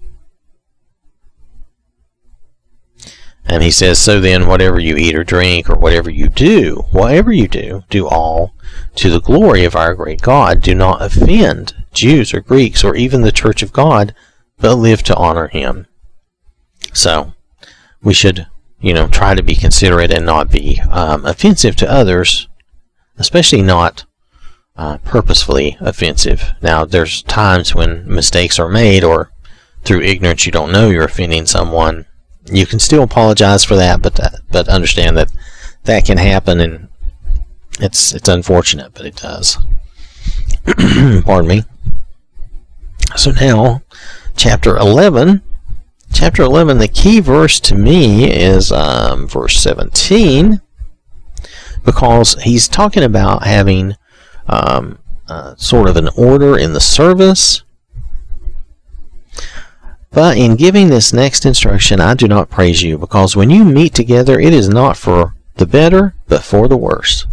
And 3.47 3.62
he 3.62 3.71
says, 3.71 3.99
So 3.99 4.21
then, 4.21 4.47
whatever 4.47 4.79
you 4.79 4.97
eat 4.97 5.16
or 5.16 5.25
drink, 5.25 5.71
or 5.71 5.79
whatever 5.79 6.11
you 6.11 6.29
do, 6.29 6.85
whatever 6.91 7.33
you 7.33 7.49
do, 7.49 7.85
do 7.89 8.07
all 8.07 8.53
to 8.97 9.09
the 9.09 9.23
glory 9.23 9.64
of 9.64 9.75
our 9.75 9.95
great 9.95 10.21
God. 10.21 10.61
Do 10.61 10.75
not 10.75 11.01
offend 11.01 11.75
Jews 11.95 12.35
or 12.35 12.41
Greeks 12.41 12.85
or 12.85 12.95
even 12.95 13.23
the 13.23 13.33
church 13.33 13.62
of 13.62 13.73
God, 13.73 14.14
but 14.59 14.75
live 14.75 15.03
to 15.05 15.16
honor 15.16 15.49
him. 15.49 15.87
So, 16.93 17.33
we 18.03 18.12
should, 18.12 18.49
you 18.81 18.93
know, 18.93 19.09
try 19.09 19.35
to 19.35 19.43
be 19.43 19.55
considerate 19.55 20.12
and 20.12 20.27
not 20.27 20.51
be 20.51 20.81
um, 20.91 21.25
offensive 21.25 21.75
to 21.77 21.91
others, 21.91 22.49
especially 23.16 23.62
not 23.62 24.05
uh, 24.79 24.97
purposefully 24.99 25.76
offensive. 25.81 26.53
Now, 26.62 26.87
there's 26.87 27.22
times 27.24 27.74
when 27.74 28.09
mistakes 28.09 28.59
are 28.59 28.68
made, 28.68 29.05
or 29.05 29.31
through 29.85 30.03
ignorance 30.03 30.47
you 30.47 30.53
don't 30.53 30.72
know 30.72 30.89
you're 30.91 31.05
offending 31.05 31.47
someone 31.47 32.05
you 32.53 32.66
can 32.66 32.79
still 32.79 33.03
apologize 33.03 33.64
for 33.64 33.76
that, 33.76 34.03
but 34.03 34.14
that, 34.16 34.41
but 34.51 34.68
understand 34.68 35.16
that 35.16 35.31
that 35.85 36.05
can 36.05 36.18
happen, 36.18 36.61
and 36.61 36.89
it's 37.81 38.14
it's 38.14 38.29
unfortunate, 38.29 38.95
but 38.95 39.07
it 39.07 39.16
does. 39.16 39.59
Pardon 41.24 41.49
me. 41.49 41.62
So 43.16 43.33
now, 43.33 43.83
chapter 44.37 44.76
eleven. 44.76 45.43
Chapter 46.12 46.43
eleven. 46.43 46.79
The 46.79 46.89
key 46.89 47.20
verse 47.20 47.61
to 47.61 47.74
me 47.74 48.31
is 48.31 48.72
um, 48.72 49.29
verse 49.29 49.61
seventeen, 49.61 50.61
because 51.85 52.41
he's 52.43 52.68
talking 52.68 53.03
about 53.03 53.45
having 53.45 53.95
um, 54.49 54.99
uh, 55.29 55.55
sort 55.57 55.89
of 55.89 55.97
an 55.97 56.09
order 56.17 56.57
in 56.57 56.73
the 56.73 56.81
service 56.81 57.63
but 60.11 60.37
in 60.37 60.57
giving 60.57 60.89
this 60.89 61.13
next 61.13 61.45
instruction, 61.45 62.01
I 62.01 62.15
do 62.15 62.27
not 62.27 62.51
praise 62.51 62.83
you, 62.83 62.99
because 62.99 63.37
when 63.37 63.51
you 63.51 63.65
meet 63.65 63.95
together, 63.95 64.41
it 64.41 64.53
is 64.53 64.69
not 64.69 64.97
for 64.97 65.35
the 65.57 65.67
better, 65.67 66.15
but 66.29 66.43
for 66.43 66.67
the 66.67 66.77
worse. 66.77 67.27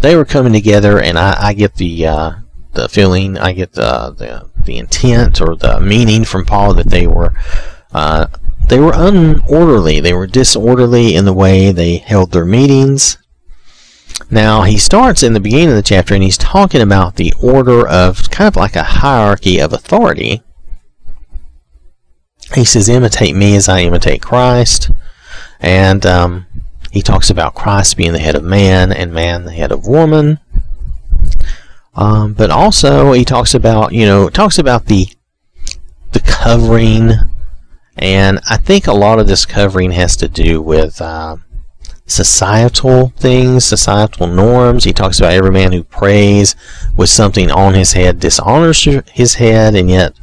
They 0.00 0.14
were 0.14 0.24
coming 0.24 0.52
together, 0.52 1.00
and 1.00 1.18
I, 1.18 1.48
I 1.48 1.52
get 1.52 1.74
the 1.74 2.06
uh, 2.06 2.32
the 2.74 2.88
feeling, 2.88 3.36
I 3.38 3.52
get 3.52 3.72
the, 3.72 4.14
the 4.16 4.48
the 4.64 4.78
intent 4.78 5.40
or 5.40 5.56
the 5.56 5.80
meaning 5.80 6.24
from 6.24 6.44
Paul 6.44 6.74
that 6.74 6.90
they 6.90 7.06
were 7.06 7.34
uh, 7.92 8.28
they 8.68 8.78
were 8.78 8.92
unorderly. 8.92 10.00
They 10.00 10.12
were 10.12 10.26
disorderly 10.26 11.16
in 11.16 11.24
the 11.24 11.32
way 11.32 11.72
they 11.72 11.96
held 11.96 12.32
their 12.32 12.44
meetings. 12.44 13.18
Now 14.30 14.62
he 14.62 14.78
starts 14.78 15.22
in 15.22 15.34
the 15.34 15.40
beginning 15.40 15.70
of 15.70 15.76
the 15.76 15.82
chapter, 15.82 16.14
and 16.14 16.22
he's 16.22 16.38
talking 16.38 16.80
about 16.80 17.16
the 17.16 17.32
order 17.42 17.86
of 17.86 18.30
kind 18.30 18.48
of 18.48 18.56
like 18.56 18.76
a 18.76 18.82
hierarchy 18.82 19.58
of 19.58 19.72
authority 19.72 20.42
he 22.54 22.64
says, 22.64 22.88
imitate 22.88 23.34
me 23.34 23.56
as 23.56 23.68
I 23.68 23.80
imitate 23.80 24.22
Christ. 24.22 24.90
And 25.60 26.06
um, 26.06 26.46
he 26.92 27.02
talks 27.02 27.30
about 27.30 27.54
Christ 27.54 27.96
being 27.96 28.12
the 28.12 28.18
head 28.18 28.34
of 28.34 28.44
man 28.44 28.92
and 28.92 29.12
man 29.12 29.44
the 29.44 29.52
head 29.52 29.72
of 29.72 29.86
woman. 29.86 30.38
Um, 31.94 32.34
but 32.34 32.50
also 32.50 33.12
he 33.12 33.24
talks 33.24 33.54
about, 33.54 33.92
you 33.92 34.06
know, 34.06 34.28
talks 34.28 34.58
about 34.58 34.86
the 34.86 35.08
the 36.12 36.20
covering, 36.20 37.10
and 37.96 38.38
I 38.48 38.58
think 38.58 38.86
a 38.86 38.92
lot 38.92 39.18
of 39.18 39.26
this 39.26 39.44
covering 39.44 39.90
has 39.92 40.16
to 40.18 40.28
do 40.28 40.62
with 40.62 41.00
uh, 41.00 41.36
societal 42.06 43.08
things, 43.16 43.64
societal 43.64 44.26
norms. 44.26 44.84
He 44.84 44.92
talks 44.92 45.18
about 45.18 45.32
every 45.32 45.50
man 45.50 45.72
who 45.72 45.82
prays 45.82 46.54
with 46.96 47.08
something 47.08 47.50
on 47.50 47.74
his 47.74 47.92
head 47.92 48.20
dishonors 48.20 48.86
his 49.12 49.34
head, 49.34 49.74
and 49.74 49.90
yet 49.90 50.14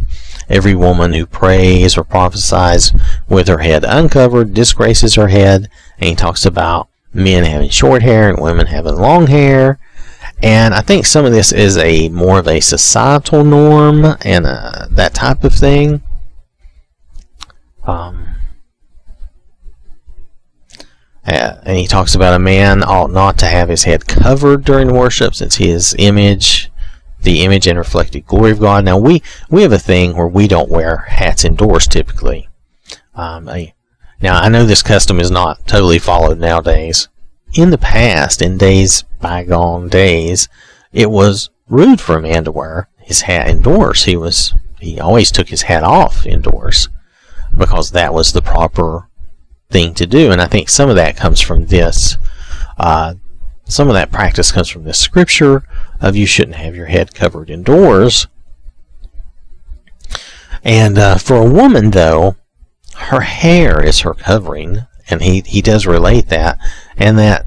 Every 0.50 0.76
woman 0.76 1.14
who 1.14 1.26
prays 1.26 1.98
or 1.98 2.04
prophesies 2.04 2.94
with 3.28 3.48
her 3.48 3.60
head 3.60 3.84
uncovered 3.84 4.54
disgraces 4.54 5.16
her 5.16 5.30
head. 5.30 5.70
And 5.98 6.10
he 6.10 6.16
talks 6.16 6.46
about 6.46 6.90
men 7.14 7.44
having 7.44 7.70
short 7.70 8.02
hair 8.02 8.30
and 8.30 8.40
women 8.40 8.68
having 8.68 8.96
long 8.96 9.28
hair. 9.28 9.80
And 10.42 10.74
I 10.74 10.82
think 10.82 11.06
some 11.06 11.26
of 11.26 11.32
this 11.32 11.52
is 11.52 11.78
a 11.78 12.10
more 12.10 12.40
of 12.40 12.48
a 12.48 12.60
societal 12.60 13.44
norm 13.44 14.18
and 14.22 14.46
uh, 14.46 14.88
that 14.92 15.14
type 15.14 15.44
of 15.44 15.54
thing. 15.54 16.02
Um, 17.86 18.33
uh, 21.26 21.56
and 21.64 21.78
he 21.78 21.88
talks 21.88 22.16
about 22.16 22.34
a 22.34 22.40
man 22.40 22.84
ought 22.84 23.12
not 23.12 23.38
to 23.40 23.46
have 23.46 23.70
his 23.70 23.84
head 23.84 24.08
covered 24.08 24.66
during 24.66 24.94
worship 24.94 25.34
since 25.36 25.56
his 25.56 25.96
image 25.98 26.70
the 27.22 27.42
image 27.44 27.68
and 27.68 27.78
reflected 27.78 28.26
glory 28.26 28.52
of 28.52 28.60
God. 28.60 28.86
Now 28.86 28.98
we 28.98 29.24
we 29.50 29.62
have 29.62 29.72
a 29.72 29.80
thing 29.80 30.16
where 30.16 30.28
we 30.28 30.48
don't 30.48 30.70
wear 30.70 30.98
hats 30.98 31.46
indoors 31.46 31.88
typically. 31.88 32.50
Um, 33.16 33.48
I, 33.48 33.74
now 34.22 34.40
I 34.40 34.50
know 34.50 34.66
this 34.66 34.84
custom 34.84 35.20
is 35.20 35.32
not 35.32 35.66
totally 35.68 36.00
followed 36.00 36.40
nowadays. 36.40 37.08
In 37.54 37.70
the 37.70 37.78
past, 37.78 38.42
in 38.42 38.58
days 38.58 39.04
bygone 39.22 39.88
days, 39.88 40.50
it 40.92 41.10
was 41.10 41.50
rude 41.70 42.02
for 42.02 42.18
a 42.18 42.22
man 42.22 42.44
to 42.44 42.52
wear 42.52 42.90
his 43.00 43.22
hat 43.22 43.48
indoors. 43.48 44.04
He 44.04 44.18
was 44.18 44.54
he 44.80 45.00
always 45.00 45.32
took 45.32 45.48
his 45.48 45.64
hat 45.64 45.84
off 45.84 46.26
indoors 46.26 46.90
because 47.58 47.92
that 47.92 48.14
was 48.14 48.34
the 48.34 48.42
proper 48.42 49.08
thing 49.74 49.94
to 49.96 50.06
do. 50.06 50.32
And 50.32 50.40
I 50.40 50.46
think 50.46 50.70
some 50.70 50.90
of 50.90 50.96
that 50.96 51.18
comes 51.18 51.42
from 51.42 51.66
this. 51.66 52.18
Uh, 52.78 53.16
some 53.66 53.88
of 53.88 53.96
that 53.96 54.12
practice 54.12 54.52
comes 54.52 54.70
from 54.70 54.84
this 54.84 55.00
scripture 55.00 55.64
of 56.00 56.16
you 56.16 56.26
shouldn't 56.26 56.58
have 56.58 56.76
your 56.76 56.86
head 56.86 57.14
covered 57.14 57.50
indoors. 57.50 58.28
And 60.64 60.98
uh, 60.98 61.18
for 61.18 61.36
a 61.36 61.52
woman, 61.52 61.92
though, 61.92 62.38
her 62.96 63.22
hair 63.22 63.84
is 63.84 64.02
her 64.02 64.14
covering, 64.14 64.86
and 65.10 65.22
he, 65.22 65.42
he 65.42 65.62
does 65.62 65.86
relate 65.86 66.30
that, 66.30 66.58
and 66.96 67.18
that 67.18 67.46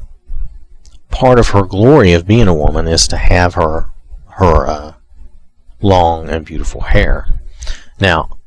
part 1.10 1.38
of 1.38 1.48
her 1.48 1.62
glory 1.62 2.12
of 2.12 2.26
being 2.26 2.48
a 2.48 2.54
woman 2.54 2.86
is 2.86 3.08
to 3.08 3.16
have 3.16 3.54
her 3.54 3.86
her 4.32 4.66
uh, 4.66 4.92
long 5.80 6.28
and 6.28 6.44
beautiful 6.44 6.82
hair. 6.82 7.26
Now, 7.98 8.38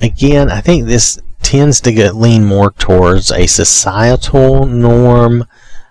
again, 0.00 0.50
I 0.50 0.62
think 0.62 0.86
this 0.86 1.20
tends 1.46 1.80
to 1.80 1.92
get 1.92 2.16
lean 2.16 2.44
more 2.44 2.72
towards 2.72 3.30
a 3.30 3.46
societal 3.46 4.66
norm 4.66 5.46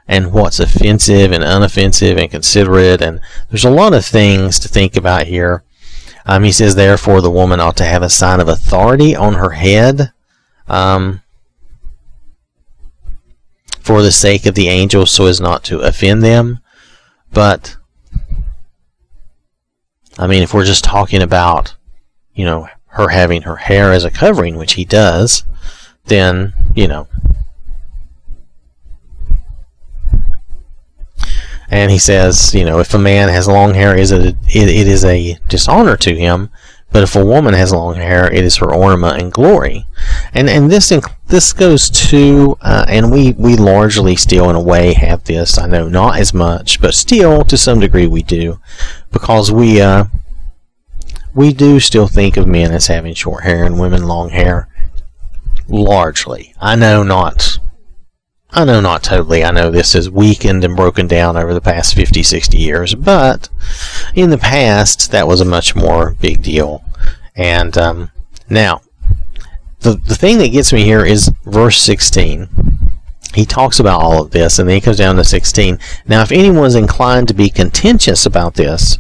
and 0.06 0.34
what's 0.34 0.60
offensive 0.60 1.32
and 1.32 1.46
unoffensive 1.46 2.20
and 2.20 2.30
considerate. 2.30 3.02
And 3.02 3.22
there's 3.50 3.64
a 3.64 3.70
lot 3.70 3.94
of 3.94 4.06
things 4.06 4.60
to 4.60 4.68
think 4.68 4.98
about 4.98 5.28
here. 5.28 5.64
Um, 6.26 6.44
he 6.44 6.52
says, 6.52 6.76
therefore, 6.76 7.22
the 7.22 7.32
woman 7.32 7.62
ought 7.62 7.78
to 7.78 7.86
have 7.86 8.04
a 8.04 8.10
sign 8.10 8.42
of 8.42 8.50
authority 8.50 9.16
on 9.16 9.36
her 9.36 9.52
head 9.52 10.12
um, 10.68 11.22
for 13.80 14.02
the 14.02 14.12
sake 14.12 14.46
of 14.46 14.56
the 14.56 14.68
angels 14.68 15.10
so 15.10 15.26
as 15.26 15.40
not 15.40 15.64
to 15.64 15.80
offend 15.80 16.22
them. 16.22 16.60
But, 17.32 17.78
I 20.18 20.28
mean, 20.28 20.44
if 20.44 20.54
we're 20.54 20.66
just 20.66 20.84
talking 20.84 21.22
about, 21.22 21.76
you 22.34 22.44
know, 22.44 22.68
her 22.96 23.10
having 23.10 23.44
her 23.44 23.58
hair 23.58 23.92
as 23.92 24.04
a 24.04 24.12
covering, 24.12 24.56
which 24.56 24.74
he 24.74 24.86
does, 24.86 25.44
then, 26.06 26.54
you 26.76 26.88
know, 26.88 27.08
and 31.70 31.92
he 31.92 31.98
says, 31.98 32.54
you 32.54 32.64
know, 32.64 32.80
if 32.80 32.94
a 32.94 33.00
man 33.00 33.30
has 33.30 33.48
long 33.48 33.74
hair, 33.74 33.98
is 33.98 34.12
it, 34.12 34.36
it, 34.48 34.68
it 34.70 34.88
is 34.88 35.04
a 35.04 35.38
dishonor 35.50 35.98
to 35.98 36.16
him. 36.16 36.50
But 36.92 37.04
if 37.04 37.16
a 37.18 37.26
woman 37.26 37.54
has 37.54 37.74
long 37.74 37.96
hair, 37.96 38.32
it 38.32 38.46
is 38.46 38.56
her 38.58 38.74
ornament 38.74 39.22
and 39.22 39.30
glory. 39.30 39.86
And 40.34 40.50
and 40.50 40.72
this 40.72 40.94
this 41.28 41.52
goes 41.52 41.90
to, 41.90 42.58
uh, 42.62 42.86
and 42.88 43.12
we 43.12 43.34
we 43.34 43.58
largely 43.58 44.16
still 44.16 44.50
in 44.50 44.56
a 44.56 44.62
way 44.62 44.94
have 44.94 45.26
this. 45.26 45.58
I 45.58 45.68
know 45.68 45.90
not 45.90 46.20
as 46.20 46.34
much, 46.34 46.80
but 46.80 46.94
still 46.94 47.44
to 47.44 47.58
some 47.58 47.82
degree 47.82 48.08
we 48.08 48.24
do, 48.24 48.62
because 49.12 49.52
we 49.52 49.82
uh, 49.82 50.06
we 51.36 51.54
do 51.54 51.80
still 51.80 52.08
think 52.08 52.38
of 52.38 52.48
men 52.48 52.72
as 52.72 52.88
having 52.88 53.14
short 53.14 53.44
hair 53.44 53.66
and 53.66 53.80
women 53.80 54.08
long 54.08 54.30
hair. 54.30 54.70
Largely, 55.68 56.54
I 56.60 56.76
know 56.76 57.04
not 57.04 57.60
I 58.56 58.64
know 58.64 58.80
not 58.80 59.04
totally. 59.04 59.44
I 59.44 59.52
know 59.52 59.70
this 59.70 59.94
has 59.94 60.10
weakened 60.10 60.64
and 60.64 60.78
broken 60.78 61.08
down 61.08 61.36
over 61.36 61.54
the 61.54 61.60
past 61.60 61.94
50, 61.94 62.24
60 62.24 62.58
years, 62.58 62.96
but 62.96 63.50
in 64.16 64.30
the 64.30 64.38
past, 64.38 65.12
that 65.12 65.28
was 65.28 65.42
a 65.42 65.46
much 65.46 65.76
more 65.76 66.16
big 66.22 66.42
deal. 66.42 66.82
And 67.36 67.78
um, 67.78 68.12
now, 68.50 68.80
the, 69.82 69.96
the 69.96 70.16
thing 70.16 70.38
that 70.38 70.54
gets 70.54 70.72
me 70.72 70.86
here 70.86 71.04
is 71.04 71.30
verse 71.44 71.82
16. 71.82 72.48
He 73.34 73.46
talks 73.46 73.82
about 73.82 74.02
all 74.02 74.24
of 74.24 74.32
this, 74.32 74.58
and 74.58 74.70
then 74.70 74.76
he 74.76 74.82
comes 74.82 74.98
down 74.98 75.18
to 75.18 75.26
16. 75.26 75.78
Now, 76.08 76.22
if 76.22 76.32
anyone's 76.32 76.76
inclined 76.76 77.28
to 77.28 77.34
be 77.34 77.50
contentious 77.50 78.26
about 78.26 78.54
this, 78.54 78.98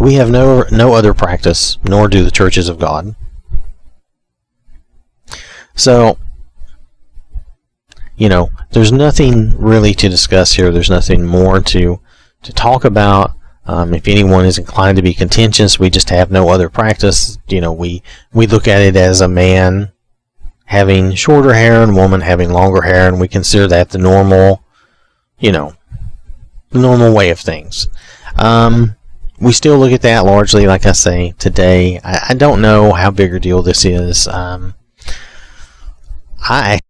we 0.00 0.14
have 0.14 0.30
no 0.30 0.64
no 0.70 0.94
other 0.94 1.14
practice, 1.14 1.78
nor 1.84 2.08
do 2.08 2.24
the 2.24 2.30
churches 2.30 2.68
of 2.68 2.78
God. 2.78 3.14
So 5.74 6.18
you 8.16 8.28
know, 8.28 8.50
there's 8.70 8.92
nothing 8.92 9.56
really 9.58 9.92
to 9.94 10.08
discuss 10.08 10.52
here. 10.52 10.70
There's 10.70 10.90
nothing 10.90 11.24
more 11.24 11.60
to 11.60 12.00
to 12.42 12.52
talk 12.52 12.84
about. 12.84 13.32
Um, 13.66 13.94
if 13.94 14.06
anyone 14.08 14.44
is 14.44 14.58
inclined 14.58 14.96
to 14.96 15.02
be 15.02 15.14
contentious, 15.14 15.78
we 15.78 15.88
just 15.88 16.10
have 16.10 16.30
no 16.30 16.50
other 16.50 16.68
practice. 16.68 17.38
You 17.48 17.60
know, 17.60 17.72
we 17.72 18.02
we 18.32 18.46
look 18.46 18.68
at 18.68 18.82
it 18.82 18.96
as 18.96 19.20
a 19.20 19.28
man 19.28 19.90
having 20.66 21.14
shorter 21.14 21.54
hair 21.54 21.82
and 21.82 21.96
woman 21.96 22.20
having 22.20 22.52
longer 22.52 22.82
hair, 22.82 23.08
and 23.08 23.20
we 23.20 23.28
consider 23.28 23.66
that 23.68 23.90
the 23.90 23.98
normal, 23.98 24.62
you 25.38 25.52
know, 25.52 25.74
the 26.70 26.78
normal 26.78 27.14
way 27.14 27.30
of 27.30 27.40
things. 27.40 27.88
Um, 28.36 28.96
we 29.44 29.52
still 29.52 29.78
look 29.78 29.92
at 29.92 30.02
that 30.02 30.24
largely, 30.24 30.66
like 30.66 30.86
I 30.86 30.92
say, 30.92 31.34
today. 31.38 32.00
I, 32.02 32.28
I 32.30 32.34
don't 32.34 32.62
know 32.62 32.92
how 32.92 33.10
big 33.10 33.34
a 33.34 33.40
deal 33.40 33.62
this 33.62 33.84
is. 33.84 34.26
Um, 34.26 34.74
I 36.40 36.80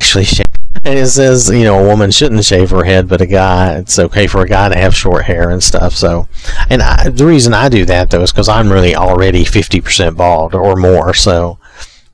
actually 0.00 0.24
shave. 0.24 0.46
And 0.84 0.98
it 0.98 1.06
says, 1.06 1.48
you 1.48 1.62
know, 1.62 1.78
a 1.78 1.86
woman 1.86 2.10
shouldn't 2.10 2.44
shave 2.44 2.70
her 2.70 2.82
head, 2.82 3.08
but 3.08 3.20
a 3.20 3.26
guy, 3.26 3.76
it's 3.76 4.00
okay 4.00 4.26
for 4.26 4.42
a 4.42 4.48
guy 4.48 4.68
to 4.68 4.76
have 4.76 4.96
short 4.96 5.24
hair 5.24 5.50
and 5.50 5.62
stuff. 5.62 5.92
So, 5.94 6.26
and 6.68 6.82
I, 6.82 7.08
the 7.08 7.24
reason 7.24 7.54
I 7.54 7.68
do 7.68 7.84
that 7.84 8.10
though 8.10 8.22
is 8.22 8.32
because 8.32 8.48
I'm 8.48 8.72
really 8.72 8.96
already 8.96 9.44
50% 9.44 10.16
bald 10.16 10.56
or 10.56 10.74
more. 10.74 11.14
So, 11.14 11.58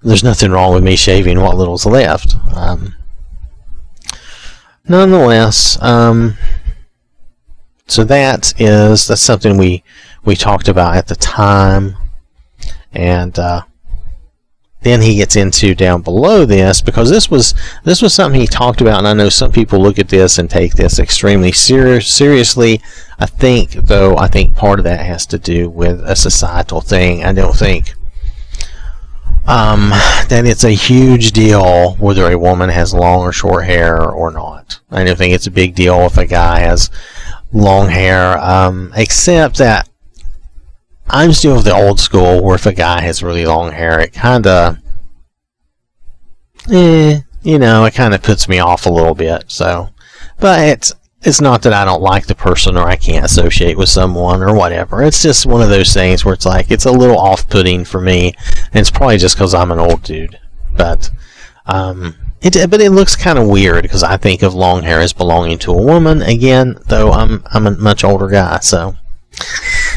there's 0.03 0.23
nothing 0.23 0.51
wrong 0.51 0.75
with 0.75 0.85
me 0.85 0.97
shaving 0.97 1.41
what 1.41 1.57
little's 1.57 1.87
left. 1.87 2.35
Um, 2.55 2.95
nonetheless, 4.87 5.81
um, 5.83 6.37
so 7.89 8.05
that 8.05 8.55
is 8.61 9.09
that's 9.09 9.21
something 9.21 9.57
we 9.57 9.83
we 10.25 10.37
talked 10.37 10.69
about 10.69 10.97
at 10.97 11.09
the 11.09 11.17
time, 11.17 11.97
and 12.93 13.39
uh, 13.39 13.63
then 14.83 15.03
he 15.03 15.17
gets 15.17 15.37
into 15.37 15.75
down 15.75 16.03
below 16.03 16.45
this 16.45 16.81
because 16.81 17.11
this 17.11 17.31
was 17.31 17.55
this 17.85 18.01
was 18.01 18.15
something 18.15 18.41
he 18.41 18.47
talked 18.47 18.81
about 18.81 18.99
and 18.99 19.09
I 19.09 19.13
know 19.13 19.29
some 19.29 19.51
people 19.51 19.81
look 19.81 19.99
at 19.99 20.09
this 20.09 20.39
and 20.39 20.49
take 20.49 20.75
this 20.75 20.99
extremely 20.99 21.51
serious 21.51 22.13
seriously. 22.13 22.81
I 23.19 23.27
think 23.27 23.73
though 23.73 24.17
I 24.17 24.29
think 24.29 24.55
part 24.55 24.79
of 24.79 24.85
that 24.85 25.05
has 25.05 25.27
to 25.27 25.39
do 25.39 25.69
with 25.69 26.01
a 26.03 26.15
societal 26.15 26.81
thing. 26.81 27.25
I 27.25 27.33
don't 27.33 27.57
think 27.57 27.95
um, 29.49 29.89
that 30.29 30.45
it's 30.45 30.65
a 30.65 30.71
huge 30.71 31.33
deal 31.33 31.95
whether 31.95 32.31
a 32.31 32.39
woman 32.39 32.69
has 32.69 32.95
long 32.95 33.21
or 33.21 33.33
short 33.33 33.65
hair 33.65 34.09
or 34.09 34.31
not. 34.31 34.79
I 34.91 35.03
don't 35.05 35.17
think 35.19 35.35
it's 35.35 35.47
a 35.47 35.51
big 35.51 35.75
deal 35.75 36.01
if 36.03 36.19
a 36.19 36.27
guy 36.27 36.61
has 36.61 36.91
long 37.53 37.89
hair 37.89 38.39
um, 38.39 38.93
except 38.95 39.59
that 39.59 39.89
I'm 41.11 41.33
still 41.33 41.57
of 41.57 41.65
the 41.65 41.75
old 41.75 41.99
school 41.99 42.43
where 42.43 42.55
if 42.55 42.67
a 42.67 42.73
guy 42.73 43.01
has 43.01 43.23
really 43.23 43.47
long 43.47 43.73
hair, 43.73 43.99
it 43.99 44.13
kind 44.13 44.47
of, 44.47 44.77
eh, 46.71 47.21
you 47.43 47.59
know, 47.59 47.85
it 47.87 47.95
kind 47.95 48.15
of 48.15 48.23
puts 48.23 48.49
me 48.49 48.59
off 48.59 48.85
a 48.85 48.91
little 48.91 49.15
bit. 49.15 49.45
So, 49.49 49.89
but 50.39 50.61
it's 50.69 50.93
it's 51.23 51.41
not 51.41 51.63
that 51.63 51.73
I 51.73 51.85
don't 51.85 52.03
like 52.03 52.27
the 52.27 52.35
person 52.35 52.77
or 52.77 52.87
I 52.87 52.97
can't 52.97 53.25
associate 53.25 53.77
with 53.77 53.89
someone 53.89 54.43
or 54.43 54.55
whatever. 54.55 55.03
It's 55.03 55.23
just 55.23 55.47
one 55.47 55.63
of 55.63 55.69
those 55.69 55.93
things 55.93 56.25
where 56.25 56.35
it's 56.35 56.47
like 56.47 56.71
it's 56.71 56.87
a 56.87 56.93
little 56.93 57.19
off-putting 57.19 57.87
for 57.87 58.01
me, 58.01 58.35
and 58.73 58.77
it's 58.77 58.91
probably 58.91 59.19
just 59.19 59.37
because 59.37 59.55
I'm 59.55 59.73
an 59.73 59.79
old 59.79 60.03
dude. 60.03 60.39
But 60.77 61.11
um, 61.67 62.15
it 62.41 62.71
but 62.71 62.81
it 62.81 62.91
looks 62.91 63.17
kind 63.17 63.39
of 63.39 63.49
weird 63.49 63.83
because 63.83 64.03
I 64.03 64.17
think 64.17 64.43
of 64.43 64.55
long 64.55 64.83
hair 64.83 65.01
as 65.01 65.13
belonging 65.13 65.59
to 65.61 65.73
a 65.73 65.83
woman. 65.83 66.23
Again, 66.23 66.79
though 66.87 67.13
I'm 67.13 67.43
I'm 67.53 67.67
a 67.67 67.73
much 67.73 68.05
older 68.05 68.29
guy, 68.29 68.59
so 68.61 68.97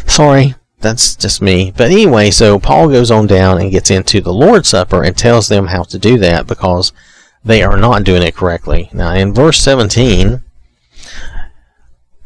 sorry 0.06 0.56
that's 0.82 1.16
just 1.16 1.42
me. 1.42 1.72
But 1.76 1.92
anyway, 1.92 2.32
so 2.32 2.60
Paul 2.60 2.90
goes 2.90 3.12
on 3.12 3.28
down 3.28 3.60
and 3.60 3.72
gets 3.72 3.92
into 3.92 4.20
the 4.20 4.34
Lord's 4.34 4.70
Supper 4.70 5.04
and 5.04 5.16
tells 5.16 5.48
them 5.48 5.68
how 5.68 5.84
to 5.84 6.00
do 6.00 6.18
that 6.18 6.48
because 6.48 6.92
they 7.44 7.64
are 7.64 7.78
not 7.78 8.04
doing 8.04 8.24
it 8.24 8.36
correctly. 8.36 8.90
Now, 8.92 9.14
in 9.14 9.34
verse 9.34 9.60
17, 9.60 10.44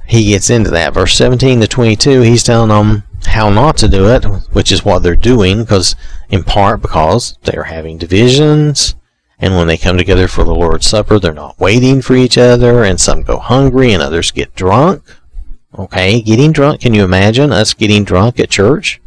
he 0.07 0.29
gets 0.29 0.49
into 0.49 0.69
that. 0.71 0.93
Verse 0.93 1.15
17 1.15 1.61
to 1.61 1.67
22, 1.67 2.21
he's 2.21 2.43
telling 2.43 2.69
them 2.69 3.03
how 3.25 3.49
not 3.49 3.77
to 3.77 3.87
do 3.87 4.09
it, 4.09 4.23
which 4.53 4.71
is 4.71 4.85
what 4.85 4.99
they're 4.99 5.15
doing, 5.15 5.61
because 5.61 5.95
in 6.29 6.43
part 6.43 6.81
because 6.81 7.37
they're 7.43 7.63
having 7.63 7.97
divisions. 7.97 8.95
And 9.39 9.55
when 9.55 9.67
they 9.67 9.77
come 9.77 9.97
together 9.97 10.27
for 10.27 10.43
the 10.43 10.55
Lord's 10.55 10.85
Supper, 10.85 11.19
they're 11.19 11.33
not 11.33 11.59
waiting 11.59 12.01
for 12.01 12.15
each 12.15 12.37
other, 12.37 12.83
and 12.83 12.99
some 12.99 13.21
go 13.21 13.37
hungry 13.37 13.91
and 13.91 14.01
others 14.01 14.31
get 14.31 14.55
drunk. 14.55 15.03
Okay, 15.77 16.21
getting 16.21 16.53
drunk. 16.53 16.81
Can 16.81 16.93
you 16.93 17.03
imagine 17.03 17.51
us 17.51 17.73
getting 17.73 18.05
drunk 18.05 18.39
at 18.39 18.49
church? 18.49 19.01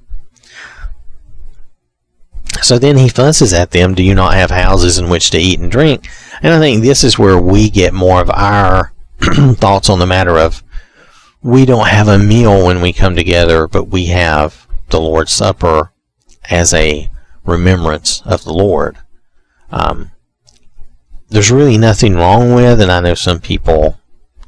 So 2.62 2.78
then 2.78 2.98
he 2.98 3.08
fusses 3.08 3.52
at 3.52 3.70
them, 3.70 3.94
Do 3.94 4.02
you 4.02 4.14
not 4.14 4.34
have 4.34 4.50
houses 4.50 4.98
in 4.98 5.08
which 5.08 5.30
to 5.30 5.38
eat 5.38 5.60
and 5.60 5.70
drink? 5.70 6.08
And 6.42 6.52
I 6.52 6.58
think 6.58 6.82
this 6.82 7.04
is 7.04 7.18
where 7.18 7.38
we 7.38 7.70
get 7.70 7.94
more 7.94 8.20
of 8.20 8.30
our 8.30 8.92
thoughts 9.54 9.88
on 9.88 9.98
the 9.98 10.06
matter 10.06 10.36
of 10.38 10.62
we 11.42 11.64
don't 11.64 11.88
have 11.88 12.08
a 12.08 12.18
meal 12.18 12.66
when 12.66 12.80
we 12.80 12.92
come 12.92 13.14
together, 13.14 13.66
but 13.66 13.84
we 13.84 14.06
have 14.06 14.66
the 14.90 15.00
Lord's 15.00 15.32
Supper 15.32 15.92
as 16.50 16.74
a 16.74 17.10
remembrance 17.44 18.22
of 18.22 18.44
the 18.44 18.52
Lord. 18.52 18.98
Um, 19.70 20.10
there's 21.30 21.50
really 21.50 21.78
nothing 21.78 22.14
wrong 22.14 22.54
with, 22.54 22.80
and 22.80 22.90
I 22.90 23.00
know 23.00 23.14
some 23.14 23.40
people 23.40 23.98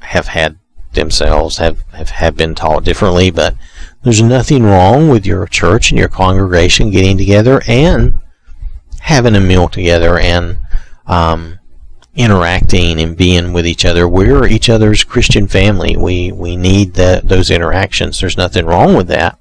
have 0.01 0.29
had 0.29 0.59
themselves 0.93 1.59
have, 1.59 1.83
have, 1.93 2.11
have 2.11 2.37
been 2.37 2.55
taught 2.55 2.85
differently, 2.85 3.31
but 3.31 3.55
there's 4.03 4.23
nothing 4.23 4.65
wrong 4.65 5.09
with 5.09 5.27
your 5.27 5.47
church 5.47 5.91
and 5.91 5.99
your 5.99 6.09
congregation 6.09 6.91
getting 6.91 7.19
together 7.19 7.63
and 7.69 8.15
having 9.01 9.37
a 9.37 9.41
meal 9.41 9.69
together 9.69 10.19
and 10.19 10.59
um, 11.07 11.59
interacting 12.15 13.01
and 13.01 13.17
being 13.17 13.53
with 13.53 13.67
each 13.67 13.85
other. 13.85 14.09
We're 14.09 14.47
each 14.47 14.69
other's 14.69 15.05
Christian 15.05 15.49
family. 15.49 15.97
We 15.97 16.33
we 16.33 16.57
need 16.57 16.95
that 16.95 17.29
those 17.29 17.51
interactions. 17.51 18.21
There's 18.21 18.37
nothing 18.37 18.67
wrong 18.67 18.97
with 18.97 19.09
that. 19.09 19.39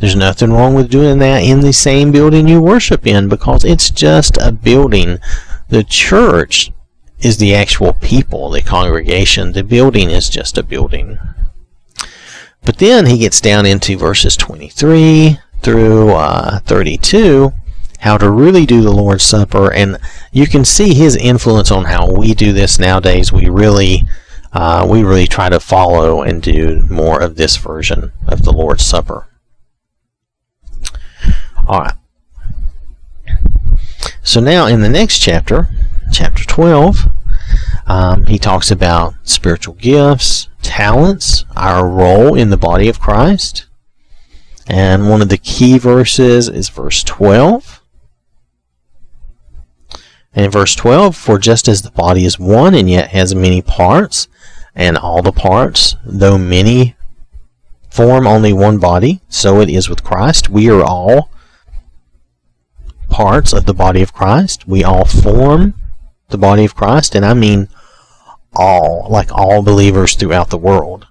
There's 0.00 0.16
nothing 0.16 0.52
wrong 0.52 0.74
with 0.74 0.90
doing 0.90 1.18
that 1.18 1.38
in 1.38 1.60
the 1.60 1.72
same 1.72 2.10
building 2.10 2.48
you 2.48 2.60
worship 2.60 3.06
in 3.06 3.28
because 3.28 3.64
it's 3.64 3.90
just 3.90 4.36
a 4.38 4.50
building. 4.52 5.18
The 5.72 5.84
church 5.84 6.70
is 7.20 7.38
the 7.38 7.54
actual 7.54 7.94
people, 7.94 8.50
the 8.50 8.60
congregation. 8.60 9.52
The 9.52 9.64
building 9.64 10.10
is 10.10 10.28
just 10.28 10.58
a 10.58 10.62
building. 10.62 11.18
But 12.62 12.76
then 12.76 13.06
he 13.06 13.16
gets 13.16 13.40
down 13.40 13.64
into 13.64 13.96
verses 13.96 14.36
23 14.36 15.38
through 15.62 16.10
uh, 16.10 16.58
32, 16.58 17.54
how 18.00 18.18
to 18.18 18.30
really 18.30 18.66
do 18.66 18.82
the 18.82 18.92
Lord's 18.92 19.24
Supper, 19.24 19.72
and 19.72 19.96
you 20.30 20.46
can 20.46 20.66
see 20.66 20.92
his 20.92 21.16
influence 21.16 21.70
on 21.70 21.86
how 21.86 22.12
we 22.12 22.34
do 22.34 22.52
this 22.52 22.78
nowadays. 22.78 23.32
We 23.32 23.48
really, 23.48 24.02
uh, 24.52 24.86
we 24.86 25.02
really 25.02 25.26
try 25.26 25.48
to 25.48 25.58
follow 25.58 26.20
and 26.20 26.42
do 26.42 26.82
more 26.90 27.22
of 27.22 27.36
this 27.36 27.56
version 27.56 28.12
of 28.28 28.42
the 28.42 28.52
Lord's 28.52 28.84
Supper. 28.84 29.26
All 31.66 31.80
right. 31.80 31.94
So 34.22 34.40
now 34.40 34.66
in 34.66 34.82
the 34.82 34.88
next 34.88 35.18
chapter, 35.18 35.68
chapter 36.12 36.44
12, 36.44 37.06
um, 37.86 38.26
he 38.26 38.38
talks 38.38 38.70
about 38.70 39.14
spiritual 39.24 39.74
gifts, 39.74 40.48
talents, 40.62 41.44
our 41.56 41.86
role 41.86 42.34
in 42.34 42.50
the 42.50 42.56
body 42.56 42.88
of 42.88 43.00
Christ. 43.00 43.66
And 44.68 45.08
one 45.10 45.22
of 45.22 45.28
the 45.28 45.38
key 45.38 45.78
verses 45.78 46.48
is 46.48 46.68
verse 46.68 47.02
12. 47.02 47.82
And 50.34 50.46
in 50.46 50.50
verse 50.50 50.74
12, 50.74 51.14
for 51.16 51.38
just 51.38 51.68
as 51.68 51.82
the 51.82 51.90
body 51.90 52.24
is 52.24 52.38
one 52.38 52.74
and 52.74 52.88
yet 52.88 53.10
has 53.10 53.34
many 53.34 53.60
parts, 53.60 54.28
and 54.74 54.96
all 54.96 55.20
the 55.22 55.32
parts, 55.32 55.96
though 56.04 56.38
many, 56.38 56.96
form 57.90 58.26
only 58.26 58.52
one 58.52 58.78
body, 58.78 59.20
so 59.28 59.60
it 59.60 59.68
is 59.68 59.88
with 59.88 60.02
Christ. 60.02 60.48
We 60.48 60.70
are 60.70 60.82
all 60.82 61.28
parts 63.12 63.52
of 63.52 63.66
the 63.66 63.74
body 63.74 64.02
of 64.02 64.12
Christ. 64.12 64.66
We 64.66 64.82
all 64.82 65.04
form 65.04 65.74
the 66.30 66.38
body 66.38 66.64
of 66.64 66.74
Christ, 66.74 67.14
and 67.14 67.24
I 67.24 67.34
mean 67.34 67.68
all, 68.54 69.06
like 69.08 69.30
all 69.30 69.62
believers 69.62 70.14
throughout 70.14 70.50
the 70.50 70.58
world. 70.58 71.06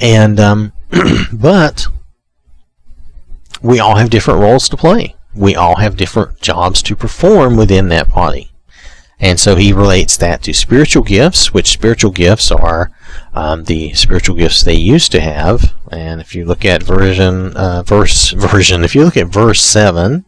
And, 0.00 0.38
um, 0.38 0.72
but 1.32 1.86
we 3.62 3.80
all 3.80 3.96
have 3.96 4.10
different 4.10 4.40
roles 4.40 4.68
to 4.68 4.76
play. 4.76 5.16
We 5.34 5.54
all 5.54 5.76
have 5.76 5.96
different 5.96 6.40
jobs 6.40 6.82
to 6.82 6.96
perform 6.96 7.56
within 7.56 7.88
that 7.88 8.10
body. 8.10 8.50
And 9.18 9.40
so 9.40 9.56
he 9.56 9.72
relates 9.72 10.16
that 10.18 10.42
to 10.42 10.52
spiritual 10.52 11.02
gifts, 11.02 11.54
which 11.54 11.70
spiritual 11.70 12.10
gifts 12.10 12.50
are 12.50 12.90
um, 13.32 13.64
the 13.64 13.94
spiritual 13.94 14.36
gifts 14.36 14.62
they 14.62 14.74
used 14.74 15.10
to 15.12 15.20
have. 15.20 15.72
And 15.90 16.20
if 16.20 16.34
you 16.34 16.44
look 16.44 16.64
at 16.64 16.82
version, 16.82 17.56
uh, 17.56 17.82
verse, 17.82 18.30
version, 18.32 18.84
if 18.84 18.94
you 18.94 19.04
look 19.04 19.16
at 19.16 19.28
verse 19.28 19.62
7, 19.62 20.26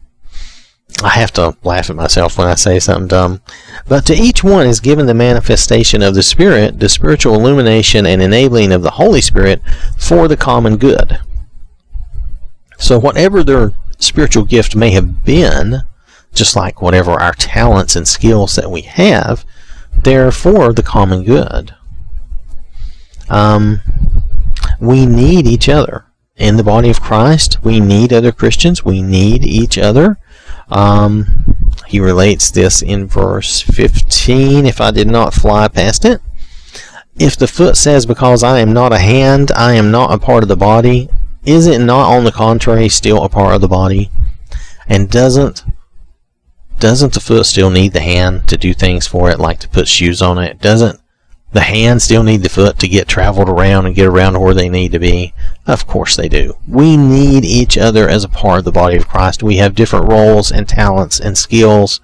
I 1.03 1.09
have 1.09 1.31
to 1.33 1.55
laugh 1.63 1.89
at 1.89 1.95
myself 1.95 2.37
when 2.37 2.47
I 2.47 2.55
say 2.55 2.79
something 2.79 3.07
dumb. 3.07 3.41
But 3.87 4.05
to 4.07 4.13
each 4.13 4.43
one 4.43 4.67
is 4.67 4.79
given 4.79 5.05
the 5.05 5.13
manifestation 5.13 6.01
of 6.01 6.13
the 6.13 6.23
Spirit, 6.23 6.79
the 6.79 6.89
spiritual 6.89 7.35
illumination 7.35 8.05
and 8.05 8.21
enabling 8.21 8.71
of 8.73 8.81
the 8.81 8.91
Holy 8.91 9.21
Spirit 9.21 9.61
for 9.97 10.27
the 10.27 10.35
common 10.35 10.77
good. 10.77 11.19
So, 12.77 12.99
whatever 12.99 13.43
their 13.43 13.71
spiritual 13.97 14.45
gift 14.45 14.75
may 14.75 14.91
have 14.91 15.23
been, 15.23 15.83
just 16.33 16.55
like 16.55 16.81
whatever 16.81 17.11
our 17.11 17.33
talents 17.33 17.95
and 17.95 18.07
skills 18.07 18.55
that 18.55 18.71
we 18.71 18.81
have, 18.81 19.45
they're 20.03 20.31
for 20.31 20.73
the 20.73 20.83
common 20.83 21.23
good. 21.23 21.75
Um, 23.29 23.81
we 24.79 25.05
need 25.05 25.47
each 25.47 25.69
other. 25.69 26.05
In 26.35 26.55
the 26.55 26.63
body 26.63 26.89
of 26.89 27.01
Christ, 27.01 27.63
we 27.63 27.79
need 27.79 28.13
other 28.13 28.31
Christians. 28.31 28.85
We 28.85 29.01
need 29.01 29.43
each 29.43 29.77
other. 29.77 30.17
Um, 30.69 31.55
he 31.87 31.99
relates 31.99 32.51
this 32.51 32.81
in 32.81 33.07
verse 33.07 33.61
15, 33.61 34.65
if 34.65 34.79
I 34.79 34.91
did 34.91 35.07
not 35.07 35.33
fly 35.33 35.67
past 35.67 36.05
it. 36.05 36.21
If 37.17 37.35
the 37.35 37.47
foot 37.47 37.75
says, 37.75 38.05
Because 38.05 38.43
I 38.43 38.59
am 38.59 38.73
not 38.73 38.93
a 38.93 38.99
hand, 38.99 39.51
I 39.55 39.73
am 39.73 39.91
not 39.91 40.13
a 40.13 40.19
part 40.19 40.43
of 40.43 40.49
the 40.49 40.55
body, 40.55 41.09
is 41.43 41.67
it 41.67 41.79
not 41.79 42.11
on 42.13 42.23
the 42.23 42.31
contrary 42.31 42.89
still 42.89 43.23
a 43.23 43.29
part 43.29 43.55
of 43.55 43.61
the 43.61 43.67
body? 43.67 44.11
And 44.87 45.09
doesn't 45.09 45.63
doesn't 46.79 47.13
the 47.13 47.19
foot 47.19 47.45
still 47.45 47.69
need 47.69 47.91
the 47.91 47.99
hand 47.99 48.47
to 48.47 48.55
do 48.55 48.73
things 48.73 49.05
for 49.05 49.29
it, 49.29 49.39
like 49.39 49.59
to 49.59 49.69
put 49.69 49.87
shoes 49.87 50.21
on 50.21 50.37
it? 50.37 50.61
Doesn't 50.61 50.98
the 51.51 51.61
hand 51.61 52.01
still 52.01 52.23
need 52.23 52.43
the 52.43 52.49
foot 52.49 52.77
to 52.79 52.87
get 52.87 53.07
traveled 53.07 53.49
around 53.49 53.85
and 53.85 53.95
get 53.95 54.05
around 54.05 54.39
where 54.39 54.53
they 54.53 54.69
need 54.69 54.91
to 54.91 54.99
be? 54.99 55.33
Of 55.65 55.87
course 55.87 56.15
they 56.15 56.29
do. 56.29 56.55
We 56.67 56.95
need 56.95 57.43
each 57.43 57.77
other 57.77 58.07
as 58.07 58.23
a 58.23 58.29
part 58.29 58.59
of 58.59 58.65
the 58.65 58.71
body 58.71 58.97
of 58.97 59.07
Christ. 59.07 59.41
We 59.41 59.57
have 59.57 59.75
different 59.75 60.09
roles 60.09 60.51
and 60.51 60.67
talents 60.67 61.19
and 61.19 61.37
skills, 61.37 62.01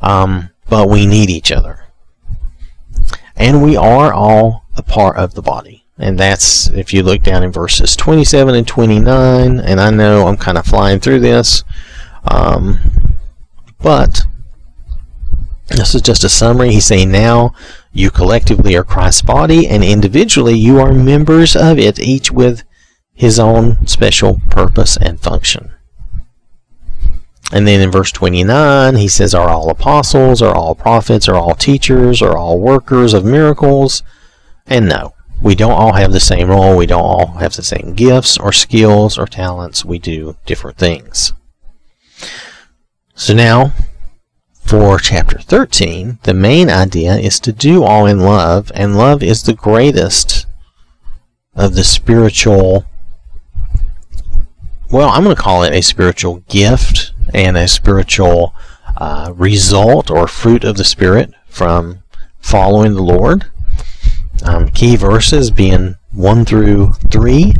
um, 0.00 0.50
but 0.68 0.88
we 0.88 1.06
need 1.06 1.30
each 1.30 1.50
other. 1.50 1.80
And 3.34 3.62
we 3.62 3.76
are 3.76 4.12
all 4.12 4.64
a 4.76 4.82
part 4.82 5.16
of 5.16 5.34
the 5.34 5.42
body. 5.42 5.84
And 5.98 6.18
that's, 6.18 6.68
if 6.70 6.92
you 6.92 7.02
look 7.02 7.22
down 7.22 7.42
in 7.42 7.50
verses 7.50 7.96
27 7.96 8.54
and 8.54 8.68
29, 8.68 9.60
and 9.60 9.80
I 9.80 9.90
know 9.90 10.26
I'm 10.26 10.36
kind 10.36 10.58
of 10.58 10.66
flying 10.66 11.00
through 11.00 11.20
this, 11.20 11.64
um, 12.30 12.78
but 13.80 14.22
this 15.68 15.94
is 15.94 16.02
just 16.02 16.24
a 16.24 16.28
summary. 16.28 16.70
He's 16.70 16.84
saying 16.84 17.10
now 17.10 17.54
you 17.96 18.10
collectively 18.10 18.76
are 18.76 18.84
Christ's 18.84 19.22
body, 19.22 19.66
and 19.66 19.82
individually 19.82 20.54
you 20.54 20.78
are 20.80 20.92
members 20.92 21.56
of 21.56 21.78
it, 21.78 21.98
each 21.98 22.30
with 22.30 22.62
his 23.14 23.38
own 23.38 23.86
special 23.86 24.38
purpose 24.50 24.98
and 24.98 25.18
function. 25.18 25.70
And 27.52 27.66
then 27.66 27.80
in 27.80 27.90
verse 27.90 28.12
29, 28.12 28.96
he 28.96 29.08
says, 29.08 29.34
Are 29.34 29.48
all 29.48 29.70
apostles, 29.70 30.42
are 30.42 30.54
all 30.54 30.74
prophets, 30.74 31.26
are 31.26 31.36
all 31.36 31.54
teachers, 31.54 32.20
are 32.20 32.36
all 32.36 32.60
workers 32.60 33.14
of 33.14 33.24
miracles? 33.24 34.02
And 34.66 34.88
no, 34.88 35.14
we 35.40 35.54
don't 35.54 35.72
all 35.72 35.94
have 35.94 36.12
the 36.12 36.20
same 36.20 36.48
role. 36.48 36.76
We 36.76 36.86
don't 36.86 37.00
all 37.00 37.26
have 37.38 37.54
the 37.54 37.62
same 37.62 37.94
gifts 37.94 38.36
or 38.36 38.52
skills 38.52 39.16
or 39.16 39.26
talents. 39.26 39.86
We 39.86 39.98
do 39.98 40.36
different 40.44 40.76
things. 40.76 41.32
So 43.14 43.32
now, 43.32 43.72
for 44.66 44.98
chapter 44.98 45.38
13, 45.38 46.18
the 46.24 46.34
main 46.34 46.68
idea 46.68 47.14
is 47.14 47.38
to 47.40 47.52
do 47.52 47.84
all 47.84 48.04
in 48.04 48.18
love, 48.20 48.72
and 48.74 48.96
love 48.96 49.22
is 49.22 49.42
the 49.42 49.54
greatest 49.54 50.46
of 51.54 51.74
the 51.74 51.84
spiritual. 51.84 52.84
Well, 54.90 55.08
I'm 55.08 55.22
going 55.22 55.36
to 55.36 55.40
call 55.40 55.62
it 55.62 55.72
a 55.72 55.82
spiritual 55.82 56.42
gift 56.48 57.12
and 57.32 57.56
a 57.56 57.68
spiritual 57.68 58.54
uh, 58.96 59.32
result 59.36 60.10
or 60.10 60.26
fruit 60.26 60.64
of 60.64 60.76
the 60.76 60.84
Spirit 60.84 61.32
from 61.46 62.02
following 62.40 62.94
the 62.94 63.02
Lord. 63.02 63.46
Um, 64.44 64.68
key 64.68 64.96
verses 64.96 65.50
being 65.52 65.94
1 66.12 66.44
through 66.44 66.92
3. 67.12 67.54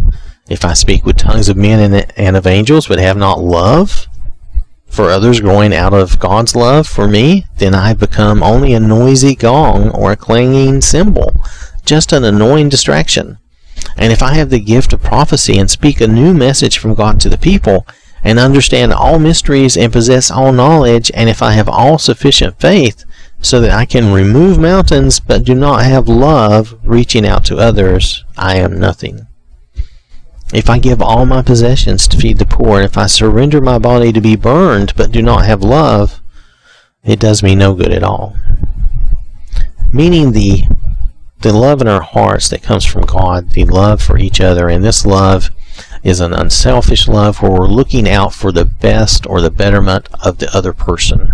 If 0.48 0.64
I 0.64 0.74
speak 0.74 1.04
with 1.04 1.16
tongues 1.16 1.48
of 1.48 1.56
men 1.56 1.92
and, 1.92 2.12
and 2.16 2.36
of 2.36 2.46
angels, 2.46 2.88
but 2.88 2.98
have 2.98 3.16
not 3.16 3.38
love, 3.40 4.08
for 4.86 5.10
others 5.10 5.40
growing 5.40 5.74
out 5.74 5.92
of 5.92 6.18
God's 6.18 6.56
love 6.56 6.86
for 6.86 7.06
me, 7.06 7.46
then 7.58 7.74
I 7.74 7.94
become 7.94 8.42
only 8.42 8.72
a 8.72 8.80
noisy 8.80 9.34
gong 9.34 9.90
or 9.90 10.12
a 10.12 10.16
clanging 10.16 10.80
cymbal, 10.80 11.36
just 11.84 12.12
an 12.12 12.24
annoying 12.24 12.68
distraction. 12.68 13.38
And 13.96 14.12
if 14.12 14.22
I 14.22 14.34
have 14.34 14.50
the 14.50 14.60
gift 14.60 14.92
of 14.92 15.02
prophecy 15.02 15.58
and 15.58 15.70
speak 15.70 16.00
a 16.00 16.06
new 16.06 16.34
message 16.34 16.78
from 16.78 16.94
God 16.94 17.20
to 17.20 17.28
the 17.28 17.38
people, 17.38 17.86
and 18.24 18.40
understand 18.40 18.92
all 18.92 19.20
mysteries 19.20 19.76
and 19.76 19.92
possess 19.92 20.30
all 20.32 20.52
knowledge, 20.52 21.12
and 21.14 21.28
if 21.28 21.42
I 21.42 21.52
have 21.52 21.68
all 21.68 21.96
sufficient 21.96 22.60
faith, 22.60 23.04
so 23.40 23.60
that 23.60 23.70
I 23.70 23.84
can 23.84 24.12
remove 24.12 24.58
mountains 24.58 25.20
but 25.20 25.44
do 25.44 25.54
not 25.54 25.84
have 25.84 26.08
love 26.08 26.76
reaching 26.82 27.24
out 27.24 27.44
to 27.46 27.58
others, 27.58 28.24
I 28.36 28.56
am 28.56 28.80
nothing. 28.80 29.28
If 30.52 30.70
I 30.70 30.78
give 30.78 31.02
all 31.02 31.26
my 31.26 31.42
possessions 31.42 32.06
to 32.08 32.16
feed 32.16 32.38
the 32.38 32.46
poor, 32.46 32.80
if 32.80 32.96
I 32.96 33.06
surrender 33.06 33.60
my 33.60 33.78
body 33.78 34.12
to 34.12 34.20
be 34.20 34.36
burned 34.36 34.94
but 34.96 35.10
do 35.10 35.20
not 35.20 35.44
have 35.44 35.62
love, 35.62 36.20
it 37.04 37.18
does 37.18 37.42
me 37.42 37.54
no 37.54 37.74
good 37.74 37.92
at 37.92 38.04
all. 38.04 38.36
Meaning 39.92 40.32
the 40.32 40.64
the 41.40 41.52
love 41.52 41.80
in 41.80 41.88
our 41.88 42.02
hearts 42.02 42.48
that 42.48 42.62
comes 42.62 42.84
from 42.84 43.02
God, 43.02 43.50
the 43.50 43.64
love 43.64 44.00
for 44.00 44.18
each 44.18 44.40
other, 44.40 44.68
and 44.68 44.82
this 44.82 45.04
love 45.04 45.50
is 46.02 46.20
an 46.20 46.32
unselfish 46.32 47.06
love 47.08 47.42
where 47.42 47.52
we're 47.52 47.66
looking 47.66 48.08
out 48.08 48.32
for 48.32 48.50
the 48.50 48.64
best 48.64 49.26
or 49.26 49.40
the 49.40 49.50
betterment 49.50 50.08
of 50.24 50.38
the 50.38 50.56
other 50.56 50.72
person. 50.72 51.30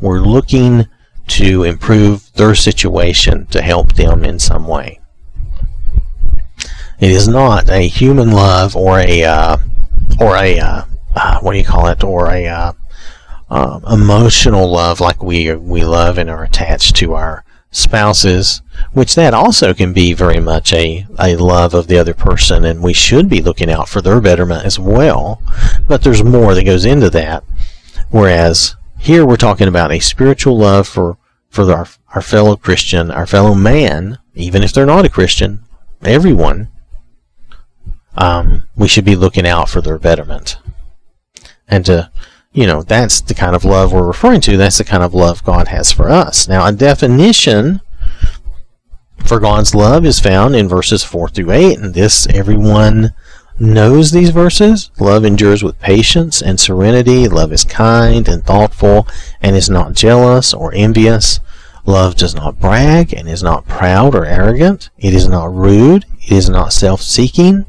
We're 0.00 0.20
looking 0.20 0.88
to 1.28 1.62
improve 1.62 2.32
their 2.34 2.54
situation 2.54 3.46
to 3.46 3.62
help 3.62 3.94
them 3.94 4.24
in 4.24 4.38
some 4.38 4.66
way. 4.66 5.00
It 7.00 7.10
is 7.10 7.26
not 7.26 7.68
a 7.68 7.88
human 7.88 8.30
love 8.30 8.76
or 8.76 9.00
a 9.00 9.24
uh, 9.24 9.56
or 10.20 10.36
a 10.36 10.58
uh, 10.58 10.84
uh, 11.16 11.38
what 11.40 11.52
do 11.52 11.58
you 11.58 11.64
call 11.64 11.88
it 11.88 12.04
or 12.04 12.30
a 12.30 12.46
uh, 12.46 12.72
um, 13.50 13.84
emotional 13.90 14.70
love 14.70 15.00
like 15.00 15.22
we 15.22 15.54
we 15.54 15.84
love 15.84 16.18
and 16.18 16.30
are 16.30 16.44
attached 16.44 16.96
to 16.96 17.14
our 17.14 17.44
spouses, 17.70 18.62
which 18.92 19.16
that 19.16 19.34
also 19.34 19.74
can 19.74 19.92
be 19.92 20.12
very 20.12 20.38
much 20.38 20.72
a, 20.72 21.04
a 21.18 21.34
love 21.36 21.74
of 21.74 21.88
the 21.88 21.98
other 21.98 22.14
person, 22.14 22.64
and 22.64 22.82
we 22.82 22.92
should 22.92 23.28
be 23.28 23.42
looking 23.42 23.70
out 23.70 23.88
for 23.88 24.00
their 24.00 24.20
betterment 24.20 24.64
as 24.64 24.78
well. 24.78 25.42
But 25.88 26.02
there's 26.02 26.22
more 26.22 26.54
that 26.54 26.64
goes 26.64 26.84
into 26.84 27.10
that. 27.10 27.42
Whereas 28.10 28.76
here 28.98 29.26
we're 29.26 29.36
talking 29.36 29.68
about 29.68 29.92
a 29.92 29.98
spiritual 29.98 30.56
love 30.56 30.86
for 30.86 31.18
for 31.50 31.70
our 31.72 31.88
our 32.14 32.22
fellow 32.22 32.56
Christian, 32.56 33.10
our 33.10 33.26
fellow 33.26 33.54
man, 33.54 34.18
even 34.34 34.62
if 34.62 34.72
they're 34.72 34.86
not 34.86 35.04
a 35.04 35.10
Christian, 35.10 35.64
everyone 36.02 36.68
um, 38.16 38.68
we 38.76 38.88
should 38.88 39.04
be 39.04 39.16
looking 39.16 39.46
out 39.46 39.68
for 39.68 39.80
their 39.80 39.98
betterment. 39.98 40.58
And 41.68 41.84
to, 41.86 42.10
you 42.52 42.66
know, 42.66 42.82
that's 42.82 43.20
the 43.20 43.34
kind 43.34 43.56
of 43.56 43.64
love 43.64 43.92
we're 43.92 44.06
referring 44.06 44.40
to. 44.42 44.56
That's 44.56 44.78
the 44.78 44.84
kind 44.84 45.02
of 45.02 45.14
love 45.14 45.44
God 45.44 45.68
has 45.68 45.92
for 45.92 46.10
us. 46.10 46.48
Now, 46.48 46.66
a 46.66 46.72
definition 46.72 47.80
for 49.24 49.40
God's 49.40 49.74
love 49.74 50.04
is 50.04 50.20
found 50.20 50.54
in 50.54 50.68
verses 50.68 51.02
4 51.02 51.28
through 51.28 51.50
8, 51.50 51.78
and 51.78 51.94
this 51.94 52.26
everyone 52.28 53.14
knows 53.58 54.10
these 54.10 54.30
verses. 54.30 54.90
Love 54.98 55.24
endures 55.24 55.62
with 55.62 55.80
patience 55.80 56.42
and 56.42 56.58
serenity. 56.58 57.28
Love 57.28 57.52
is 57.52 57.64
kind 57.64 58.28
and 58.28 58.44
thoughtful 58.44 59.06
and 59.40 59.56
is 59.56 59.70
not 59.70 59.94
jealous 59.94 60.52
or 60.52 60.72
envious. 60.74 61.40
Love 61.86 62.16
does 62.16 62.34
not 62.34 62.58
brag 62.58 63.12
and 63.12 63.28
is 63.28 63.42
not 63.42 63.66
proud 63.66 64.14
or 64.14 64.24
arrogant. 64.24 64.90
It 64.98 65.14
is 65.14 65.28
not 65.28 65.54
rude. 65.54 66.04
It 66.22 66.32
is 66.32 66.48
not 66.48 66.72
self 66.72 67.00
seeking. 67.02 67.66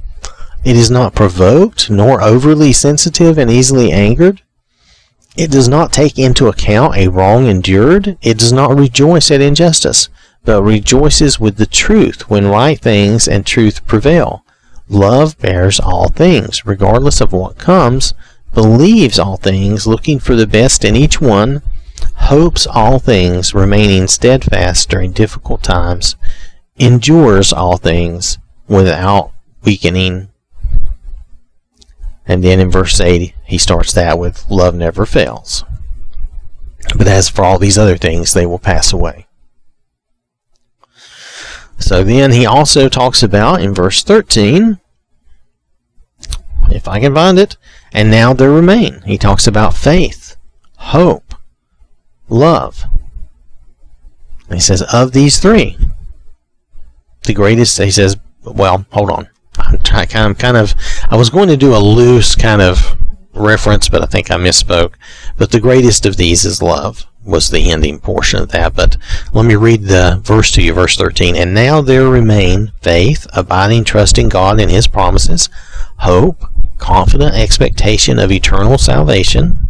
It 0.66 0.76
is 0.76 0.90
not 0.90 1.14
provoked, 1.14 1.92
nor 1.92 2.24
overly 2.24 2.74
sensitive 2.74 3.38
and 3.38 3.52
easily 3.52 3.92
angered. 3.92 4.42
It 5.38 5.52
does 5.52 5.70
not 5.70 5.94
take 5.94 6.18
into 6.18 6.48
account 6.48 6.96
a 6.96 7.08
wrong 7.08 7.46
endured. 7.46 8.18
It 8.24 8.40
does 8.40 8.52
not 8.52 8.76
rejoice 8.76 9.30
at 9.30 9.42
injustice, 9.42 10.10
but 10.44 10.64
rejoices 10.64 11.40
with 11.40 11.58
the 11.58 11.68
truth 11.68 12.32
when 12.32 12.48
right 12.48 12.80
things 12.80 13.28
and 13.28 13.46
truth 13.46 13.86
prevail. 13.86 14.44
Love 14.90 15.38
bears 15.38 15.80
all 15.80 16.10
things, 16.10 16.66
regardless 16.66 17.22
of 17.22 17.32
what 17.32 17.60
comes, 17.60 18.16
believes 18.56 19.20
all 19.20 19.38
things, 19.38 19.86
looking 19.86 20.18
for 20.18 20.36
the 20.36 20.48
best 20.48 20.84
in 20.84 20.96
each 20.96 21.22
one, 21.22 21.62
hopes 22.16 22.66
all 22.66 22.98
things, 22.98 23.54
remaining 23.54 24.08
steadfast 24.08 24.90
during 24.90 25.12
difficult 25.12 25.62
times, 25.62 26.16
endures 26.78 27.54
all 27.54 27.78
things 27.78 28.40
without 28.68 29.32
weakening 29.64 30.30
and 32.28 32.44
then 32.44 32.60
in 32.60 32.72
verse 32.72 33.00
8, 33.00 33.34
he 33.46 33.58
starts 33.58 33.94
that 33.94 34.18
with 34.18 34.50
love 34.50 34.76
never 34.76 35.06
fails. 35.06 35.64
But 36.98 37.08
as 37.08 37.30
for 37.30 37.44
all 37.44 37.60
these 37.60 37.78
other 37.78 37.98
things, 37.98 38.34
they 38.34 38.46
will 38.46 38.60
pass 38.60 38.94
away. 38.94 39.28
So 41.78 42.04
then 42.04 42.32
he 42.32 42.46
also 42.46 42.90
talks 42.90 43.22
about 43.22 43.62
in 43.62 43.74
verse 43.74 44.04
13, 44.04 44.80
if 46.70 46.88
I 46.88 47.00
can 47.00 47.14
find 47.14 47.38
it, 47.38 47.58
and 47.92 48.10
now 48.10 48.34
there 48.34 48.52
remain. 48.52 49.02
He 49.06 49.18
talks 49.18 49.46
about 49.46 49.76
faith, 49.76 50.36
hope, 50.78 51.36
love. 52.30 52.86
he 54.52 54.60
says, 54.60 54.82
of 54.94 55.12
these 55.12 55.40
three, 55.40 55.78
the 57.24 57.34
greatest, 57.34 57.78
he 57.78 57.92
says, 57.92 58.18
well, 58.44 58.86
hold 58.92 59.10
on. 59.10 59.30
I'm 59.66 59.80
kind 59.80 60.32
of, 60.32 60.38
kind 60.38 60.58
of, 60.58 60.74
I 61.10 61.16
was 61.16 61.30
going 61.30 61.50
to 61.50 61.58
do 61.58 61.76
a 61.76 61.80
loose 61.80 62.36
kind 62.36 62.62
of 62.62 62.98
reference, 63.34 63.90
but 63.90 64.02
I 64.02 64.06
think 64.06 64.32
I 64.32 64.36
misspoke. 64.36 64.94
But 65.38 65.52
the 65.52 65.60
greatest 65.60 66.06
of 66.06 66.18
these 66.18 66.46
is 66.46 66.62
love, 66.62 67.06
was 67.26 67.50
the 67.50 67.72
ending 67.72 68.00
portion 68.00 68.42
of 68.42 68.50
that. 68.50 68.76
But 68.76 68.98
let 69.34 69.46
me 69.46 69.56
read 69.56 69.84
the 69.84 70.22
verse 70.24 70.52
to 70.52 70.62
you, 70.62 70.74
verse 70.74 70.96
13. 70.96 71.36
And 71.36 71.54
now 71.54 71.82
there 71.82 72.08
remain 72.08 72.72
faith, 72.82 73.28
abiding 73.34 73.84
trust 73.84 74.18
in 74.18 74.30
God 74.30 74.60
and 74.60 74.72
His 74.72 74.88
promises, 74.88 75.50
hope, 75.98 76.46
confident 76.78 77.36
expectation 77.36 78.20
of 78.20 78.32
eternal 78.32 78.78
salvation, 78.78 79.68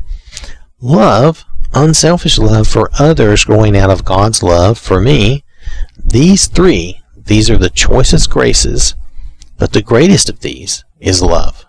love, 0.81 1.45
unselfish 1.73 2.37
love 2.37 2.67
for 2.67 2.89
others 2.99 3.45
growing 3.45 3.75
out 3.77 3.89
of 3.89 4.05
God's 4.05 4.43
love 4.43 4.77
for 4.77 4.99
me. 4.99 5.43
These 5.97 6.47
three, 6.47 7.01
these 7.15 7.49
are 7.49 7.57
the 7.57 7.69
choicest 7.69 8.29
graces, 8.29 8.95
but 9.57 9.73
the 9.73 9.81
greatest 9.81 10.29
of 10.29 10.41
these 10.41 10.83
is 10.99 11.21
love. 11.21 11.65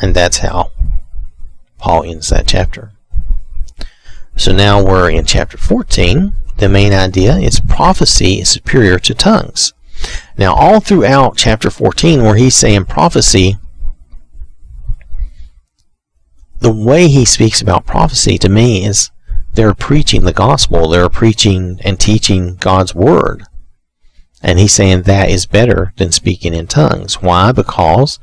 And 0.00 0.14
that's 0.14 0.38
how 0.38 0.70
Paul 1.78 2.04
ends 2.04 2.30
that 2.30 2.46
chapter. 2.46 2.92
So 4.36 4.52
now 4.52 4.84
we're 4.84 5.10
in 5.10 5.24
chapter 5.24 5.56
14. 5.56 6.32
The 6.56 6.68
main 6.68 6.92
idea 6.92 7.36
is 7.36 7.60
prophecy 7.60 8.40
is 8.40 8.48
superior 8.48 8.98
to 9.00 9.14
tongues. 9.14 9.72
Now, 10.36 10.54
all 10.54 10.80
throughout 10.80 11.36
chapter 11.36 11.70
14, 11.70 12.22
where 12.22 12.34
he's 12.34 12.56
saying 12.56 12.86
prophecy, 12.86 13.58
the 16.58 16.72
way 16.72 17.08
he 17.08 17.24
speaks 17.24 17.60
about 17.60 17.86
prophecy 17.86 18.38
to 18.38 18.48
me 18.48 18.84
is 18.84 19.10
they're 19.54 19.74
preaching 19.74 20.24
the 20.24 20.32
gospel, 20.32 20.88
they're 20.88 21.08
preaching 21.08 21.78
and 21.84 22.00
teaching 22.00 22.56
God's 22.56 22.94
word. 22.94 23.44
And 24.44 24.58
he's 24.58 24.74
saying 24.74 25.02
that 25.02 25.30
is 25.30 25.46
better 25.46 25.94
than 25.96 26.12
speaking 26.12 26.52
in 26.52 26.66
tongues. 26.66 27.22
Why? 27.22 27.50
Because 27.50 28.18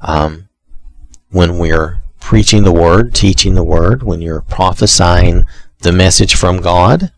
um, 0.00 0.48
when 1.30 1.58
we're 1.58 2.02
preaching 2.18 2.64
the 2.64 2.72
word, 2.72 3.14
teaching 3.14 3.54
the 3.54 3.62
word, 3.62 4.02
when 4.02 4.20
you're 4.20 4.40
prophesying 4.40 5.46
the 5.82 5.92
message 5.92 6.34
from 6.34 6.60
God, 6.60 7.12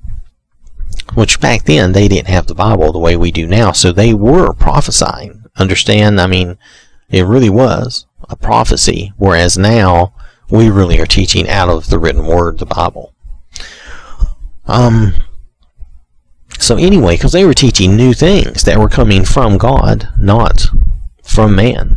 which 1.14 1.40
back 1.40 1.64
then 1.64 1.92
they 1.92 2.08
didn't 2.08 2.28
have 2.28 2.46
the 2.46 2.54
Bible 2.54 2.92
the 2.92 2.98
way 2.98 3.16
we 3.16 3.32
do 3.32 3.46
now, 3.46 3.72
so 3.72 3.90
they 3.90 4.12
were 4.12 4.52
prophesying. 4.52 5.44
Understand? 5.56 6.20
I 6.20 6.26
mean, 6.26 6.58
it 7.08 7.22
really 7.22 7.50
was 7.50 8.04
a 8.28 8.36
prophecy, 8.36 9.14
whereas 9.16 9.56
now 9.56 10.12
we 10.50 10.68
really 10.68 11.00
are 11.00 11.06
teaching 11.06 11.48
out 11.48 11.70
of 11.70 11.88
the 11.88 11.98
written 11.98 12.26
word, 12.26 12.58
the 12.58 12.66
Bible. 12.66 13.14
Um, 14.66 15.14
so 16.62 16.76
anyway, 16.76 17.16
because 17.16 17.32
they 17.32 17.44
were 17.44 17.54
teaching 17.54 17.96
new 17.96 18.12
things 18.12 18.62
that 18.62 18.78
were 18.78 18.88
coming 18.88 19.24
from 19.24 19.58
God, 19.58 20.08
not 20.16 20.66
from 21.24 21.56
man. 21.56 21.96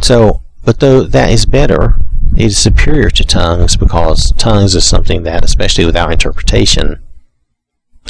So, 0.00 0.42
but 0.64 0.80
though 0.80 1.04
that 1.04 1.30
is 1.30 1.46
better, 1.46 1.94
it 2.36 2.46
is 2.46 2.58
superior 2.58 3.08
to 3.10 3.24
tongues 3.24 3.76
because 3.76 4.32
tongues 4.32 4.74
is 4.74 4.84
something 4.84 5.22
that, 5.22 5.44
especially 5.44 5.84
without 5.86 6.10
interpretation, 6.10 7.00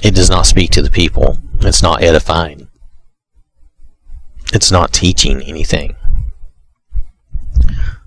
it 0.02 0.14
does 0.14 0.30
not 0.30 0.46
speak 0.46 0.70
to 0.70 0.82
the 0.82 0.90
people. 0.90 1.36
It's 1.60 1.82
not 1.82 2.02
edifying. 2.02 2.68
It's 4.54 4.72
not 4.72 4.94
teaching 4.94 5.42
anything. 5.42 5.96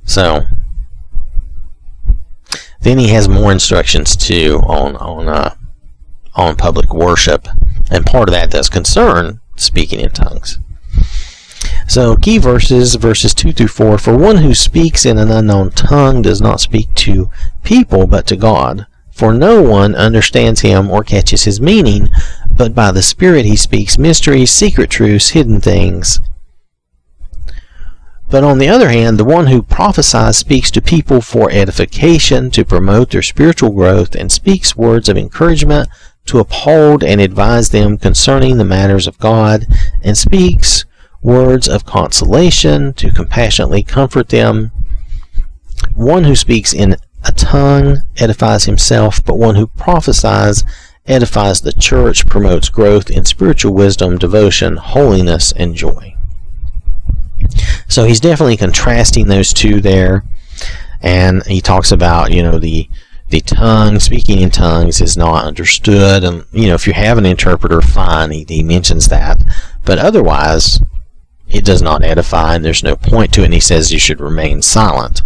So, 0.04 0.46
then 2.82 2.98
he 2.98 3.10
has 3.10 3.30
more 3.30 3.52
instructions 3.52 4.16
too 4.16 4.62
on 4.64 4.96
on 4.96 5.28
uh, 5.28 5.56
on 6.36 6.56
public 6.56 6.94
worship, 6.94 7.48
and 7.90 8.06
part 8.06 8.30
of 8.30 8.34
that 8.34 8.52
does 8.52 8.70
concern 8.70 9.40
speaking 9.56 10.00
in 10.00 10.12
tongues. 10.12 10.60
So, 11.88 12.16
key 12.16 12.40
verses, 12.40 12.96
verses 12.96 13.34
2 13.34 13.54
through 13.54 13.68
4 13.68 13.98
For 13.98 14.18
one 14.18 14.38
who 14.38 14.54
speaks 14.54 15.06
in 15.06 15.18
an 15.18 15.32
unknown 15.32 15.72
tongue 15.72 16.22
does 16.22 16.42
not 16.42 16.60
speak 16.60 16.94
to 16.96 17.30
people, 17.64 18.08
but 18.08 18.26
to 18.28 18.36
God. 18.36 18.88
For 19.12 19.34
no 19.34 19.62
one 19.62 19.96
understands 19.96 20.62
him 20.62 20.90
or 20.90 21.04
catches 21.04 21.44
his 21.44 21.62
meaning, 21.62 22.10
but 22.58 22.76
by 22.76 22.92
the 22.92 23.02
Spirit 23.02 23.46
he 23.46 23.56
speaks 23.56 23.98
mysteries, 23.98 24.52
secret 24.52 24.90
truths, 24.90 25.30
hidden 25.30 25.62
things. 25.62 26.20
But 28.30 28.44
on 28.44 28.58
the 28.58 28.68
other 28.68 28.90
hand, 28.90 29.18
the 29.18 29.24
one 29.24 29.48
who 29.48 29.62
prophesies 29.62 30.38
speaks 30.38 30.72
to 30.72 30.82
people 30.82 31.22
for 31.22 31.50
edification, 31.52 32.50
to 32.52 32.66
promote 32.66 33.12
their 33.12 33.22
spiritual 33.22 33.70
growth, 33.70 34.16
and 34.16 34.32
speaks 34.32 34.76
words 34.76 35.08
of 35.08 35.18
encouragement 35.18 35.88
to 36.26 36.40
uphold 36.40 37.04
and 37.04 37.22
advise 37.22 37.70
them 37.70 37.98
concerning 37.98 38.58
the 38.58 38.66
matters 38.66 39.08
of 39.08 39.20
God, 39.20 39.66
and 40.04 40.18
speaks 40.18 40.86
words 41.22 41.68
of 41.68 41.86
consolation, 41.86 42.94
to 42.94 43.12
compassionately 43.12 43.84
comfort 43.84 44.30
them. 44.30 44.72
One 45.96 46.24
who 46.24 46.36
speaks 46.36 46.74
in 46.74 46.98
a 47.24 47.32
tongue 47.32 47.98
edifies 48.18 48.66
himself, 48.66 49.24
but 49.24 49.38
one 49.38 49.56
who 49.56 49.68
prophesies 49.68 50.64
edifies 51.08 51.62
the 51.62 51.74
church, 51.74 52.26
promotes 52.28 52.70
growth 52.70 53.10
in 53.10 53.26
spiritual 53.26 53.74
wisdom, 53.74 54.18
devotion, 54.18 54.76
holiness, 54.78 55.52
and 55.52 55.76
joy. 55.76 56.16
So 57.88 58.06
he's 58.06 58.20
definitely 58.20 58.58
contrasting 58.58 59.28
those 59.28 59.54
two 59.54 59.82
there. 59.82 60.24
And 61.02 61.46
he 61.46 61.62
talks 61.62 61.92
about, 61.92 62.32
you 62.32 62.42
know, 62.42 62.58
the 62.58 62.90
the 63.30 63.42
tongue, 63.42 64.00
speaking 64.00 64.40
in 64.40 64.52
tongues 64.52 65.02
is 65.02 65.18
not 65.18 65.46
understood. 65.46 66.24
And, 66.24 66.46
you 66.52 66.68
know, 66.68 66.76
if 66.76 66.86
you 66.88 66.94
have 66.94 67.18
an 67.18 67.26
interpreter, 67.26 67.82
fine, 67.82 68.32
he, 68.32 68.46
he 68.48 68.64
mentions 68.64 69.08
that. 69.10 69.42
But 69.84 69.98
otherwise, 69.98 70.80
it 71.48 71.66
does 71.66 71.82
not 71.82 72.04
edify, 72.04 72.56
and 72.56 72.64
there's 72.64 72.84
no 72.84 72.96
point 72.96 73.34
to 73.34 73.42
it. 73.42 73.46
And 73.46 73.54
he 73.54 73.60
says 73.60 73.92
you 73.92 74.00
should 74.00 74.20
remain 74.20 74.62
silent. 74.62 75.22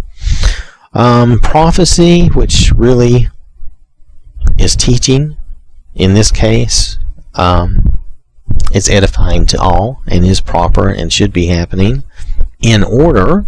Um, 0.92 1.38
prophecy, 1.38 2.28
which 2.28 2.72
really 2.74 3.28
is 4.58 4.74
teaching 4.76 5.36
in 5.94 6.14
this 6.14 6.30
case, 6.30 6.98
um, 7.34 7.98
is 8.72 8.88
edifying 8.88 9.46
to 9.46 9.60
all 9.60 10.02
and 10.06 10.24
is 10.24 10.40
proper 10.40 10.88
and 10.88 11.12
should 11.12 11.32
be 11.32 11.46
happening 11.46 12.04
in 12.60 12.82
order. 12.82 13.44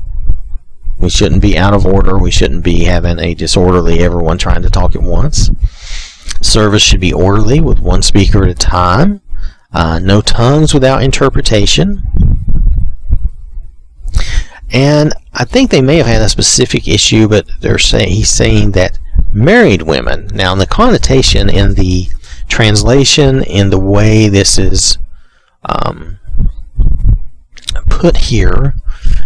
We 1.03 1.11
shouldn't 1.11 1.43
be 1.43 1.59
out 1.59 1.75
of 1.75 1.85
order. 1.85 2.17
We 2.17 2.31
shouldn't 2.31 2.63
be 2.63 2.85
having 2.85 3.19
a 3.19 3.35
disorderly 3.35 3.99
everyone 3.99 4.39
trying 4.39 4.63
to 4.63 4.71
talk 4.71 4.95
at 4.95 5.03
once. 5.03 5.51
Service 6.41 6.83
should 6.83 7.01
be 7.01 7.13
orderly 7.13 7.61
with 7.61 7.81
one 7.81 8.03
speaker 8.03 8.45
at 8.45 8.51
a 8.51 8.55
time. 8.55 9.21
Uh, 9.73 9.99
no 9.99 10.21
tongues 10.21 10.73
without 10.73 11.03
interpretation. 11.03 12.05
And 14.71 15.13
I 15.35 15.45
think 15.45 15.71
they 15.71 15.83
may 15.83 15.97
have 15.97 16.07
had 16.07 16.23
a 16.23 16.29
specific 16.29 16.87
issue, 16.87 17.27
but 17.27 17.49
they're 17.61 17.79
saying 17.79 18.11
he's 18.11 18.31
saying 18.31 18.71
that 18.73 18.99
married 19.33 19.83
women. 19.83 20.29
Now, 20.33 20.53
in 20.53 20.61
the 20.61 20.67
connotation 20.67 21.51
in 21.51 21.75
the 21.75 22.07
translation, 22.49 23.43
in 23.43 23.71
the 23.71 23.81
way 23.81 24.29
this 24.29 24.57
is 24.57 24.99
um, 25.65 26.21
put 27.89 28.17
here 28.17 28.77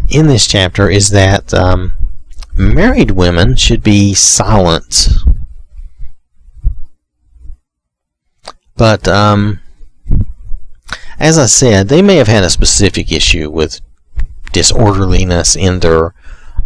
in 0.09 0.27
this 0.27 0.47
chapter, 0.47 0.89
is 0.89 1.11
that 1.11 1.53
um, 1.55 1.93
married 2.55 3.13
women 3.13 3.57
should 3.57 3.83
be 3.83 4.15
silent. 4.15 5.09
But 8.77 9.09
um, 9.09 9.61
as 11.19 11.39
I 11.39 11.47
said, 11.47 11.89
they 11.89 12.03
may 12.03 12.17
have 12.17 12.29
had 12.29 12.45
a 12.45 12.51
specific 12.51 13.11
issue 13.11 13.51
with 13.51 13.81
disorderliness 14.53 15.57
in 15.57 15.81
their 15.81 16.15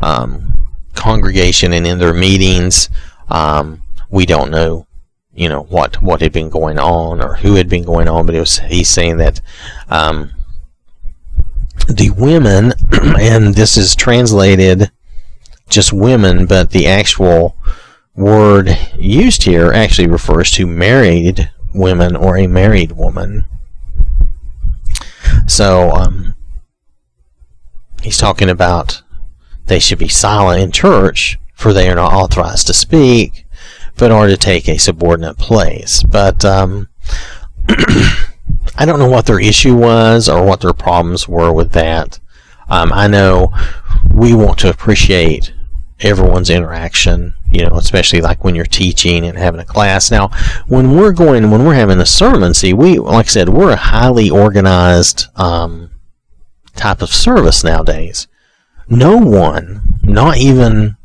um, 0.00 0.68
congregation 0.94 1.72
and 1.72 1.86
in 1.86 1.98
their 1.98 2.14
meetings. 2.14 2.88
Um, 3.28 3.82
we 4.10 4.26
don't 4.26 4.50
know, 4.50 4.86
you 5.32 5.48
know, 5.48 5.62
what 5.62 6.02
what 6.02 6.20
had 6.20 6.32
been 6.32 6.50
going 6.50 6.78
on 6.78 7.22
or 7.22 7.36
who 7.36 7.54
had 7.54 7.68
been 7.68 7.84
going 7.84 8.08
on, 8.08 8.26
but 8.26 8.34
was 8.34 8.58
he's 8.58 8.88
saying 8.88 9.18
that 9.18 9.40
um, 9.88 10.32
the 11.96 12.10
women, 12.10 12.72
and 13.20 13.54
this 13.54 13.76
is 13.76 13.94
translated 13.94 14.90
just 15.68 15.92
women, 15.92 16.46
but 16.46 16.70
the 16.70 16.86
actual 16.86 17.56
word 18.14 18.76
used 18.98 19.44
here 19.44 19.72
actually 19.72 20.08
refers 20.08 20.50
to 20.52 20.66
married 20.66 21.50
women 21.74 22.16
or 22.16 22.36
a 22.36 22.46
married 22.46 22.92
woman. 22.92 23.44
So, 25.46 25.90
um, 25.92 26.34
he's 28.02 28.18
talking 28.18 28.48
about 28.48 29.02
they 29.66 29.78
should 29.78 29.98
be 29.98 30.08
silent 30.08 30.62
in 30.62 30.72
church 30.72 31.38
for 31.54 31.72
they 31.72 31.88
are 31.88 31.94
not 31.94 32.12
authorized 32.12 32.66
to 32.66 32.72
speak, 32.72 33.46
but 33.96 34.10
are 34.10 34.26
to 34.26 34.36
take 34.36 34.68
a 34.68 34.78
subordinate 34.78 35.36
place. 35.36 36.02
But 36.02 36.44
um, 36.44 36.88
I 38.80 38.86
don't 38.86 38.98
know 38.98 39.10
what 39.10 39.26
their 39.26 39.38
issue 39.38 39.76
was 39.76 40.26
or 40.26 40.42
what 40.42 40.62
their 40.62 40.72
problems 40.72 41.28
were 41.28 41.52
with 41.52 41.72
that. 41.72 42.18
Um, 42.70 42.90
I 42.94 43.08
know 43.08 43.52
we 44.10 44.32
want 44.32 44.58
to 44.60 44.70
appreciate 44.70 45.52
everyone's 46.00 46.48
interaction, 46.48 47.34
you 47.50 47.66
know, 47.66 47.76
especially 47.76 48.22
like 48.22 48.42
when 48.42 48.54
you're 48.54 48.64
teaching 48.64 49.26
and 49.26 49.36
having 49.36 49.60
a 49.60 49.66
class. 49.66 50.10
Now, 50.10 50.28
when 50.66 50.96
we're 50.96 51.12
going, 51.12 51.50
when 51.50 51.66
we're 51.66 51.74
having 51.74 52.00
a 52.00 52.06
sermon, 52.06 52.54
see, 52.54 52.72
we, 52.72 52.98
like 52.98 53.26
I 53.26 53.28
said, 53.28 53.50
we're 53.50 53.72
a 53.72 53.76
highly 53.76 54.30
organized 54.30 55.26
um, 55.38 55.90
type 56.74 57.02
of 57.02 57.10
service 57.10 57.62
nowadays. 57.62 58.28
No 58.88 59.18
one, 59.18 59.98
not 60.02 60.38
even 60.38 60.96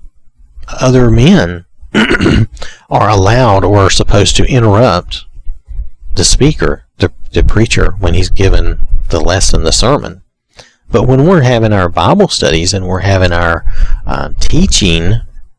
other 0.69 1.09
men, 1.11 1.65
are 2.89 3.09
allowed 3.09 3.65
or 3.65 3.79
are 3.79 3.89
supposed 3.89 4.37
to 4.37 4.45
interrupt 4.45 5.25
the 6.13 6.23
speaker, 6.23 6.84
the, 7.35 7.43
preacher, 7.43 7.91
when 7.99 8.13
he's 8.13 8.29
given 8.29 8.79
the 9.09 9.19
lesson, 9.19 9.63
the 9.63 9.71
sermon. 9.71 10.21
But 10.89 11.03
when 11.03 11.25
we're 11.25 11.41
having 11.41 11.73
our 11.73 11.89
Bible 11.89 12.27
studies 12.27 12.73
and 12.73 12.87
we're 12.87 12.99
having 12.99 13.31
our 13.31 13.65
uh, 14.05 14.29
teaching 14.39 15.15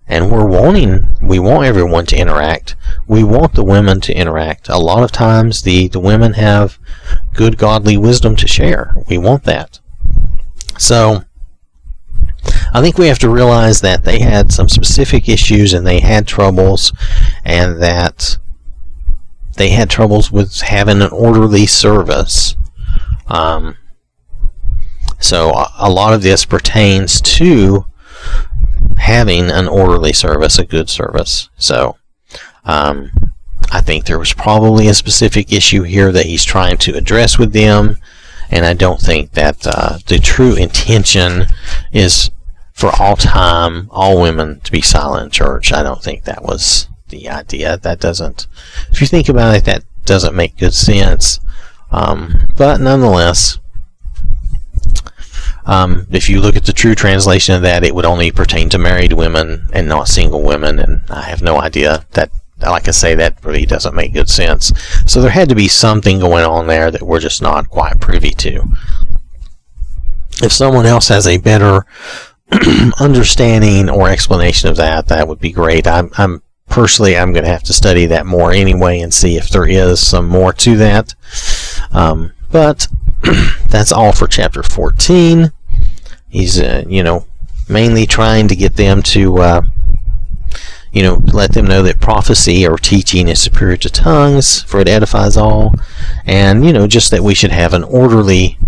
and 0.09 0.31
we're 0.31 0.47
wanting, 0.47 1.15
we 1.20 1.39
want 1.39 1.66
everyone 1.66 2.07
to 2.07 2.16
interact. 2.16 2.77
We 3.07 3.24
want 3.24 3.55
the 3.55 3.65
women 3.65 4.01
to 4.03 4.15
interact. 4.15 4.69
A 4.69 4.78
lot 4.78 5.03
of 5.03 5.12
times 5.12 5.62
the, 5.62 5.89
the 5.89 6.01
women 6.01 6.35
have 6.35 6.78
good 7.35 7.59
godly 7.59 7.97
wisdom 7.97 8.36
to 8.36 8.47
share. 8.47 8.94
We 9.09 9.19
want 9.19 9.44
that. 9.44 9.81
So, 10.78 11.24
I 12.73 12.81
think 12.81 12.98
we 12.98 13.09
have 13.09 13.19
to 13.20 13.28
realize 13.28 13.81
that 13.81 14.05
they 14.05 14.20
had 14.20 14.53
some 14.53 14.69
specific 14.69 15.28
issues 15.28 15.74
and 15.74 15.86
they 15.86 16.01
had 16.01 16.28
troubles, 16.28 16.93
and 17.44 17.82
that 17.82 18.39
they 19.57 19.70
had 19.70 19.91
troubles 19.91 20.31
with 20.31 20.61
having 20.61 21.03
an 21.03 21.11
orderly 21.11 21.66
service. 21.66 22.57
Um, 23.27 23.77
so 25.19 25.53
a 25.78 25.91
lot 25.91 26.12
of 26.12 26.23
this 26.23 26.45
pertains 26.45 27.20
to 27.23 27.87
having 28.99 29.51
an 29.51 29.66
orderly 29.66 30.12
service, 30.12 30.59
a 30.59 30.65
good 30.65 30.89
service. 30.89 31.49
So 31.57 31.97
um, 32.65 33.11
I 33.73 33.81
think 33.81 34.05
there 34.05 34.19
was 34.19 34.33
probably 34.33 34.89
a 34.89 34.95
specific 34.95 35.53
issue 35.53 35.83
here 35.83 36.12
that 36.12 36.27
he's 36.27 36.45
trying 36.45 36.77
to 36.78 36.97
address 36.97 37.39
with 37.39 37.53
them, 37.53 37.99
and 38.51 38.65
I 38.65 38.74
don't 38.74 39.01
think 39.01 39.33
that 39.33 39.66
uh, 39.66 39.99
the 40.07 40.19
true 40.19 40.55
intention 40.55 41.47
is 41.93 42.31
for 42.73 42.91
all 43.01 43.16
time, 43.16 43.89
all 43.91 44.20
women 44.20 44.61
to 44.61 44.70
be 44.70 44.83
silent 44.83 45.24
in 45.24 45.31
church. 45.31 45.73
I 45.73 45.83
don't 45.83 46.03
think 46.03 46.24
that 46.24 46.43
was 46.43 46.89
the 47.09 47.28
idea. 47.28 47.77
That 47.78 48.01
doesn't, 48.01 48.47
if 48.91 49.01
you 49.01 49.07
think 49.07 49.28
about 49.28 49.55
it, 49.55 49.65
that 49.65 49.85
doesn't 50.05 50.35
make 50.35 50.57
good 50.57 50.74
sense. 50.74 51.41
Um, 51.91 52.47
but 52.57 52.81
nonetheless, 52.81 53.59
um, 55.66 56.07
if 56.11 56.28
you 56.31 56.41
look 56.41 56.57
at 56.57 56.65
the 56.65 56.73
true 56.73 56.95
translation 56.95 57.55
of 57.55 57.62
that, 57.62 57.85
it 57.85 57.95
would 57.95 58.05
only 58.05 58.31
pertain 58.31 58.69
to 58.70 58.78
married 58.78 59.12
women 59.12 59.69
and 59.73 59.89
not 59.89 60.09
single 60.09 60.43
women, 60.43 60.78
and 60.78 61.03
I 61.11 61.23
have 61.23 61.43
no 61.43 61.61
idea 61.61 62.07
that. 62.12 62.31
Like 62.59 62.89
I 62.89 62.93
say, 62.93 63.15
that 63.15 63.45
really 63.45 63.66
doesn't 63.66 63.95
make 63.95 64.15
good 64.15 64.31
sense. 64.31 64.73
So 65.07 65.20
there 65.20 65.31
had 65.31 65.51
to 65.51 65.55
be 65.55 65.69
something 65.69 66.20
going 66.20 66.47
on 66.47 66.69
there 66.69 66.91
that 66.91 67.03
we're 67.03 67.20
just 67.20 67.43
not 67.43 67.69
quite 67.69 68.01
privy 68.01 68.31
to. 68.31 68.65
If 70.43 70.53
someone 70.53 70.87
else 70.87 71.09
has 71.09 71.27
a 71.27 71.37
better 71.37 71.85
understanding 72.99 73.91
or 73.91 74.09
explanation 74.09 74.70
of 74.70 74.77
that, 74.77 75.09
that 75.09 75.28
would 75.28 75.39
be 75.39 75.53
great. 75.53 75.87
I'm, 75.87 76.11
I'm 76.16 76.41
personally, 76.69 77.17
I'm 77.17 77.33
going 77.33 77.45
to 77.45 77.51
have 77.51 77.63
to 77.65 77.73
study 77.73 78.07
that 78.07 78.27
more 78.27 78.53
anyway 78.53 79.01
and 79.01 79.13
see 79.13 79.37
if 79.37 79.49
there 79.49 79.67
is 79.67 80.01
some 80.01 80.29
more 80.29 80.53
to 80.55 80.77
that. 80.77 81.15
Um, 81.93 82.33
but 82.51 82.89
that's 83.69 83.93
all 83.93 84.13
for 84.13 84.27
chapter 84.27 84.63
14. 84.63 85.53
He's, 86.29 86.61
uh, 86.61 86.85
you 86.87 87.03
know, 87.03 87.27
mainly 87.69 88.07
trying 88.07 88.49
to 88.49 88.57
get 88.57 88.77
them 88.77 89.03
to, 89.03 89.39
uh, 89.39 89.63
you 90.93 91.03
know, 91.03 91.21
let 91.33 91.53
them 91.53 91.67
know 91.67 91.83
that 91.83 92.01
prophecy 92.01 92.67
or 92.67 92.77
teaching 92.77 93.29
is 93.29 93.41
superior 93.41 93.77
to 93.79 93.91
tongues, 93.91 94.63
for 94.63 94.81
it 94.81 94.89
edifies 94.89 95.37
all, 95.37 95.75
and, 96.25 96.65
you 96.65 96.73
know, 96.73 96.87
just 96.87 97.11
that 97.11 97.23
we 97.23 97.35
should 97.35 97.53
have 97.53 97.75
an 97.75 97.85
orderly 97.85 98.59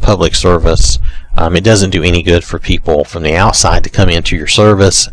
public 0.00 0.34
service. 0.34 0.98
Um, 1.36 1.56
it 1.56 1.64
doesn't 1.64 1.90
do 1.90 2.02
any 2.02 2.22
good 2.22 2.44
for 2.44 2.58
people 2.58 3.04
from 3.04 3.22
the 3.22 3.34
outside 3.34 3.84
to 3.84 3.90
come 3.90 4.08
into 4.08 4.36
your 4.36 4.46
service 4.46 5.08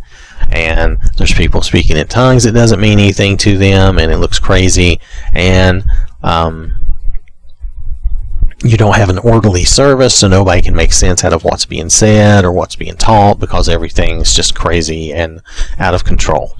and 0.52 0.98
there's 1.18 1.34
people 1.34 1.62
speaking 1.62 1.98
in 1.98 2.08
tongues. 2.08 2.46
It 2.46 2.52
doesn't 2.52 2.82
mean 2.82 3.00
anything 3.00 3.38
to 3.38 3.58
them, 3.58 3.98
and 3.98 4.12
it 4.12 4.18
looks 4.18 4.40
crazy. 4.40 5.00
And 5.34 5.84
um, 6.22 6.74
you 8.64 8.78
don't 8.78 8.96
have 8.96 9.10
an 9.10 9.20
orderly 9.20 9.64
service, 9.64 10.16
so 10.16 10.28
nobody 10.28 10.62
can 10.62 10.76
make 10.76 10.94
sense 10.94 11.24
out 11.24 11.34
of 11.34 11.44
what's 11.44 11.66
being 11.66 11.90
said 11.90 12.46
or 12.46 12.52
what's 12.52 12.76
being 12.76 12.96
taught 12.96 13.40
because 13.40 13.68
everything's 13.68 14.34
just 14.34 14.56
crazy 14.56 15.14
and 15.14 15.42
out 15.80 15.94
of 15.94 16.06
control. 16.06 16.56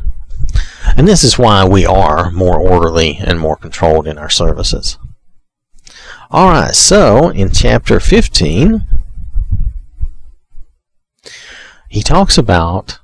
And 0.98 1.08
this 1.08 1.24
is 1.24 1.40
why 1.40 1.66
we 1.66 1.86
are 1.86 2.30
more 2.32 2.60
orderly 2.60 3.18
and 3.24 3.40
more 3.40 3.56
controlled 3.56 4.08
in 4.08 4.18
our 4.18 4.30
services. 4.30 4.98
Alright, 6.32 6.76
so 6.76 7.30
in 7.30 7.52
chapter 7.52 8.00
15, 8.00 8.88
he 11.90 12.02
talks 12.02 12.38
about, 12.38 13.00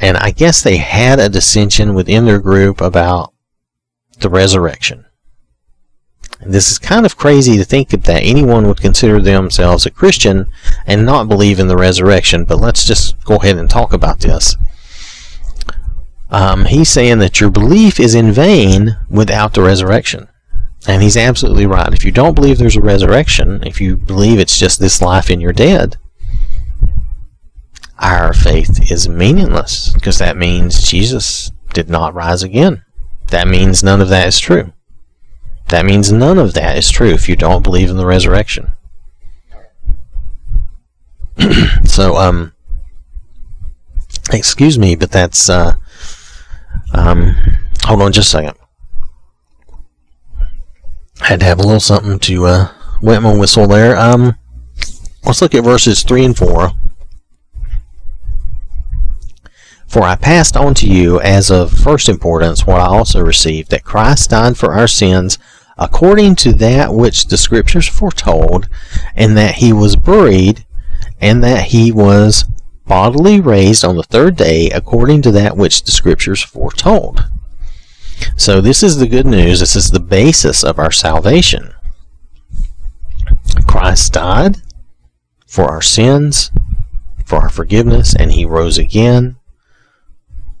and 0.00 0.16
I 0.16 0.30
guess 0.30 0.62
they 0.62 0.76
had 0.76 1.18
a 1.18 1.28
dissension 1.28 1.94
within 1.94 2.24
their 2.24 2.40
group 2.40 2.80
about 2.80 3.32
the 4.18 4.28
resurrection. 4.28 5.06
This 6.44 6.70
is 6.70 6.78
kind 6.78 7.06
of 7.06 7.16
crazy 7.16 7.56
to 7.56 7.64
think 7.64 7.88
that 7.90 8.22
anyone 8.22 8.66
would 8.68 8.80
consider 8.80 9.20
themselves 9.20 9.86
a 9.86 9.90
Christian 9.90 10.46
and 10.86 11.06
not 11.06 11.28
believe 11.28 11.58
in 11.58 11.68
the 11.68 11.76
resurrection, 11.76 12.44
but 12.44 12.60
let's 12.60 12.84
just 12.84 13.22
go 13.24 13.36
ahead 13.36 13.56
and 13.56 13.70
talk 13.70 13.92
about 13.92 14.20
this. 14.20 14.54
Um, 16.30 16.66
he's 16.66 16.90
saying 16.90 17.18
that 17.18 17.40
your 17.40 17.50
belief 17.50 17.98
is 17.98 18.14
in 18.14 18.32
vain 18.32 18.96
without 19.08 19.54
the 19.54 19.62
resurrection. 19.62 20.28
And 20.86 21.02
he's 21.02 21.16
absolutely 21.16 21.66
right. 21.66 21.92
If 21.92 22.04
you 22.04 22.12
don't 22.12 22.34
believe 22.34 22.58
there's 22.58 22.76
a 22.76 22.80
resurrection, 22.80 23.62
if 23.64 23.80
you 23.80 23.96
believe 23.96 24.38
it's 24.38 24.58
just 24.58 24.78
this 24.78 25.00
life 25.00 25.30
and 25.30 25.40
you're 25.40 25.52
dead, 25.52 25.96
our 27.98 28.32
faith 28.32 28.90
is 28.90 29.08
meaningless 29.08 29.92
because 29.94 30.18
that 30.18 30.36
means 30.36 30.82
Jesus 30.88 31.50
did 31.72 31.88
not 31.88 32.14
rise 32.14 32.42
again. 32.42 32.84
That 33.28 33.48
means 33.48 33.82
none 33.82 34.00
of 34.00 34.08
that 34.08 34.28
is 34.28 34.38
true. 34.38 34.72
That 35.68 35.84
means 35.84 36.12
none 36.12 36.38
of 36.38 36.54
that 36.54 36.76
is 36.76 36.90
true 36.90 37.10
if 37.10 37.28
you 37.28 37.36
don't 37.36 37.62
believe 37.62 37.90
in 37.90 37.96
the 37.96 38.06
resurrection. 38.06 38.72
so, 41.84 42.16
um, 42.16 42.52
excuse 44.32 44.78
me, 44.78 44.94
but 44.94 45.10
that's, 45.10 45.50
uh, 45.50 45.74
um, 46.94 47.34
hold 47.82 48.02
on 48.02 48.12
just 48.12 48.28
a 48.28 48.30
second. 48.30 48.58
I 51.20 51.26
had 51.28 51.40
to 51.40 51.46
have 51.46 51.58
a 51.58 51.62
little 51.62 51.80
something 51.80 52.18
to, 52.20 52.46
uh, 52.46 52.72
wet 53.02 53.22
my 53.22 53.34
whistle 53.34 53.66
there. 53.66 53.98
Um, 53.98 54.36
let's 55.24 55.42
look 55.42 55.54
at 55.54 55.64
verses 55.64 56.02
3 56.04 56.26
and 56.26 56.36
4. 56.36 56.70
For 59.86 60.02
I 60.02 60.16
passed 60.16 60.56
on 60.56 60.74
to 60.74 60.88
you 60.88 61.20
as 61.20 61.50
of 61.50 61.72
first 61.72 62.08
importance 62.08 62.66
what 62.66 62.80
I 62.80 62.86
also 62.86 63.22
received, 63.22 63.70
that 63.70 63.84
Christ 63.84 64.30
died 64.30 64.56
for 64.56 64.72
our 64.72 64.88
sins 64.88 65.38
according 65.78 66.34
to 66.34 66.52
that 66.54 66.92
which 66.92 67.26
the 67.26 67.36
Scriptures 67.36 67.86
foretold, 67.86 68.68
and 69.14 69.36
that 69.36 69.56
he 69.56 69.72
was 69.72 69.94
buried, 69.94 70.64
and 71.20 71.42
that 71.44 71.66
he 71.66 71.92
was 71.92 72.44
bodily 72.86 73.40
raised 73.40 73.84
on 73.84 73.96
the 73.96 74.02
third 74.02 74.36
day 74.36 74.70
according 74.70 75.20
to 75.22 75.30
that 75.32 75.56
which 75.56 75.84
the 75.84 75.90
Scriptures 75.90 76.42
foretold. 76.42 77.24
So, 78.36 78.60
this 78.60 78.82
is 78.82 78.96
the 78.96 79.06
good 79.06 79.26
news. 79.26 79.60
This 79.60 79.76
is 79.76 79.90
the 79.90 80.00
basis 80.00 80.64
of 80.64 80.78
our 80.78 80.92
salvation. 80.92 81.74
Christ 83.66 84.14
died 84.14 84.56
for 85.46 85.64
our 85.64 85.82
sins, 85.82 86.50
for 87.26 87.40
our 87.40 87.50
forgiveness, 87.50 88.14
and 88.14 88.32
he 88.32 88.44
rose 88.46 88.78
again, 88.78 89.35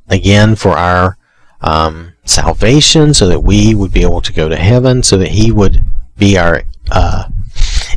again 0.08 0.56
for 0.56 0.70
our 0.70 1.16
um, 1.60 2.14
salvation 2.24 3.14
so 3.14 3.26
that 3.28 3.40
we 3.40 3.74
would 3.74 3.92
be 3.92 4.02
able 4.02 4.20
to 4.20 4.32
go 4.32 4.48
to 4.48 4.56
heaven, 4.56 5.02
so 5.02 5.16
that 5.16 5.30
He 5.30 5.50
would 5.50 5.82
be 6.16 6.38
our 6.38 6.62
uh, 6.90 7.28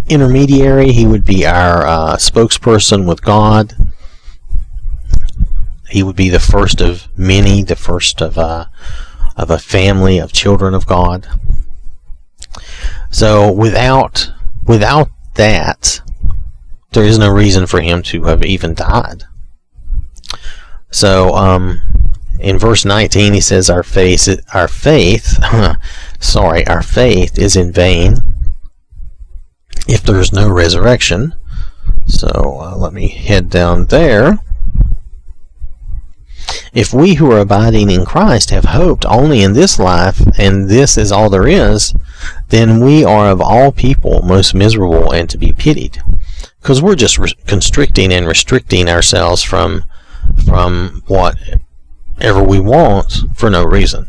intermediary, 0.07 0.91
He 0.91 1.05
would 1.05 1.25
be 1.25 1.45
our 1.45 1.85
uh, 1.85 2.15
spokesperson 2.15 3.07
with 3.07 3.21
God. 3.21 3.73
He 5.89 6.03
would 6.03 6.15
be 6.15 6.29
the 6.29 6.39
first 6.39 6.81
of 6.81 7.07
many, 7.17 7.63
the 7.63 7.75
first 7.75 8.21
of, 8.21 8.37
uh, 8.37 8.65
of 9.35 9.49
a 9.49 9.57
family 9.57 10.19
of 10.19 10.31
children 10.31 10.75
of 10.75 10.85
God. 10.85 11.27
So 13.11 13.51
without 13.51 14.31
without 14.65 15.09
that, 15.33 16.01
there 16.91 17.03
is 17.03 17.17
no 17.17 17.29
reason 17.31 17.65
for 17.65 17.81
him 17.81 18.03
to 18.03 18.23
have 18.23 18.43
even 18.43 18.75
died. 18.75 19.23
So, 20.91 21.35
um, 21.35 21.81
in 22.39 22.57
verse 22.57 22.85
19, 22.85 23.33
he 23.33 23.41
says, 23.41 23.69
"Our 23.69 23.83
faith, 23.83 24.39
our 24.53 24.67
faith, 24.67 25.37
sorry, 26.19 26.65
our 26.67 26.81
faith 26.81 27.37
is 27.37 27.55
in 27.55 27.71
vain 27.71 28.17
if 29.87 30.03
there 30.03 30.19
is 30.19 30.33
no 30.33 30.49
resurrection." 30.49 31.35
So 32.07 32.27
uh, 32.59 32.75
let 32.75 32.93
me 32.93 33.07
head 33.07 33.49
down 33.49 33.85
there. 33.85 34.39
If 36.73 36.93
we 36.93 37.15
who 37.15 37.31
are 37.31 37.39
abiding 37.39 37.89
in 37.91 38.05
Christ 38.05 38.49
have 38.49 38.65
hoped 38.65 39.05
only 39.05 39.41
in 39.43 39.53
this 39.53 39.79
life, 39.79 40.21
and 40.37 40.69
this 40.69 40.97
is 40.97 41.11
all 41.11 41.29
there 41.29 41.47
is, 41.47 41.93
then 42.49 42.79
we 42.79 43.03
are 43.03 43.29
of 43.29 43.41
all 43.41 43.71
people 43.71 44.21
most 44.23 44.53
miserable 44.53 45.11
and 45.11 45.29
to 45.29 45.37
be 45.37 45.51
pitied, 45.51 46.01
because 46.61 46.81
we're 46.81 46.95
just 46.95 47.19
constricting 47.45 48.11
and 48.11 48.27
restricting 48.27 48.89
ourselves 48.89 49.43
from 49.43 49.83
from 50.45 51.03
whatever 51.07 52.43
we 52.43 52.59
want 52.59 53.23
for 53.35 53.49
no 53.49 53.63
reason. 53.63 54.07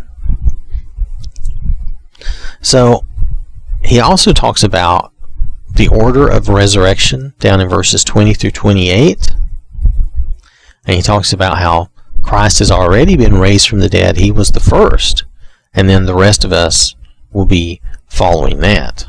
So 2.60 3.04
he 3.82 4.00
also 4.00 4.32
talks 4.32 4.62
about 4.62 5.12
the 5.74 5.88
order 5.88 6.28
of 6.28 6.48
resurrection 6.48 7.34
down 7.38 7.60
in 7.60 7.68
verses 7.68 8.04
20 8.04 8.34
through 8.34 8.50
28. 8.50 9.34
And 10.86 10.96
he 10.96 11.02
talks 11.02 11.32
about 11.32 11.58
how 11.58 11.90
Christ 12.22 12.58
has 12.58 12.70
already 12.70 13.16
been 13.16 13.38
raised 13.38 13.68
from 13.68 13.80
the 13.80 13.88
dead. 13.88 14.16
He 14.16 14.30
was 14.30 14.50
the 14.50 14.60
first. 14.60 15.24
And 15.72 15.88
then 15.88 16.06
the 16.06 16.14
rest 16.14 16.44
of 16.44 16.52
us 16.52 16.94
will 17.32 17.46
be 17.46 17.80
following 18.06 18.58
that. 18.60 19.04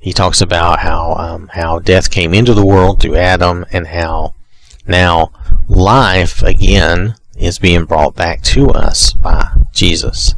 He 0.00 0.12
talks 0.12 0.40
about 0.40 0.80
how 0.80 1.14
um, 1.14 1.48
how 1.52 1.80
death 1.80 2.10
came 2.10 2.32
into 2.32 2.54
the 2.54 2.64
world 2.64 3.00
through 3.00 3.16
Adam, 3.16 3.66
and 3.72 3.86
how 3.86 4.34
now 4.88 5.32
life 5.68 6.42
again 6.42 7.14
is 7.36 7.58
being 7.58 7.84
brought 7.84 8.16
back 8.16 8.42
to 8.42 8.68
us 8.70 9.12
by 9.12 9.48
Jesus. 9.72 10.34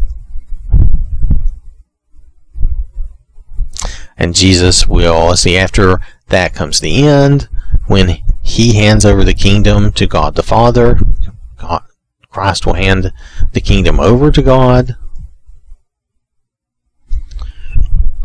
And 4.19 4.35
Jesus 4.35 4.87
will 4.87 5.35
see 5.37 5.57
after 5.57 5.99
that 6.29 6.55
comes 6.55 6.81
the 6.81 7.07
end 7.07 7.49
when 7.87 8.19
he 8.43 8.75
hands 8.75 9.07
over 9.07 9.25
the 9.25 9.35
kingdom 9.35 9.93
to 9.93 10.07
God 10.07 10.35
the 10.35 10.43
Father. 10.43 10.99
God, 11.57 11.83
Christ 12.29 12.67
will 12.67 12.75
hand 12.75 13.13
the 13.53 13.61
kingdom 13.63 13.99
over 13.99 14.31
to 14.31 14.43
God. 14.43 14.97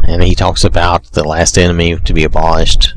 And 0.03 0.21
he 0.21 0.35
talks 0.35 0.63
about 0.63 1.05
the 1.13 1.23
last 1.23 1.57
enemy 1.57 1.97
to 1.97 2.13
be 2.13 2.25
abolished 2.25 2.93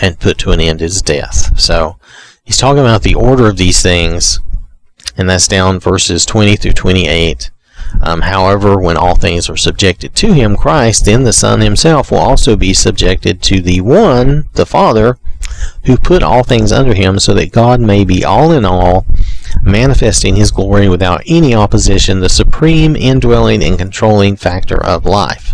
and 0.00 0.18
put 0.18 0.36
to 0.38 0.50
an 0.50 0.60
end 0.60 0.82
is 0.82 1.00
death. 1.00 1.58
So 1.58 1.99
he's 2.44 2.58
talking 2.58 2.80
about 2.80 3.02
the 3.02 3.14
order 3.14 3.48
of 3.48 3.56
these 3.56 3.82
things, 3.82 4.40
and 5.16 5.28
that's 5.28 5.48
down 5.48 5.80
verses 5.80 6.26
20 6.26 6.56
through 6.56 6.72
28. 6.72 7.50
Um, 8.02 8.22
however, 8.22 8.78
when 8.78 8.96
all 8.96 9.14
things 9.14 9.48
are 9.48 9.56
subjected 9.56 10.14
to 10.16 10.32
him, 10.32 10.56
Christ, 10.56 11.04
then 11.04 11.24
the 11.24 11.32
Son 11.32 11.60
himself 11.60 12.10
will 12.10 12.18
also 12.18 12.56
be 12.56 12.72
subjected 12.72 13.42
to 13.42 13.60
the 13.60 13.80
one, 13.80 14.48
the 14.54 14.66
Father, 14.66 15.18
who 15.84 15.96
put 15.96 16.22
all 16.22 16.42
things 16.42 16.72
under 16.72 16.94
him, 16.94 17.18
so 17.18 17.34
that 17.34 17.52
God 17.52 17.80
may 17.80 18.04
be 18.04 18.24
all 18.24 18.52
in 18.52 18.64
all, 18.64 19.06
manifesting 19.62 20.36
his 20.36 20.50
glory 20.50 20.88
without 20.88 21.22
any 21.26 21.54
opposition, 21.54 22.20
the 22.20 22.28
supreme 22.28 22.94
indwelling 22.94 23.62
and 23.62 23.78
controlling 23.78 24.36
factor 24.36 24.82
of 24.82 25.04
life. 25.04 25.52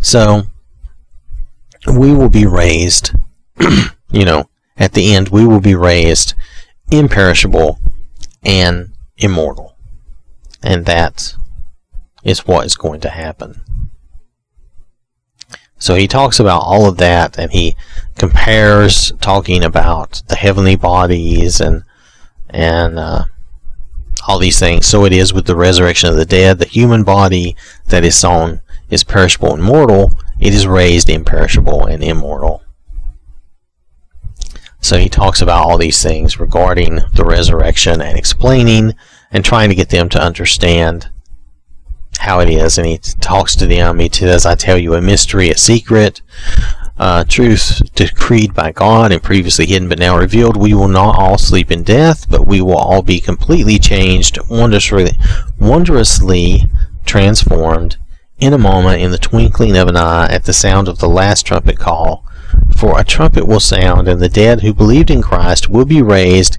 So, 0.00 0.44
we 1.86 2.12
will 2.12 2.28
be 2.28 2.44
raised, 2.44 3.12
you 4.10 4.24
know, 4.24 4.48
at 4.76 4.92
the 4.92 5.14
end, 5.14 5.28
we 5.28 5.46
will 5.46 5.60
be 5.60 5.74
raised 5.74 6.34
imperishable 6.90 7.78
and 8.42 8.92
immortal. 9.16 9.76
And 10.62 10.86
that 10.86 11.34
is 12.24 12.46
what 12.46 12.66
is 12.66 12.76
going 12.76 13.00
to 13.00 13.08
happen. 13.08 13.62
So 15.78 15.96
he 15.96 16.06
talks 16.06 16.38
about 16.38 16.62
all 16.62 16.88
of 16.88 16.98
that 16.98 17.38
and 17.38 17.50
he 17.50 17.74
compares 18.16 19.10
talking 19.20 19.64
about 19.64 20.22
the 20.28 20.36
heavenly 20.36 20.76
bodies 20.76 21.60
and 21.60 21.82
and 22.48 22.98
uh, 22.98 23.24
all 24.28 24.38
these 24.38 24.60
things. 24.60 24.86
So 24.86 25.04
it 25.04 25.12
is 25.12 25.32
with 25.32 25.46
the 25.46 25.56
resurrection 25.56 26.10
of 26.10 26.16
the 26.16 26.24
dead. 26.24 26.58
The 26.58 26.66
human 26.66 27.02
body 27.02 27.56
that 27.88 28.04
is 28.04 28.14
sown 28.14 28.60
is 28.90 29.02
perishable 29.02 29.54
and 29.54 29.62
mortal. 29.62 30.12
It 30.38 30.54
is 30.54 30.66
raised 30.68 31.08
imperishable 31.08 31.86
and 31.86 32.04
immortal. 32.04 32.61
So 34.82 34.98
he 34.98 35.08
talks 35.08 35.40
about 35.40 35.64
all 35.64 35.78
these 35.78 36.02
things 36.02 36.40
regarding 36.40 37.00
the 37.14 37.24
resurrection 37.24 38.02
and 38.02 38.18
explaining 38.18 38.94
and 39.30 39.44
trying 39.44 39.68
to 39.68 39.76
get 39.76 39.90
them 39.90 40.08
to 40.10 40.22
understand 40.22 41.08
how 42.18 42.40
it 42.40 42.50
is. 42.50 42.78
And 42.78 42.86
he 42.86 42.98
talks 42.98 43.54
to 43.56 43.66
them. 43.66 44.00
He 44.00 44.10
says, 44.12 44.44
I 44.44 44.56
tell 44.56 44.76
you 44.76 44.94
a 44.94 45.00
mystery, 45.00 45.50
a 45.50 45.56
secret, 45.56 46.20
uh, 46.98 47.24
truth 47.24 47.80
decreed 47.94 48.54
by 48.54 48.72
God 48.72 49.12
and 49.12 49.22
previously 49.22 49.66
hidden 49.66 49.88
but 49.88 50.00
now 50.00 50.18
revealed. 50.18 50.56
We 50.56 50.74
will 50.74 50.88
not 50.88 51.16
all 51.16 51.38
sleep 51.38 51.70
in 51.70 51.84
death, 51.84 52.28
but 52.28 52.46
we 52.46 52.60
will 52.60 52.76
all 52.76 53.02
be 53.02 53.20
completely 53.20 53.78
changed, 53.78 54.38
wondrously, 54.50 55.12
wondrously 55.58 56.64
transformed 57.06 57.96
in 58.38 58.52
a 58.52 58.58
moment, 58.58 59.00
in 59.00 59.12
the 59.12 59.18
twinkling 59.18 59.76
of 59.76 59.86
an 59.86 59.96
eye, 59.96 60.26
at 60.26 60.44
the 60.44 60.52
sound 60.52 60.88
of 60.88 60.98
the 60.98 61.08
last 61.08 61.46
trumpet 61.46 61.78
call. 61.78 62.26
For 62.76 62.98
a 62.98 63.04
trumpet 63.04 63.46
will 63.46 63.60
sound, 63.60 64.08
and 64.08 64.20
the 64.20 64.28
dead 64.28 64.60
who 64.60 64.74
believed 64.74 65.10
in 65.10 65.22
Christ 65.22 65.68
will 65.68 65.84
be 65.84 66.02
raised 66.02 66.58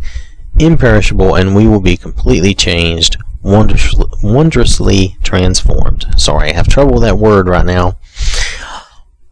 imperishable, 0.59 1.35
and 1.35 1.55
we 1.55 1.67
will 1.67 1.81
be 1.81 1.97
completely 1.97 2.53
changed, 2.53 3.17
wondrously, 3.41 4.05
wondrously 4.21 5.17
transformed. 5.23 6.05
Sorry, 6.17 6.49
I 6.49 6.53
have 6.53 6.67
trouble 6.67 6.93
with 6.93 7.03
that 7.03 7.17
word 7.17 7.47
right 7.47 7.65
now. 7.65 7.97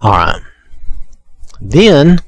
All 0.01 0.11
right. 0.11 0.41
Then, 1.59 2.19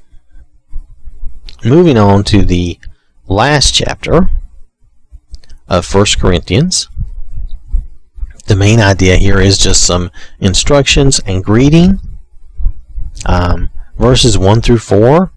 moving 1.64 1.98
on 1.98 2.22
to 2.24 2.44
the 2.44 2.78
last 3.26 3.74
chapter 3.74 4.30
of 5.68 5.84
First 5.84 6.20
Corinthians. 6.20 6.88
The 8.46 8.56
main 8.56 8.80
idea 8.80 9.16
here 9.16 9.40
is 9.40 9.58
just 9.58 9.84
some 9.84 10.10
instructions 10.38 11.18
and 11.26 11.42
greeting. 11.42 11.98
Um, 13.26 13.70
verses 13.98 14.36
1 14.38 14.60
through 14.62 14.78
4, 14.78 15.32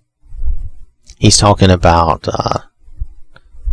he's 1.18 1.38
talking 1.38 1.70
about 1.70 2.28
uh, 2.28 2.60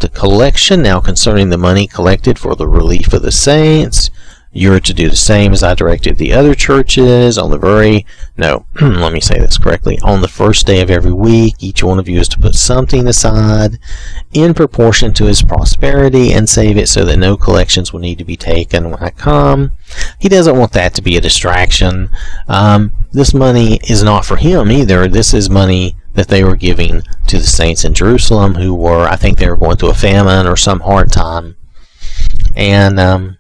the 0.01 0.09
collection. 0.09 0.83
Now, 0.83 1.01
concerning 1.01 1.51
the 1.51 1.59
money 1.59 1.87
collected 1.87 2.39
for 2.39 2.55
the 2.55 2.69
relief 2.69 3.13
of 3.13 3.23
the 3.23 3.33
saints, 3.33 4.11
you're 4.55 4.79
to 4.79 4.95
do 4.95 5.11
the 5.11 5.17
same 5.17 5.53
as 5.53 5.65
I 5.65 5.75
directed 5.75 6.17
the 6.17 6.33
other 6.33 6.55
churches 6.55 7.37
on 7.37 7.51
the 7.51 7.59
very, 7.59 8.07
no, 8.37 8.67
let 8.81 9.13
me 9.13 9.21
say 9.21 9.37
this 9.41 9.59
correctly. 9.59 9.99
On 10.05 10.21
the 10.21 10.29
first 10.29 10.65
day 10.65 10.81
of 10.81 10.91
every 10.91 11.13
week, 11.13 11.57
each 11.59 11.83
one 11.83 11.99
of 11.99 12.09
you 12.09 12.21
is 12.21 12.29
to 12.29 12.39
put 12.39 12.55
something 12.55 13.09
aside 13.09 13.81
in 14.33 14.55
proportion 14.55 15.13
to 15.15 15.25
his 15.25 15.43
prosperity 15.43 16.33
and 16.33 16.49
save 16.49 16.77
it 16.77 16.89
so 16.89 17.05
that 17.05 17.17
no 17.17 17.37
collections 17.37 17.93
will 17.93 17.99
need 17.99 18.19
to 18.19 18.25
be 18.25 18.37
taken 18.37 18.91
when 18.91 19.03
I 19.03 19.11
come. 19.11 19.73
He 20.21 20.29
doesn't 20.29 20.57
want 20.57 20.73
that 20.73 20.95
to 20.95 21.03
be 21.03 21.17
a 21.17 21.21
distraction. 21.21 22.09
Um, 22.47 22.93
this 23.11 23.35
money 23.35 23.81
is 23.89 24.05
not 24.05 24.25
for 24.25 24.37
him 24.37 24.71
either. 24.71 25.09
This 25.09 25.35
is 25.35 25.51
money 25.51 25.97
that 26.15 26.29
they 26.29 26.45
were 26.45 26.57
giving 26.57 27.03
to 27.27 27.39
the 27.39 27.45
saints 27.45 27.85
in 27.85 27.93
Jerusalem 27.93 28.55
who 28.55 28.73
were, 28.73 29.09
I 29.09 29.17
think 29.17 29.39
they 29.39 29.49
were 29.49 29.57
going 29.57 29.79
through 29.79 29.91
a 29.91 29.95
famine 29.95 30.47
or 30.47 30.57
some 30.57 30.79
hard 30.79 31.11
time. 31.11 31.57
And, 32.55 33.01
um, 33.01 33.39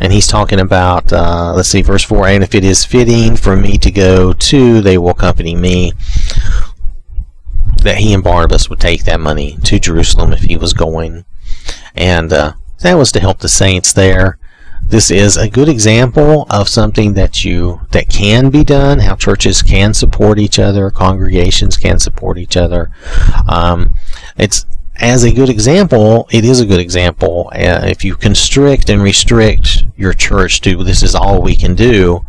and 0.00 0.12
he's 0.12 0.26
talking 0.26 0.60
about, 0.60 1.12
uh, 1.12 1.52
let's 1.54 1.68
see, 1.68 1.82
verse 1.82 2.04
4 2.04 2.28
And 2.28 2.44
if 2.44 2.54
it 2.54 2.64
is 2.64 2.84
fitting 2.84 3.36
for 3.36 3.56
me 3.56 3.76
to 3.78 3.90
go 3.90 4.32
too, 4.32 4.80
they 4.80 4.96
will 4.98 5.10
accompany 5.10 5.56
me. 5.56 5.92
That 7.82 7.98
he 7.98 8.12
and 8.12 8.24
Barnabas 8.24 8.68
would 8.68 8.80
take 8.80 9.04
that 9.04 9.20
money 9.20 9.56
to 9.64 9.78
Jerusalem 9.78 10.32
if 10.32 10.40
he 10.40 10.56
was 10.56 10.72
going. 10.72 11.24
And 11.94 12.32
uh, 12.32 12.52
that 12.80 12.94
was 12.94 13.12
to 13.12 13.20
help 13.20 13.38
the 13.38 13.48
saints 13.48 13.92
there. 13.92 14.38
This 14.82 15.10
is 15.10 15.36
a 15.36 15.50
good 15.50 15.68
example 15.68 16.46
of 16.48 16.68
something 16.68 17.12
that 17.14 17.44
you 17.44 17.80
that 17.90 18.08
can 18.08 18.50
be 18.50 18.64
done. 18.64 19.00
How 19.00 19.16
churches 19.16 19.62
can 19.62 19.92
support 19.92 20.38
each 20.38 20.58
other, 20.58 20.90
congregations 20.90 21.76
can 21.76 21.98
support 21.98 22.38
each 22.38 22.56
other. 22.56 22.90
Um, 23.46 23.94
it's 24.36 24.64
as 25.00 25.24
a 25.24 25.32
good 25.32 25.48
example, 25.48 26.28
it 26.30 26.44
is 26.44 26.60
a 26.60 26.66
good 26.66 26.80
example. 26.80 27.50
Uh, 27.54 27.86
if 27.86 28.04
you 28.04 28.16
constrict 28.16 28.88
and 28.88 29.02
restrict 29.02 29.84
your 29.96 30.12
church 30.12 30.60
to 30.62 30.82
this 30.82 31.02
is 31.02 31.14
all 31.14 31.40
we 31.40 31.54
can 31.54 31.74
do, 31.74 32.20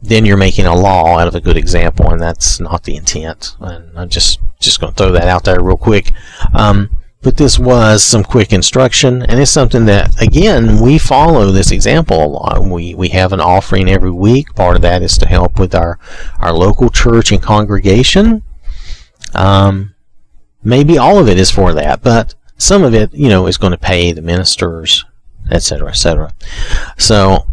then 0.00 0.24
you're 0.24 0.36
making 0.36 0.66
a 0.66 0.74
law 0.74 1.18
out 1.18 1.26
of 1.26 1.34
a 1.34 1.40
good 1.40 1.56
example, 1.56 2.10
and 2.10 2.20
that's 2.20 2.60
not 2.60 2.84
the 2.84 2.96
intent. 2.96 3.56
And 3.60 3.98
I'm 3.98 4.08
just 4.08 4.40
just 4.60 4.80
going 4.80 4.92
to 4.92 4.96
throw 4.96 5.12
that 5.12 5.28
out 5.28 5.44
there 5.44 5.60
real 5.60 5.76
quick. 5.76 6.12
Um, 6.54 6.90
but 7.22 7.36
this 7.36 7.58
was 7.58 8.04
some 8.04 8.22
quick 8.22 8.52
instruction, 8.52 9.22
and 9.22 9.40
it's 9.40 9.50
something 9.50 9.86
that 9.86 10.20
again 10.22 10.80
we 10.80 10.98
follow 10.98 11.50
this 11.50 11.72
example 11.72 12.22
a 12.22 12.28
lot. 12.28 12.62
We 12.62 12.94
we 12.94 13.08
have 13.08 13.32
an 13.32 13.40
offering 13.40 13.88
every 13.88 14.12
week. 14.12 14.54
Part 14.54 14.76
of 14.76 14.82
that 14.82 15.02
is 15.02 15.18
to 15.18 15.26
help 15.26 15.58
with 15.58 15.74
our 15.74 15.98
our 16.38 16.52
local 16.52 16.88
church 16.88 17.32
and 17.32 17.42
congregation. 17.42 18.44
Um, 19.34 19.95
maybe 20.66 20.98
all 20.98 21.18
of 21.18 21.28
it 21.28 21.38
is 21.38 21.50
for 21.50 21.72
that, 21.72 22.02
but 22.02 22.34
some 22.58 22.82
of 22.82 22.92
it, 22.92 23.14
you 23.14 23.28
know, 23.28 23.46
is 23.46 23.56
going 23.56 23.70
to 23.70 23.78
pay 23.78 24.12
the 24.12 24.20
ministers, 24.20 25.04
etc., 25.50 25.88
etc. 25.88 26.34
So 26.98 27.46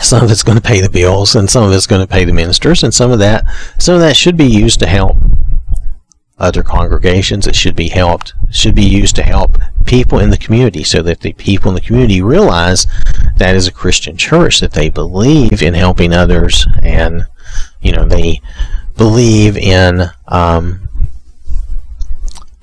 some 0.00 0.22
of 0.22 0.30
it's 0.30 0.42
going 0.42 0.58
to 0.58 0.62
pay 0.62 0.80
the 0.80 0.90
bills, 0.90 1.34
and 1.34 1.48
some 1.48 1.64
of 1.64 1.72
it's 1.72 1.86
going 1.86 2.06
to 2.06 2.12
pay 2.12 2.24
the 2.24 2.32
ministers, 2.32 2.82
and 2.84 2.92
some 2.92 3.10
of 3.10 3.18
that, 3.20 3.44
some 3.78 3.94
of 3.94 4.02
that 4.02 4.16
should 4.16 4.36
be 4.36 4.46
used 4.46 4.78
to 4.80 4.86
help 4.86 5.16
other 6.36 6.62
congregations. 6.62 7.46
It 7.46 7.54
should 7.54 7.76
be 7.76 7.88
helped, 7.88 8.34
should 8.50 8.74
be 8.74 8.84
used 8.84 9.16
to 9.16 9.22
help 9.22 9.56
people 9.86 10.18
in 10.18 10.30
the 10.30 10.36
community, 10.36 10.84
so 10.84 11.00
that 11.02 11.20
the 11.20 11.32
people 11.32 11.70
in 11.70 11.76
the 11.76 11.80
community 11.80 12.20
realize 12.20 12.86
that 13.36 13.54
is 13.54 13.66
a 13.66 13.72
Christian 13.72 14.18
church, 14.18 14.60
that 14.60 14.72
they 14.72 14.90
believe 14.90 15.62
in 15.62 15.72
helping 15.72 16.12
others, 16.12 16.66
and 16.82 17.26
you 17.80 17.92
know 17.92 18.04
they 18.04 18.42
believe 18.96 19.56
in 19.56 20.02
um, 20.28 20.83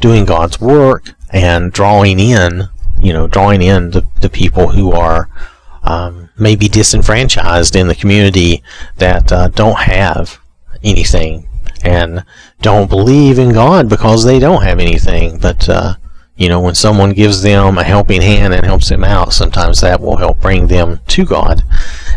doing 0.01 0.25
God's 0.25 0.59
work 0.59 1.13
and 1.31 1.71
drawing 1.71 2.19
in, 2.19 2.67
you 2.99 3.13
know, 3.13 3.27
drawing 3.27 3.61
in 3.61 3.91
the, 3.91 4.05
the 4.19 4.29
people 4.29 4.69
who 4.69 4.91
are 4.91 5.29
um, 5.83 6.29
maybe 6.37 6.67
disenfranchised 6.67 7.75
in 7.75 7.87
the 7.87 7.95
community 7.95 8.63
that 8.97 9.31
uh, 9.31 9.47
don't 9.47 9.79
have 9.79 10.39
anything 10.83 11.47
and 11.83 12.23
don't 12.61 12.89
believe 12.89 13.39
in 13.39 13.53
God 13.53 13.87
because 13.89 14.23
they 14.23 14.39
don't 14.39 14.63
have 14.63 14.79
anything. 14.79 15.37
But, 15.39 15.69
uh, 15.69 15.95
you 16.41 16.49
know, 16.49 16.59
when 16.59 16.73
someone 16.73 17.13
gives 17.13 17.43
them 17.43 17.77
a 17.77 17.83
helping 17.83 18.19
hand 18.19 18.51
and 18.51 18.65
helps 18.65 18.89
them 18.89 19.03
out, 19.03 19.31
sometimes 19.31 19.81
that 19.81 20.01
will 20.01 20.17
help 20.17 20.41
bring 20.41 20.65
them 20.65 20.99
to 21.05 21.23
God. 21.23 21.61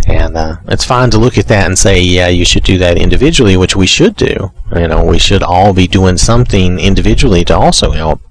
And 0.08 0.34
uh, 0.34 0.56
it's 0.68 0.86
fine 0.86 1.10
to 1.10 1.18
look 1.18 1.36
at 1.36 1.46
that 1.48 1.66
and 1.66 1.78
say, 1.78 2.00
yeah, 2.00 2.28
you 2.28 2.46
should 2.46 2.64
do 2.64 2.78
that 2.78 2.96
individually, 2.96 3.58
which 3.58 3.76
we 3.76 3.86
should 3.86 4.16
do. 4.16 4.50
You 4.74 4.88
know, 4.88 5.04
we 5.04 5.18
should 5.18 5.42
all 5.42 5.74
be 5.74 5.86
doing 5.86 6.16
something 6.16 6.78
individually 6.78 7.44
to 7.44 7.54
also 7.54 7.90
help. 7.90 8.22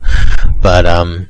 But 0.64 0.88
um, 0.88 1.30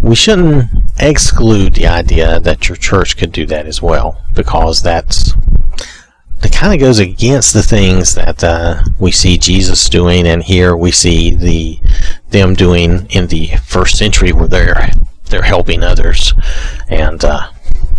we 0.00 0.14
shouldn't 0.14 0.66
exclude 1.00 1.74
the 1.74 1.88
idea 1.88 2.38
that 2.38 2.68
your 2.68 2.76
church 2.76 3.16
could 3.16 3.32
do 3.32 3.46
that 3.46 3.66
as 3.66 3.82
well, 3.82 4.24
because 4.36 4.80
that's 4.80 5.34
it 6.42 6.52
kind 6.52 6.72
of 6.72 6.80
goes 6.80 6.98
against 6.98 7.52
the 7.52 7.62
things 7.62 8.14
that 8.14 8.42
uh, 8.42 8.82
we 8.98 9.12
see 9.12 9.38
Jesus 9.38 9.88
doing, 9.88 10.26
and 10.26 10.42
here 10.42 10.76
we 10.76 10.90
see 10.90 11.34
the 11.34 11.78
them 12.30 12.54
doing 12.54 13.06
in 13.10 13.26
the 13.26 13.48
first 13.64 13.96
century, 13.98 14.32
where 14.32 14.48
they're 14.48 14.90
they're 15.26 15.42
helping 15.42 15.82
others, 15.82 16.34
and 16.88 17.24
uh, 17.24 17.50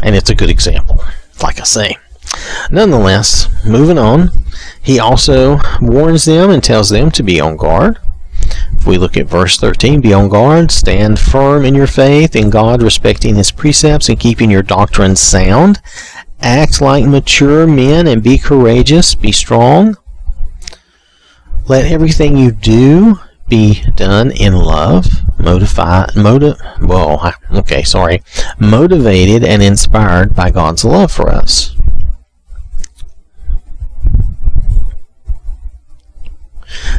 and 0.03 0.15
it's 0.15 0.29
a 0.29 0.35
good 0.35 0.49
example, 0.49 1.03
like 1.41 1.59
I 1.59 1.63
say. 1.63 1.97
Nonetheless, 2.71 3.47
moving 3.65 3.97
on, 3.97 4.31
he 4.81 4.99
also 4.99 5.59
warns 5.81 6.25
them 6.25 6.49
and 6.49 6.63
tells 6.63 6.89
them 6.89 7.11
to 7.11 7.23
be 7.23 7.39
on 7.39 7.57
guard. 7.57 7.99
If 8.73 8.87
we 8.87 8.97
look 8.97 9.15
at 9.17 9.27
verse 9.27 9.57
13, 9.57 10.01
be 10.01 10.13
on 10.13 10.29
guard, 10.29 10.71
stand 10.71 11.19
firm 11.19 11.65
in 11.65 11.75
your 11.75 11.87
faith 11.87 12.35
in 12.35 12.49
God, 12.49 12.81
respecting 12.81 13.35
his 13.35 13.51
precepts 13.51 14.09
and 14.09 14.19
keeping 14.19 14.49
your 14.49 14.63
doctrine 14.63 15.15
sound. 15.15 15.79
Act 16.41 16.81
like 16.81 17.05
mature 17.05 17.67
men 17.67 18.07
and 18.07 18.23
be 18.23 18.37
courageous, 18.37 19.15
be 19.15 19.31
strong. 19.31 19.95
Let 21.67 21.91
everything 21.91 22.35
you 22.37 22.51
do 22.51 23.19
be 23.47 23.83
done 23.95 24.31
in 24.31 24.55
love, 24.55 25.05
motivi- 25.37 26.15
motive, 26.15 26.57
well, 26.81 27.33
okay, 27.51 27.83
sorry, 27.83 28.23
motivated 28.59 29.43
and 29.43 29.61
inspired 29.61 30.33
by 30.33 30.49
God's 30.49 30.83
love 30.83 31.11
for 31.11 31.29
us. 31.29 31.75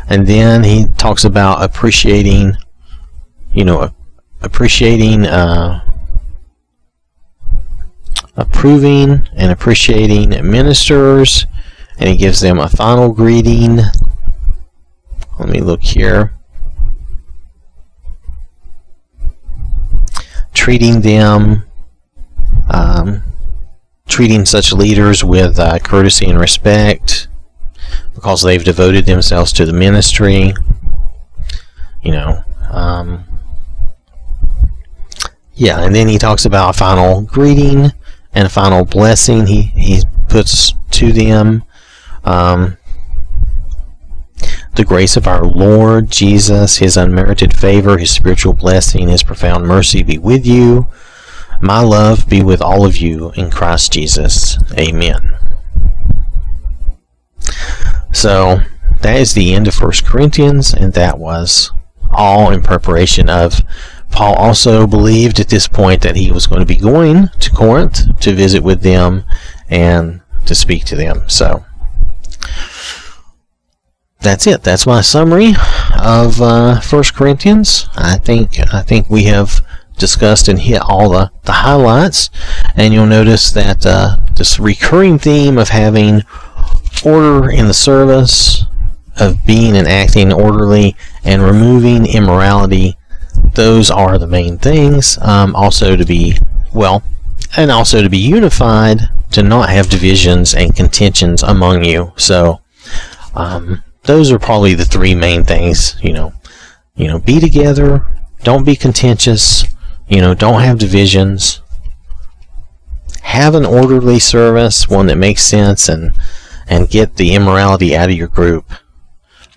And 0.09 0.27
then 0.27 0.63
he 0.63 0.87
talks 0.99 1.25
about 1.25 1.63
appreciating, 1.63 2.57
you 3.53 3.65
know, 3.65 3.91
appreciating, 4.43 5.27
uh, 5.27 5.81
approving 8.37 9.29
and 9.37 9.53
appreciating 9.53 10.31
ministers, 10.51 11.47
and 11.99 12.09
he 12.09 12.17
gives 12.17 12.41
them 12.41 12.59
a 12.59 12.69
final 12.69 13.13
greeting. 13.13 13.81
Let 15.39 15.49
me 15.49 15.61
look 15.61 15.83
here. 15.83 16.33
treating 20.55 21.01
them, 21.01 21.65
um, 22.71 23.23
treating 24.07 24.45
such 24.45 24.73
leaders 24.73 25.25
with 25.25 25.59
uh, 25.59 25.79
courtesy 25.81 26.27
and 26.27 26.39
respect 26.39 27.29
because 28.15 28.43
they've 28.43 28.65
devoted 28.65 29.07
themselves 29.07 29.53
to 29.53 29.67
the 29.67 29.73
ministry. 29.73 30.53
You 32.03 32.13
know, 32.13 32.45
um, 32.71 33.25
yeah, 35.55 35.81
and 35.81 35.95
then 35.95 36.09
he 36.09 36.19
talks 36.19 36.45
about 36.45 36.75
a 36.75 36.79
final 36.79 37.23
greeting 37.23 37.93
and 38.35 38.47
a 38.47 38.51
final 38.51 38.85
blessing 38.85 39.47
he, 39.47 39.63
he 39.63 40.03
puts 40.29 40.73
to 40.93 41.13
them. 41.13 41.65
Um, 42.25 42.79
the 44.75 44.85
grace 44.85 45.17
of 45.17 45.27
our 45.27 45.45
Lord 45.45 46.11
Jesus, 46.11 46.79
His 46.79 46.97
unmerited 46.97 47.55
favor, 47.55 47.99
His 47.99 48.11
spiritual 48.11 48.55
blessing, 48.55 49.09
His 49.09 49.23
profound 49.23 49.67
mercy 49.67 50.03
be 50.03 50.19
with 50.19 50.47
you. 50.47 50.87
My 51.61 51.81
love 51.81 52.29
be 52.29 52.43
with 52.43 52.63
all 52.63 52.85
of 52.87 52.97
you 52.97 53.31
in 53.33 53.51
Christ 53.51 53.93
Jesus. 53.93 54.59
Amen. 54.77 55.37
So 58.13 58.61
that 59.01 59.17
is 59.21 59.35
the 59.35 59.55
end 59.55 59.69
of 59.69 59.75
First 59.75 60.07
Corinthians, 60.07 60.73
and 60.73 60.93
that 60.95 61.19
was 61.19 61.71
all 62.11 62.51
in 62.51 62.63
preparation 62.63 63.29
of. 63.29 63.61
Paul 64.13 64.35
also 64.35 64.87
believed 64.87 65.41
at 65.41 65.49
this 65.49 65.67
point 65.67 66.03
that 66.03 66.17
he 66.17 66.31
was 66.31 66.47
going 66.47 66.61
to 66.61 66.67
be 66.67 66.77
going 66.77 67.29
to 67.41 67.51
Corinth 67.51 68.21
to 68.21 68.35
visit 68.35 68.63
with 68.63 68.83
them 68.83 69.25
and 69.69 70.21
to 70.47 70.55
speak 70.55 70.85
to 70.87 70.97
them. 70.97 71.23
So 71.29 71.65
that's 74.21 74.47
it. 74.47 74.63
That's 74.63 74.87
my 74.87 75.01
summary 75.01 75.55
of 75.99 76.41
uh, 76.41 76.81
First 76.81 77.15
Corinthians. 77.15 77.89
I 77.97 78.19
think 78.19 78.59
I 78.73 78.83
think 78.83 79.11
we 79.11 79.25
have 79.25 79.61
discussed 79.99 80.49
and 80.49 80.61
hit 80.61 80.81
all 80.83 81.11
the, 81.11 81.31
the 81.45 81.53
highlights, 81.53 82.31
and 82.77 82.95
you'll 82.95 83.07
notice 83.07 83.51
that 83.53 83.85
uh, 83.85 84.17
this 84.37 84.59
recurring 84.59 85.19
theme 85.19 85.59
of 85.59 85.69
having 85.69 86.23
order 87.05 87.51
in 87.51 87.67
the 87.67 87.75
service, 87.75 88.65
of 89.19 89.45
being 89.47 89.77
and 89.77 89.89
acting 89.89 90.33
orderly, 90.33 90.97
and 91.25 91.43
removing 91.43 92.07
immorality. 92.07 92.97
Those 93.55 93.91
are 93.91 94.19
the 94.19 94.27
main 94.27 94.59
things. 94.59 95.19
Um, 95.21 95.55
also 95.55 95.97
to 95.97 96.05
be 96.05 96.39
well, 96.73 97.03
and 97.57 97.71
also 97.71 98.03
to 98.03 98.11
be 98.11 98.19
unified, 98.19 99.01
to 99.33 99.43
not 99.43 99.69
have 99.69 99.89
divisions 99.89 100.55
and 100.55 100.75
contentions 100.75 101.43
among 101.43 101.85
you. 101.85 102.13
So. 102.17 102.61
Um, 103.35 103.83
those 104.05 104.33
are 104.33 104.39
probably 104.39 104.75
the 104.75 104.85
three 104.85 105.15
main 105.15 105.45
things. 105.45 105.97
You 106.03 106.13
know, 106.13 106.33
you 106.97 107.09
know, 107.09 107.19
be 107.19 107.41
together. 107.41 108.07
Don't 108.43 108.65
be 108.65 108.77
contentious. 108.77 109.65
You 110.09 110.21
know, 110.21 110.35
don't 110.35 110.63
have 110.63 110.79
divisions. 110.79 111.61
Have 113.23 113.55
an 113.55 113.65
orderly 113.65 114.19
service, 114.19 114.89
one 114.89 115.07
that 115.07 115.17
makes 115.17 115.43
sense, 115.43 115.89
and 115.89 116.13
and 116.69 116.91
get 116.91 117.17
the 117.17 117.35
immorality 117.35 117.97
out 117.97 118.11
of 118.11 118.17
your 118.17 118.29
group. 118.29 118.73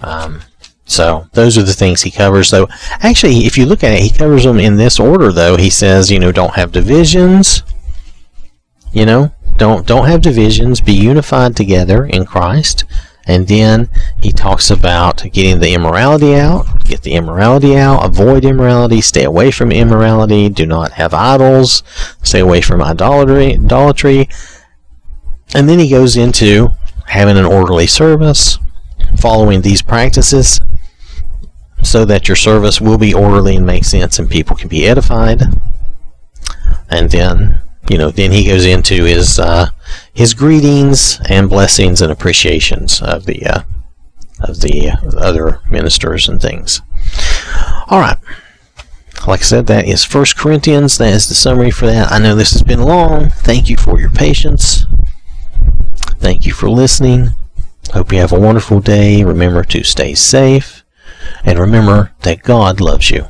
Um, 0.02 0.42
so 0.86 1.28
those 1.34 1.58
are 1.58 1.64
the 1.64 1.74
things 1.74 2.02
he 2.02 2.12
covers. 2.12 2.52
Though 2.52 2.68
actually, 3.02 3.40
if 3.40 3.58
you 3.58 3.66
look 3.66 3.84
at 3.84 3.94
it, 3.94 4.02
he 4.02 4.10
covers 4.10 4.44
them 4.44 4.60
in 4.60 4.78
this 4.78 5.00
order. 5.00 5.32
Though 5.32 5.58
he 5.58 5.70
says, 5.70 6.12
you 6.12 6.20
know, 6.20 6.32
don't 6.32 6.56
have 6.56 6.72
divisions. 6.72 7.64
You 8.94 9.06
know, 9.06 9.34
don't 9.58 9.86
don't 9.86 10.08
have 10.08 10.22
divisions. 10.22 10.82
Be 10.82 10.94
unified 10.94 11.56
together 11.56 12.06
in 12.06 12.26
Christ. 12.26 12.86
And 13.28 13.48
then 13.48 13.90
he 14.22 14.32
talks 14.32 14.70
about 14.70 15.24
getting 15.34 15.60
the 15.60 15.74
immorality 15.74 16.36
out, 16.36 16.86
get 16.86 17.02
the 17.02 17.14
immorality 17.14 17.76
out, 17.76 18.06
avoid 18.06 18.46
immorality, 18.46 19.02
stay 19.02 19.24
away 19.24 19.50
from 19.50 19.72
immorality, 19.72 20.48
do 20.48 20.68
not 20.68 20.92
have 20.92 21.12
idols, 21.12 21.82
stay 22.22 22.40
away 22.40 22.62
from 22.62 22.84
idolatry, 22.84 23.56
idolatry. 23.56 24.30
And 25.56 25.68
then 25.68 25.80
he 25.80 25.90
goes 25.90 26.16
into 26.16 26.70
having 27.08 27.38
an 27.38 27.46
orderly 27.46 27.88
service, 27.88 28.60
following 29.18 29.62
these 29.62 29.82
practices 29.82 30.60
so 31.86 32.06
that 32.06 32.28
your 32.28 32.36
service 32.36 32.82
will 32.82 32.98
be 32.98 33.14
orderly 33.14 33.56
and 33.56 33.66
make 33.66 33.86
sense 33.86 34.20
and 34.20 34.30
people 34.30 34.56
can 34.56 34.68
be 34.68 34.88
edified. 34.88 35.42
And 36.90 37.10
then 37.10 37.60
you 37.90 37.98
know, 37.98 38.10
then 38.10 38.32
he 38.32 38.46
goes 38.46 38.66
into 38.66 39.04
his 39.04 39.40
uh, 39.40 39.68
his 40.14 40.34
greetings 40.34 41.20
and 41.30 41.50
blessings 41.50 42.02
and 42.02 42.12
appreciations 42.12 43.02
of 43.02 43.26
the 43.26 43.46
uh, 43.46 43.62
of 44.40 44.62
the 44.62 44.92
other 45.18 45.62
ministers 45.70 46.28
and 46.28 46.42
things. 46.42 46.82
All 47.88 48.00
right. 48.00 48.18
Like 49.28 49.42
I 49.42 49.44
said, 49.44 49.68
that 49.68 49.88
is 49.88 50.04
First 50.04 50.38
Corinthians. 50.38 50.98
That 50.98 51.14
is 51.14 51.28
the 51.28 51.36
summary 51.36 51.72
for 51.72 51.86
that. 51.86 52.12
I 52.12 52.20
know 52.20 52.36
this 52.36 52.52
has 52.54 52.64
been 52.64 52.82
long. 52.82 53.30
Thank 53.30 53.70
you 53.70 53.78
for 53.78 54.00
your 54.00 54.10
patience. 54.10 54.86
Thank 56.20 56.46
you 56.46 56.54
for 56.54 56.70
listening. 56.70 57.30
Hope 57.94 58.12
you 58.12 58.20
have 58.20 58.34
a 58.34 58.40
wonderful 58.40 58.82
day. 58.82 59.24
Remember 59.24 59.64
to 59.64 59.84
stay 59.84 60.16
safe. 60.16 60.85
And 61.44 61.60
remember 61.60 62.12
that 62.22 62.44
God 62.44 62.82
loves 62.82 63.12
you. 63.12 63.30